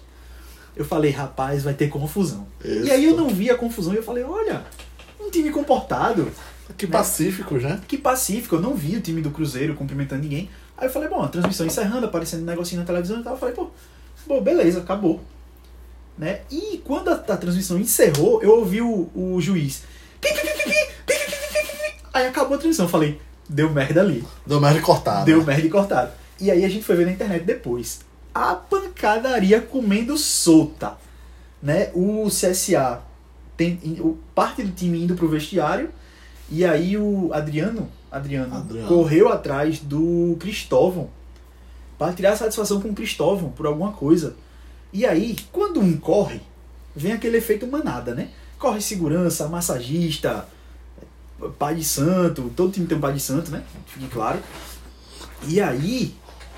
eu 0.76 0.86
falei, 0.86 1.10
rapaz, 1.10 1.64
vai 1.64 1.74
ter 1.74 1.88
confusão. 1.90 2.46
E 2.64 2.92
aí 2.92 3.06
eu 3.06 3.16
não 3.16 3.30
vi 3.30 3.50
a 3.50 3.56
confusão 3.56 3.94
e 3.94 3.98
eu 3.98 4.04
falei, 4.04 4.24
olha, 4.24 4.64
um 5.20 5.32
time 5.32 5.50
comportado, 5.50 6.30
Que 6.78 6.86
pacífico, 6.86 7.56
né? 7.56 7.82
que 7.88 7.98
pacífico, 7.98 8.56
eu 8.56 8.62
não 8.62 8.76
vi 8.76 8.98
o 8.98 9.02
time 9.02 9.22
do 9.22 9.32
Cruzeiro 9.32 9.74
cumprimentando 9.74 10.22
ninguém. 10.22 10.50
Aí 10.78 10.88
eu 10.88 10.92
falei, 10.92 11.10
bom, 11.10 11.24
a 11.24 11.28
transmissão 11.28 11.66
encerrando, 11.66 12.06
aparecendo 12.06 12.44
um 12.44 12.46
negocinho 12.46 12.82
na 12.82 12.86
televisão 12.86 13.20
e 13.20 13.24
tal, 13.24 13.34
eu 13.34 13.40
falei, 13.40 13.56
pô, 13.56 13.72
Bom, 14.28 14.42
beleza, 14.42 14.80
acabou. 14.80 15.22
Né? 16.18 16.42
E 16.52 16.82
quando 16.84 17.10
a, 17.10 17.14
a 17.14 17.38
transmissão 17.38 17.80
encerrou, 17.80 18.42
eu 18.42 18.58
ouvi 18.58 18.82
o, 18.82 19.10
o 19.16 19.40
juiz. 19.40 19.84
Aí 22.14 22.26
acabou 22.26 22.56
a 22.56 22.58
transmissão. 22.58 22.86
Eu 22.86 22.90
falei, 22.90 23.22
deu 23.48 23.70
merda 23.70 24.02
ali. 24.02 24.26
Deu 24.46 24.60
merda 24.60 24.80
e 24.80 24.82
cortado. 24.82 25.26
Deu 25.26 25.44
merda 25.44 25.66
e 25.66 25.70
cortado. 25.70 26.12
E 26.40 26.52
aí 26.52 26.66
a 26.66 26.70
gente 26.70 26.84
foi 26.84 26.96
ver 26.96 27.06
na 27.06 27.12
internet 27.12 27.44
depois. 27.44 28.02
A 28.34 28.56
pancadaria 28.56 29.62
comendo 29.62 30.18
solta. 30.18 30.98
Né? 31.62 31.90
O 31.94 32.28
CSA 32.28 33.02
tem 33.56 33.80
o, 34.00 34.18
parte 34.36 34.64
do 34.64 34.72
time 34.72 35.04
indo 35.04 35.16
pro 35.16 35.30
vestiário. 35.30 35.90
E 36.50 36.66
aí 36.66 36.98
o 36.98 37.32
Adriano, 37.34 37.90
Adriano, 38.12 38.56
Adriano. 38.56 38.88
correu 38.88 39.30
atrás 39.30 39.80
do 39.80 40.36
Cristóvão 40.40 41.10
para 41.98 42.14
tirar 42.14 42.36
satisfação 42.36 42.80
com 42.82 42.94
Cristóvão 42.94 43.50
por 43.50 43.66
alguma 43.66 43.92
coisa. 43.92 44.36
E 44.94 45.06
aí, 45.06 45.36
quando 45.52 45.80
um 45.80 45.98
corre, 45.98 46.42
vem 46.96 47.12
aquele 47.12 47.38
efeito 47.38 47.68
manada, 47.68 48.14
né? 48.14 48.30
Corre 48.58 48.82
segurança, 48.82 49.48
massagista, 49.48 50.48
pai 51.60 51.76
de 51.76 51.84
santo, 51.84 52.52
todo 52.56 52.72
time 52.72 52.88
tem 52.88 52.98
um 52.98 53.02
pai 53.02 53.14
de 53.14 53.20
santo, 53.20 53.52
né? 53.52 53.64
Fique 53.86 54.08
claro. 54.08 54.40
E 55.48 55.62
aí, 55.62 56.14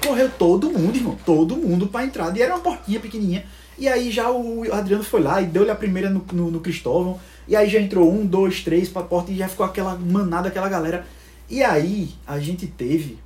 correu 0.05 0.29
todo 0.29 0.71
mundo, 0.71 0.95
irmão. 0.95 1.17
Todo 1.25 1.57
mundo 1.57 1.87
pra 1.87 2.05
entrada. 2.05 2.37
E 2.37 2.41
era 2.41 2.55
uma 2.55 2.61
portinha 2.61 2.99
pequenininha. 2.99 3.45
E 3.77 3.87
aí 3.87 4.11
já 4.11 4.29
o 4.29 4.73
Adriano 4.73 5.03
foi 5.03 5.21
lá 5.21 5.41
e 5.41 5.45
deu-lhe 5.45 5.71
a 5.71 5.75
primeira 5.75 6.09
no, 6.09 6.25
no, 6.33 6.51
no 6.51 6.59
Cristóvão. 6.59 7.19
E 7.47 7.55
aí 7.55 7.69
já 7.69 7.79
entrou 7.79 8.11
um, 8.11 8.25
dois, 8.25 8.61
três 8.63 8.89
pra 8.89 9.01
porta 9.01 9.31
e 9.31 9.37
já 9.37 9.47
ficou 9.47 9.65
aquela 9.65 9.95
manada, 9.95 10.49
aquela 10.49 10.69
galera. 10.69 11.05
E 11.49 11.63
aí 11.63 12.09
a 12.27 12.39
gente 12.39 12.67
teve 12.67 13.17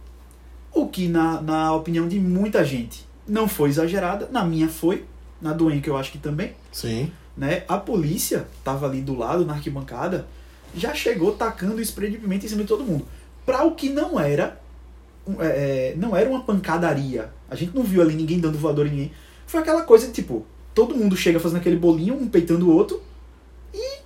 o 0.73 0.87
que, 0.87 1.07
na, 1.07 1.41
na 1.41 1.73
opinião 1.73 2.07
de 2.07 2.19
muita 2.19 2.63
gente, 2.65 3.05
não 3.27 3.47
foi 3.47 3.69
exagerada. 3.69 4.27
Na 4.31 4.43
minha 4.43 4.67
foi. 4.67 5.05
Na 5.41 5.53
do 5.53 5.71
Enco 5.71 5.89
eu 5.89 5.97
acho 5.97 6.11
que 6.11 6.17
também 6.17 6.53
Sim. 6.71 7.11
né? 7.35 7.63
A 7.67 7.77
polícia 7.77 8.47
tava 8.63 8.87
ali 8.87 9.01
do 9.01 9.15
lado, 9.17 9.45
na 9.45 9.53
arquibancada, 9.53 10.25
já 10.75 10.93
chegou 10.93 11.33
tacando 11.33 11.81
spray 11.81 12.09
de 12.09 12.17
pimenta 12.17 12.45
em 12.45 12.49
cima 12.49 12.61
de 12.61 12.67
todo 12.67 12.83
mundo. 12.83 13.05
Pra 13.45 13.63
o 13.65 13.75
que 13.75 13.89
não 13.89 14.19
era, 14.19 14.59
é, 15.39 15.45
é, 15.45 15.93
não 15.97 16.15
era 16.15 16.29
uma 16.29 16.43
pancadaria. 16.43 17.29
A 17.49 17.55
gente 17.55 17.75
não 17.75 17.83
viu 17.83 18.01
ali 18.01 18.15
ninguém 18.15 18.39
dando 18.39 18.57
voador 18.57 18.87
em 18.87 18.91
ninguém. 18.91 19.11
Foi 19.45 19.59
aquela 19.59 19.83
coisa 19.83 20.07
de, 20.07 20.13
tipo, 20.13 20.45
todo 20.73 20.95
mundo 20.95 21.15
chega 21.15 21.39
fazendo 21.39 21.59
aquele 21.59 21.75
bolinho, 21.75 22.15
um 22.15 22.27
peitando 22.27 22.69
o 22.69 22.73
outro, 22.73 23.01
e, 23.73 23.99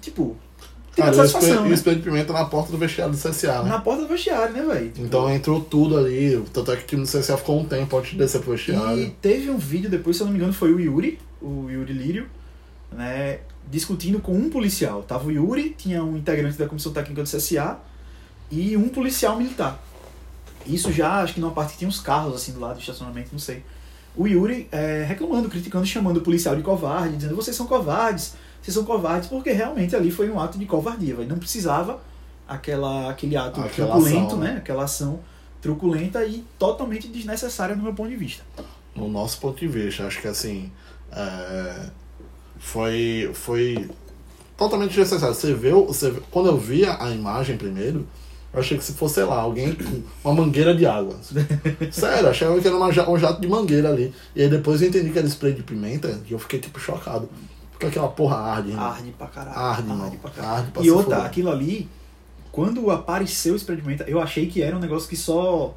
tipo, 0.00 0.36
Cara, 0.96 1.10
e 1.10 1.14
satisfação, 1.14 1.48
espelho- 1.50 1.66
e 1.66 1.70
o 1.70 1.74
espelho 1.74 1.96
de 1.96 2.02
pimenta 2.02 2.32
na 2.32 2.44
porta 2.44 2.70
do 2.72 2.78
vestiário 2.78 3.12
do 3.12 3.18
CSA, 3.18 3.62
né? 3.62 3.68
Na 3.68 3.80
porta 3.80 4.02
do 4.02 4.08
vestiário, 4.08 4.54
né, 4.54 4.62
velho? 4.62 4.92
Então 4.98 5.28
entrou 5.30 5.60
tudo 5.60 5.96
ali. 5.98 6.42
Tanto 6.52 6.70
é 6.72 6.76
que 6.76 6.84
o 6.84 6.86
time 6.86 7.02
do 7.02 7.08
CSA 7.08 7.36
ficou 7.36 7.60
um 7.60 7.64
tempo 7.64 7.96
antes 7.98 8.12
de 8.12 8.16
descer 8.18 8.40
pro 8.40 8.52
E 8.54 8.56
vestiário. 8.56 9.10
teve 9.20 9.50
um 9.50 9.58
vídeo 9.58 9.90
depois, 9.90 10.16
se 10.16 10.22
eu 10.22 10.26
não 10.26 10.32
me 10.32 10.38
engano, 10.38 10.52
foi 10.52 10.72
o 10.72 10.78
Yuri, 10.80 11.18
o 11.42 11.68
Yuri 11.68 11.92
Lírio, 11.92 12.26
né, 12.92 13.40
discutindo 13.70 14.20
com 14.20 14.32
um 14.36 14.48
policial. 14.48 15.02
Tava 15.02 15.26
o 15.26 15.32
Yuri, 15.32 15.74
tinha 15.76 16.02
um 16.04 16.16
integrante 16.16 16.56
da 16.56 16.66
comissão 16.66 16.92
técnica 16.92 17.22
do 17.22 17.28
CSA 17.28 17.78
e 18.50 18.76
um 18.76 18.88
policial 18.88 19.36
militar. 19.36 19.82
Isso 20.66 20.92
já, 20.92 21.22
acho 21.22 21.34
que 21.34 21.40
numa 21.40 21.52
parte 21.52 21.72
que 21.72 21.78
tinha 21.78 21.88
uns 21.88 22.00
carros 22.00 22.34
assim 22.36 22.52
do 22.52 22.60
lado 22.60 22.74
do 22.76 22.80
estacionamento, 22.80 23.30
não 23.32 23.38
sei. 23.38 23.62
O 24.16 24.26
Yuri 24.28 24.68
é, 24.70 25.04
reclamando, 25.06 25.48
criticando, 25.48 25.84
chamando 25.84 26.18
o 26.18 26.20
policial 26.20 26.54
de 26.54 26.62
covarde, 26.62 27.16
dizendo 27.16 27.34
vocês 27.34 27.56
são 27.56 27.66
covardes, 27.66 28.34
vocês 28.64 28.74
são 28.74 28.84
covardes, 28.84 29.28
porque 29.28 29.52
realmente 29.52 29.94
ali 29.94 30.10
foi 30.10 30.30
um 30.30 30.40
ato 30.40 30.58
de 30.58 30.64
covardia, 30.64 31.14
véio. 31.14 31.28
não 31.28 31.38
precisava 31.38 32.00
aquela, 32.48 33.10
aquele 33.10 33.36
ato 33.36 33.60
Aquela 33.60 33.90
truculento, 33.92 34.26
ação, 34.26 34.38
né? 34.38 34.52
né? 34.52 34.56
Aquela 34.58 34.84
ação 34.84 35.20
truculenta 35.60 36.24
e 36.24 36.44
totalmente 36.58 37.08
desnecessária 37.08 37.76
no 37.76 37.82
meu 37.82 37.92
ponto 37.94 38.08
de 38.10 38.16
vista. 38.16 38.42
No 38.96 39.08
nosso 39.08 39.38
ponto 39.38 39.58
de 39.60 39.66
vista, 39.68 40.06
acho 40.06 40.20
que 40.20 40.28
assim. 40.28 40.70
é, 41.12 41.86
foi. 42.58 43.30
Foi 43.34 43.88
totalmente 44.56 44.90
desnecessário. 44.90 45.34
Você 45.34 45.52
vê, 45.52 45.72
o- 45.72 45.86
você 45.86 46.10
vê- 46.10 46.20
quando 46.30 46.46
eu 46.46 46.56
via 46.56 46.96
a 47.02 47.10
imagem 47.10 47.56
primeiro, 47.56 48.06
eu 48.52 48.60
achei 48.60 48.78
que 48.78 48.84
se 48.84 48.92
fosse, 48.92 49.14
sei 49.14 49.24
lá, 49.24 49.36
alguém 49.40 49.74
com 49.74 50.02
uma 50.24 50.34
mangueira 50.42 50.74
de 50.76 50.86
água. 50.86 51.16
Sério, 51.90 52.28
achava 52.28 52.60
que 52.60 52.66
era 52.68 52.76
uma 52.76 52.86
um 52.86 53.18
jato 53.18 53.40
de 53.40 53.48
mangueira 53.48 53.88
ali. 53.90 54.14
E 54.34 54.42
aí 54.42 54.48
depois 54.48 54.80
eu 54.80 54.88
entendi 54.88 55.10
que 55.10 55.18
era 55.18 55.26
spray 55.26 55.52
de 55.54 55.62
pimenta 55.62 56.20
e 56.28 56.32
eu 56.32 56.38
fiquei 56.38 56.58
tipo 56.60 56.78
chocado. 56.78 57.28
Porque 57.84 57.98
aquela 57.98 58.12
porra 58.12 58.36
arde, 58.36 58.70
irmão. 58.70 58.84
Arde 58.84 59.10
pra 59.12 59.26
caralho. 59.26 59.58
Arde, 59.58 59.88
mano. 59.88 60.10
pra 60.20 60.30
caralho. 60.30 60.54
Arde 60.56 60.70
pra 60.70 60.82
e 60.82 60.90
outra, 60.90 61.18
aquilo 61.24 61.50
ali, 61.50 61.88
quando 62.52 62.90
apareceu 62.90 63.54
o 63.54 63.56
spray 63.56 63.76
de 63.76 63.82
pimenta, 63.82 64.04
eu 64.04 64.20
achei 64.20 64.46
que 64.46 64.62
era 64.62 64.76
um 64.76 64.80
negócio 64.80 65.08
que 65.08 65.16
só 65.16 65.74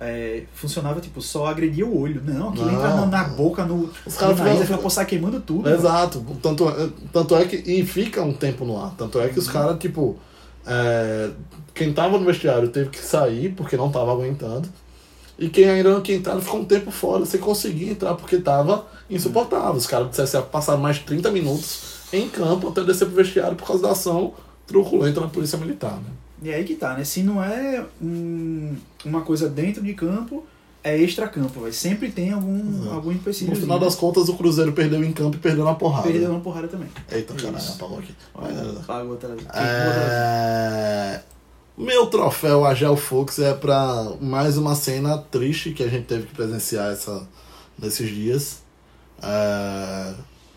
é, 0.00 0.44
funcionava, 0.54 1.00
tipo, 1.00 1.20
só 1.22 1.46
agredia 1.46 1.86
o 1.86 1.98
olho. 2.00 2.20
Não, 2.24 2.48
aquilo 2.48 2.66
Não. 2.66 2.74
entra 2.74 2.94
na, 2.96 3.06
na 3.06 3.24
boca, 3.24 3.64
no, 3.64 3.90
Os 4.04 4.14
no 4.14 4.20
caras 4.20 4.38
nariz, 4.38 4.68
pô, 4.68 4.90
sai 4.90 5.06
queimando 5.06 5.40
tudo. 5.40 5.68
Exato. 5.68 6.24
Tanto, 6.42 6.68
é- 6.68 6.88
tanto 7.12 7.36
é 7.36 7.44
que. 7.44 7.56
E 7.56 7.86
fica 7.86 8.22
um 8.22 8.32
tempo 8.32 8.64
no 8.64 8.82
ar. 8.82 8.94
Tanto 8.96 9.20
é 9.20 9.28
que 9.28 9.38
os 9.38 9.48
caras, 9.48 9.78
tipo. 9.78 10.16
é, 10.66 11.30
quem 11.74 11.92
tava 11.92 12.18
no 12.18 12.24
vestiário 12.26 12.68
teve 12.68 12.90
que 12.90 12.98
sair 12.98 13.54
porque 13.54 13.76
não 13.76 13.90
tava 13.90 14.12
aguentando. 14.12 14.68
E 15.42 15.48
quem 15.48 15.68
ainda 15.68 15.90
não 15.90 16.00
tinha 16.00 16.16
entrado 16.16 16.40
ficou 16.40 16.60
um 16.60 16.64
tempo 16.64 16.92
fora 16.92 17.26
sem 17.26 17.40
conseguir 17.40 17.88
entrar 17.90 18.14
porque 18.14 18.38
tava 18.38 18.86
insuportável. 19.10 19.72
Os 19.72 19.88
caras 19.88 20.06
do 20.06 20.22
CSA 20.22 20.40
passaram 20.40 20.80
mais 20.80 20.98
de 20.98 21.02
30 21.02 21.32
minutos 21.32 22.06
em 22.12 22.28
campo 22.28 22.68
até 22.68 22.84
descer 22.84 23.06
pro 23.06 23.16
vestiário 23.16 23.56
por 23.56 23.66
causa 23.66 23.82
da 23.82 23.90
ação 23.90 24.34
truculenta 24.68 25.20
da 25.20 25.26
Polícia 25.26 25.58
Militar. 25.58 25.96
Né? 25.96 26.10
E 26.44 26.54
aí 26.54 26.62
que 26.62 26.76
tá, 26.76 26.94
né? 26.94 27.02
Se 27.02 27.24
não 27.24 27.42
é 27.42 27.84
hum, 28.00 28.76
uma 29.04 29.22
coisa 29.22 29.48
dentro 29.48 29.82
de 29.82 29.94
campo, 29.94 30.44
é 30.84 30.96
extra-campo, 30.96 31.58
vai. 31.58 31.72
Sempre 31.72 32.12
tem 32.12 32.30
algum, 32.30 32.92
algum 32.92 33.10
empecilho. 33.10 33.50
No 33.50 33.56
final 33.56 33.80
das 33.80 33.96
contas, 33.96 34.28
o 34.28 34.34
Cruzeiro 34.34 34.72
perdeu 34.72 35.02
em 35.02 35.10
campo 35.10 35.36
e 35.36 35.40
perdeu 35.40 35.64
na 35.64 35.74
porrada. 35.74 36.08
Perdeu 36.08 36.30
uma 36.30 36.40
porrada 36.40 36.68
também. 36.68 36.88
Eita, 37.10 37.34
caralho, 37.34 37.68
apagou 37.68 37.98
aqui. 37.98 38.14
Pagou 38.86 39.10
outra 39.10 39.30
vez. 39.30 39.44
É... 39.52 41.20
Meu 41.76 42.06
troféu 42.06 42.66
Agel 42.66 42.96
Fux 42.96 43.38
é 43.38 43.54
pra 43.54 44.12
mais 44.20 44.58
uma 44.58 44.74
cena 44.74 45.16
triste 45.16 45.72
que 45.72 45.82
a 45.82 45.88
gente 45.88 46.04
teve 46.04 46.26
que 46.26 46.34
presenciar 46.34 46.92
essa, 46.92 47.26
nesses 47.78 48.10
dias. 48.10 48.62
É... 49.22 50.14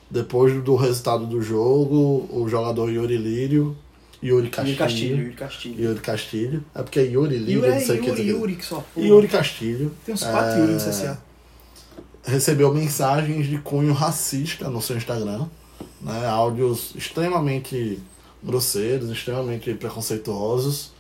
Depois 0.10 0.54
do 0.64 0.76
resultado 0.76 1.26
do 1.26 1.42
jogo, 1.42 2.28
o 2.30 2.48
jogador 2.48 2.92
Yuri 2.92 3.18
Lírio, 3.18 3.76
Yuri 4.22 4.46
Yuri 4.46 4.50
Castilho, 4.50 4.78
Castilho, 4.78 5.18
Yuri 5.18 5.34
Castilho. 5.34 5.84
Yuri 5.84 6.00
Castilho, 6.00 6.66
é 6.76 6.84
porque 6.84 7.00
é 7.00 7.04
Yuri 7.04 7.38
Lírio, 7.38 7.66
Yuri, 7.66 7.72
não 7.72 7.80
sei 7.80 8.00
o 8.00 8.04
que. 8.04 8.10
Yuri, 8.10 8.22
o 8.22 8.24
que. 8.24 8.30
Yuri, 8.30 8.56
que 8.56 8.66
só 8.66 8.86
porra. 8.94 9.08
Yuri 9.08 9.28
Castilho 9.28 9.92
Tem 10.06 10.14
uns 10.14 10.24
quatro 10.24 10.52
É, 10.52 10.60
Yuri 10.60 10.74
no 10.74 10.80
CSA. 10.80 11.22
recebeu 12.24 12.74
mensagens 12.74 13.48
de 13.48 13.58
cunho 13.58 13.94
racista 13.94 14.70
no 14.70 14.82
seu 14.82 14.98
Instagram, 14.98 15.48
né? 16.02 16.28
áudios 16.28 16.94
extremamente 16.96 18.00
grosseiros, 18.44 19.10
extremamente 19.10 19.74
preconceituosos. 19.74 20.94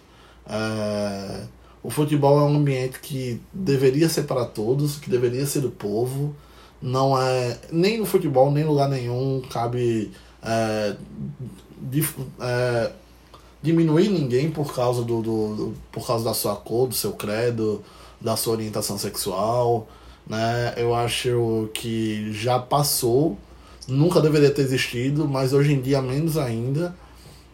É, 0.47 1.41
o 1.83 1.89
futebol 1.89 2.39
é 2.39 2.43
um 2.43 2.55
ambiente 2.57 2.99
que 2.99 3.39
deveria 3.53 4.09
ser 4.09 4.23
para 4.23 4.45
todos, 4.45 4.97
que 4.97 5.09
deveria 5.09 5.45
ser 5.45 5.61
do 5.61 5.69
povo. 5.71 6.35
Não 6.81 7.19
é 7.19 7.57
nem 7.71 7.97
no 7.99 8.05
futebol, 8.05 8.51
nem 8.51 8.63
em 8.63 8.67
lugar 8.67 8.89
nenhum 8.89 9.41
cabe 9.49 10.11
é, 10.43 10.95
dif- 11.81 12.17
é, 12.39 12.91
diminuir 13.61 14.09
ninguém 14.09 14.51
por 14.51 14.73
causa 14.73 15.01
do, 15.03 15.21
do- 15.21 15.55
do- 15.55 15.73
por 15.91 16.05
causa 16.05 16.23
da 16.25 16.33
sua 16.33 16.55
cor, 16.55 16.87
do 16.87 16.93
seu 16.95 17.13
credo, 17.13 17.83
da 18.21 18.35
sua 18.35 18.53
orientação 18.53 18.97
sexual, 18.97 19.87
né? 20.27 20.73
Eu 20.77 20.93
acho 20.93 21.69
que 21.73 22.31
já 22.33 22.59
passou, 22.59 23.37
nunca 23.87 24.21
deveria 24.21 24.51
ter 24.51 24.61
existido, 24.63 25.27
mas 25.27 25.53
hoje 25.53 25.73
em 25.73 25.81
dia 25.81 26.01
menos 26.01 26.37
ainda. 26.37 26.95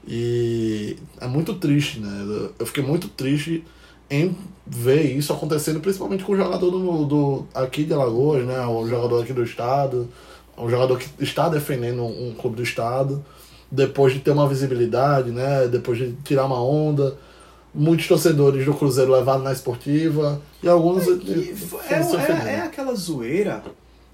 E 0.08 0.98
é 1.20 1.28
muito 1.28 1.54
triste, 1.56 2.00
né? 2.00 2.50
Eu 2.58 2.66
fiquei 2.66 2.84
muito 2.84 3.08
triste 3.08 3.64
em 4.10 4.36
ver 4.66 5.16
isso 5.16 5.32
acontecendo, 5.32 5.80
principalmente 5.80 6.24
com 6.24 6.34
o 6.34 6.38
jogador 6.38 6.70
do, 6.72 7.06
do 7.06 7.46
aqui 7.54 7.84
de 7.84 7.94
Alagoas, 7.94 8.46
né? 8.46 8.66
O 8.66 8.88
jogador 8.88 9.22
aqui 9.24 9.32
do 9.34 9.44
estado, 9.44 10.08
um 10.58 10.70
jogador 10.70 10.98
que 10.98 11.08
está 11.24 11.48
defendendo 11.50 12.04
um 12.04 12.34
clube 12.38 12.58
do 12.58 12.64
estado, 12.64 13.24
depois 13.70 14.14
de 14.14 14.20
ter 14.20 14.32
uma 14.32 14.48
visibilidade, 14.48 15.32
né? 15.32 15.68
Depois 15.68 15.98
de 15.98 16.14
tirar 16.24 16.46
uma 16.46 16.62
onda. 16.62 17.16
Muitos 17.74 18.06
torcedores 18.06 18.66
do 18.66 18.74
Cruzeiro 18.74 19.14
levaram 19.14 19.44
na 19.44 19.54
esportiva 19.54 20.42
e 20.62 20.68
alguns 20.68 21.06
Que 21.06 21.54
é, 21.90 21.94
é, 21.94 22.02
ofendendo. 22.02 22.48
é 22.48 22.62
aquela 22.62 22.94
zoeira 22.94 23.64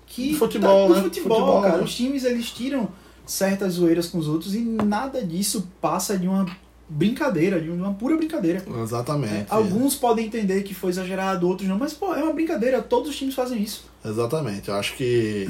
que. 0.05 0.35
Futebol, 0.35 0.89
tá, 0.89 0.95
né? 0.95 1.01
futebol, 1.03 1.37
Futebol, 1.39 1.61
cara. 1.63 1.77
né? 1.77 1.83
Os 1.83 1.95
times 1.95 2.23
eles 2.23 2.51
tiram 2.51 2.87
certas 3.27 3.73
zoeiras 3.73 4.07
com 4.07 4.17
os 4.17 4.27
outros 4.27 4.55
e 4.55 4.59
nada 4.59 5.23
disso 5.23 5.67
passa 5.79 6.17
de 6.17 6.27
uma 6.27 6.45
brincadeira, 6.89 7.59
de 7.59 7.69
uma 7.69 7.93
pura 7.93 8.15
brincadeira. 8.15 8.63
Exatamente. 8.81 9.33
É, 9.33 9.45
alguns 9.49 9.95
podem 9.95 10.25
entender 10.25 10.63
que 10.63 10.73
foi 10.73 10.89
exagerado, 10.89 11.47
outros 11.47 11.67
não, 11.67 11.77
mas 11.77 11.93
pô, 11.93 12.15
é 12.15 12.23
uma 12.23 12.33
brincadeira, 12.33 12.81
todos 12.81 13.09
os 13.09 13.15
times 13.15 13.35
fazem 13.35 13.61
isso. 13.61 13.85
Exatamente. 14.03 14.69
Eu 14.69 14.75
acho 14.75 14.95
que 14.95 15.47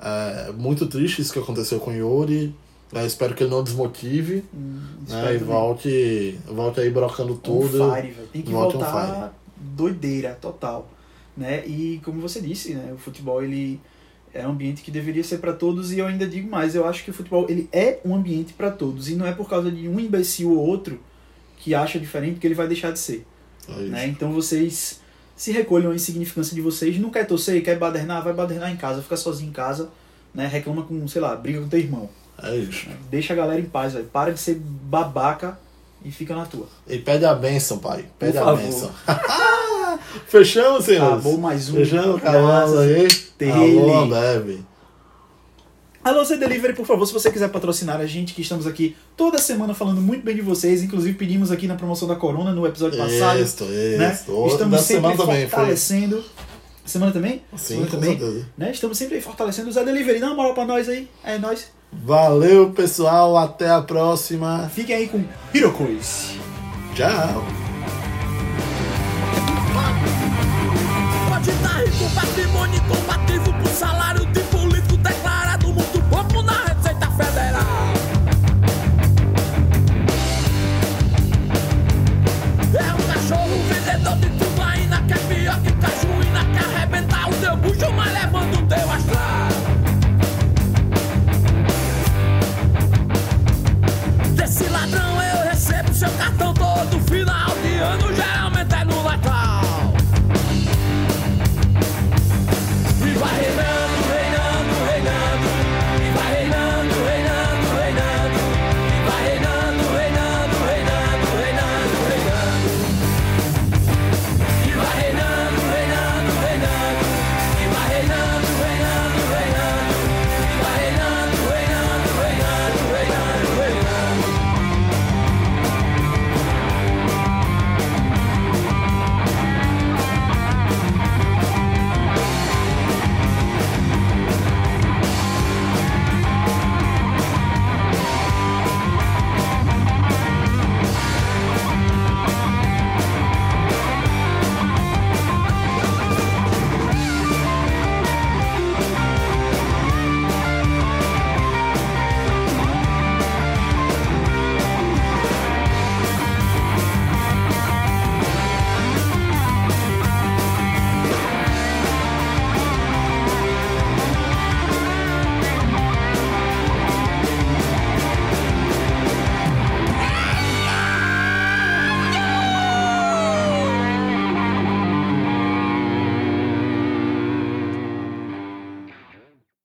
é 0.00 0.52
muito 0.56 0.86
triste 0.86 1.20
isso 1.20 1.32
que 1.32 1.38
aconteceu 1.38 1.78
com 1.78 1.90
o 1.90 1.94
Yuri. 1.94 2.54
Eu 2.92 3.06
espero 3.06 3.34
que 3.34 3.44
ele 3.44 3.50
não 3.50 3.62
desmotive 3.62 4.42
espero 5.06 5.26
né, 5.26 5.34
e 5.34 5.38
volte, 5.38 6.40
volte 6.46 6.80
aí 6.80 6.90
brocando 6.90 7.36
tudo. 7.36 7.92
fire, 7.92 8.10
velho. 8.10 8.28
Tem 8.32 8.42
que 8.42 8.50
Volte 8.50 8.78
voltar 8.78 9.32
doideira 9.56 10.36
total, 10.40 10.90
né? 11.36 11.64
E 11.66 12.00
como 12.04 12.20
você 12.20 12.40
disse, 12.40 12.74
né, 12.74 12.92
o 12.92 12.98
futebol 12.98 13.44
ele 13.44 13.80
é 14.32 14.46
um 14.46 14.50
ambiente 14.50 14.82
que 14.82 14.90
deveria 14.90 15.24
ser 15.24 15.38
para 15.38 15.52
todos 15.52 15.92
e 15.92 15.98
eu 15.98 16.06
ainda 16.06 16.26
digo 16.26 16.48
mais, 16.48 16.74
eu 16.74 16.86
acho 16.86 17.04
que 17.04 17.10
o 17.10 17.14
futebol 17.14 17.46
ele 17.48 17.68
é 17.72 17.98
um 18.04 18.14
ambiente 18.14 18.52
para 18.52 18.70
todos 18.70 19.08
e 19.08 19.14
não 19.14 19.26
é 19.26 19.32
por 19.32 19.48
causa 19.48 19.70
de 19.70 19.88
um 19.88 19.98
imbecil 19.98 20.52
ou 20.52 20.66
outro 20.66 21.00
que 21.56 21.74
acha 21.74 21.98
diferente 21.98 22.38
que 22.38 22.46
ele 22.46 22.54
vai 22.54 22.66
deixar 22.66 22.92
de 22.92 22.98
ser, 22.98 23.26
É 23.68 23.72
né? 23.72 24.06
Então 24.06 24.32
vocês 24.32 25.00
se 25.36 25.52
recolham 25.52 25.90
a 25.90 25.94
insignificância 25.94 26.54
de 26.54 26.60
vocês, 26.60 26.98
não 26.98 27.10
quer 27.10 27.26
torcer, 27.26 27.62
quer 27.62 27.78
badernar, 27.78 28.22
vai 28.22 28.32
badernar 28.32 28.70
em 28.70 28.76
casa, 28.76 29.02
fica 29.02 29.16
sozinho 29.16 29.50
em 29.50 29.52
casa, 29.52 29.90
né? 30.34 30.46
Reclama 30.46 30.82
com, 30.82 31.06
sei 31.08 31.20
lá, 31.20 31.34
briga 31.34 31.60
com 31.60 31.68
teu 31.68 31.80
irmão. 31.80 32.08
É 32.42 32.56
isso. 32.56 32.88
Deixa 33.10 33.32
a 33.32 33.36
galera 33.36 33.60
em 33.60 33.64
paz, 33.64 33.92
velho. 33.92 34.06
Para 34.06 34.32
de 34.32 34.40
ser 34.40 34.56
babaca 34.56 35.58
e 36.04 36.10
fica 36.10 36.34
na 36.34 36.46
tua. 36.46 36.66
E 36.86 36.98
pede 36.98 37.24
a 37.24 37.34
benção, 37.34 37.78
pai. 37.78 38.06
Pede 38.18 38.38
a 38.38 38.54
benção. 38.54 38.90
Fechamos, 40.26 40.84
senhores? 40.84 41.12
Acabou 41.12 41.38
mais 41.38 41.68
um. 41.68 41.74
Fechamos, 41.74 42.16
acabamos 42.16 42.78
aí. 42.78 43.08
Alô, 43.48 43.98
Ambev. 43.98 44.60
Alô, 46.02 46.24
C 46.24 46.38
Delivery, 46.38 46.72
por 46.72 46.86
favor, 46.86 47.04
se 47.06 47.12
você 47.12 47.30
quiser 47.30 47.48
patrocinar 47.48 48.00
a 48.00 48.06
gente, 48.06 48.32
que 48.32 48.40
estamos 48.40 48.66
aqui 48.66 48.96
toda 49.14 49.36
semana 49.36 49.74
falando 49.74 50.00
muito 50.00 50.24
bem 50.24 50.34
de 50.34 50.40
vocês, 50.40 50.82
inclusive 50.82 51.14
pedimos 51.16 51.52
aqui 51.52 51.66
na 51.66 51.74
promoção 51.74 52.08
da 52.08 52.16
Corona, 52.16 52.52
no 52.52 52.66
episódio 52.66 52.98
passado. 52.98 53.38
Isso, 53.38 53.64
né? 53.64 54.10
isso. 54.10 54.46
Estamos 54.46 54.80
sempre 54.80 55.14
semana 55.14 55.16
fortalecendo. 55.16 56.22
Foi... 56.22 56.50
Semana 56.86 57.12
também? 57.12 57.42
Sim, 57.56 57.86
semana 57.86 57.90
também. 57.90 58.46
Né? 58.56 58.70
Estamos 58.72 58.96
sempre 58.96 59.20
fortalecendo 59.20 59.68
o 59.68 59.72
Zé 59.72 59.84
Delivery. 59.84 60.18
Dá 60.18 60.28
uma 60.28 60.36
moral 60.36 60.54
pra 60.54 60.64
nós 60.64 60.88
aí. 60.88 61.06
É 61.22 61.38
nós. 61.38 61.68
Valeu, 61.92 62.70
pessoal. 62.70 63.36
Até 63.36 63.68
a 63.68 63.82
próxima. 63.82 64.70
Fiquem 64.74 64.96
aí 64.96 65.06
com 65.06 65.22
Hirocruz. 65.54 66.32
Tchau. 66.94 67.44
Pode 71.28 71.50
estar 71.50 71.84
rico, 71.84 72.99
salário 73.80 74.19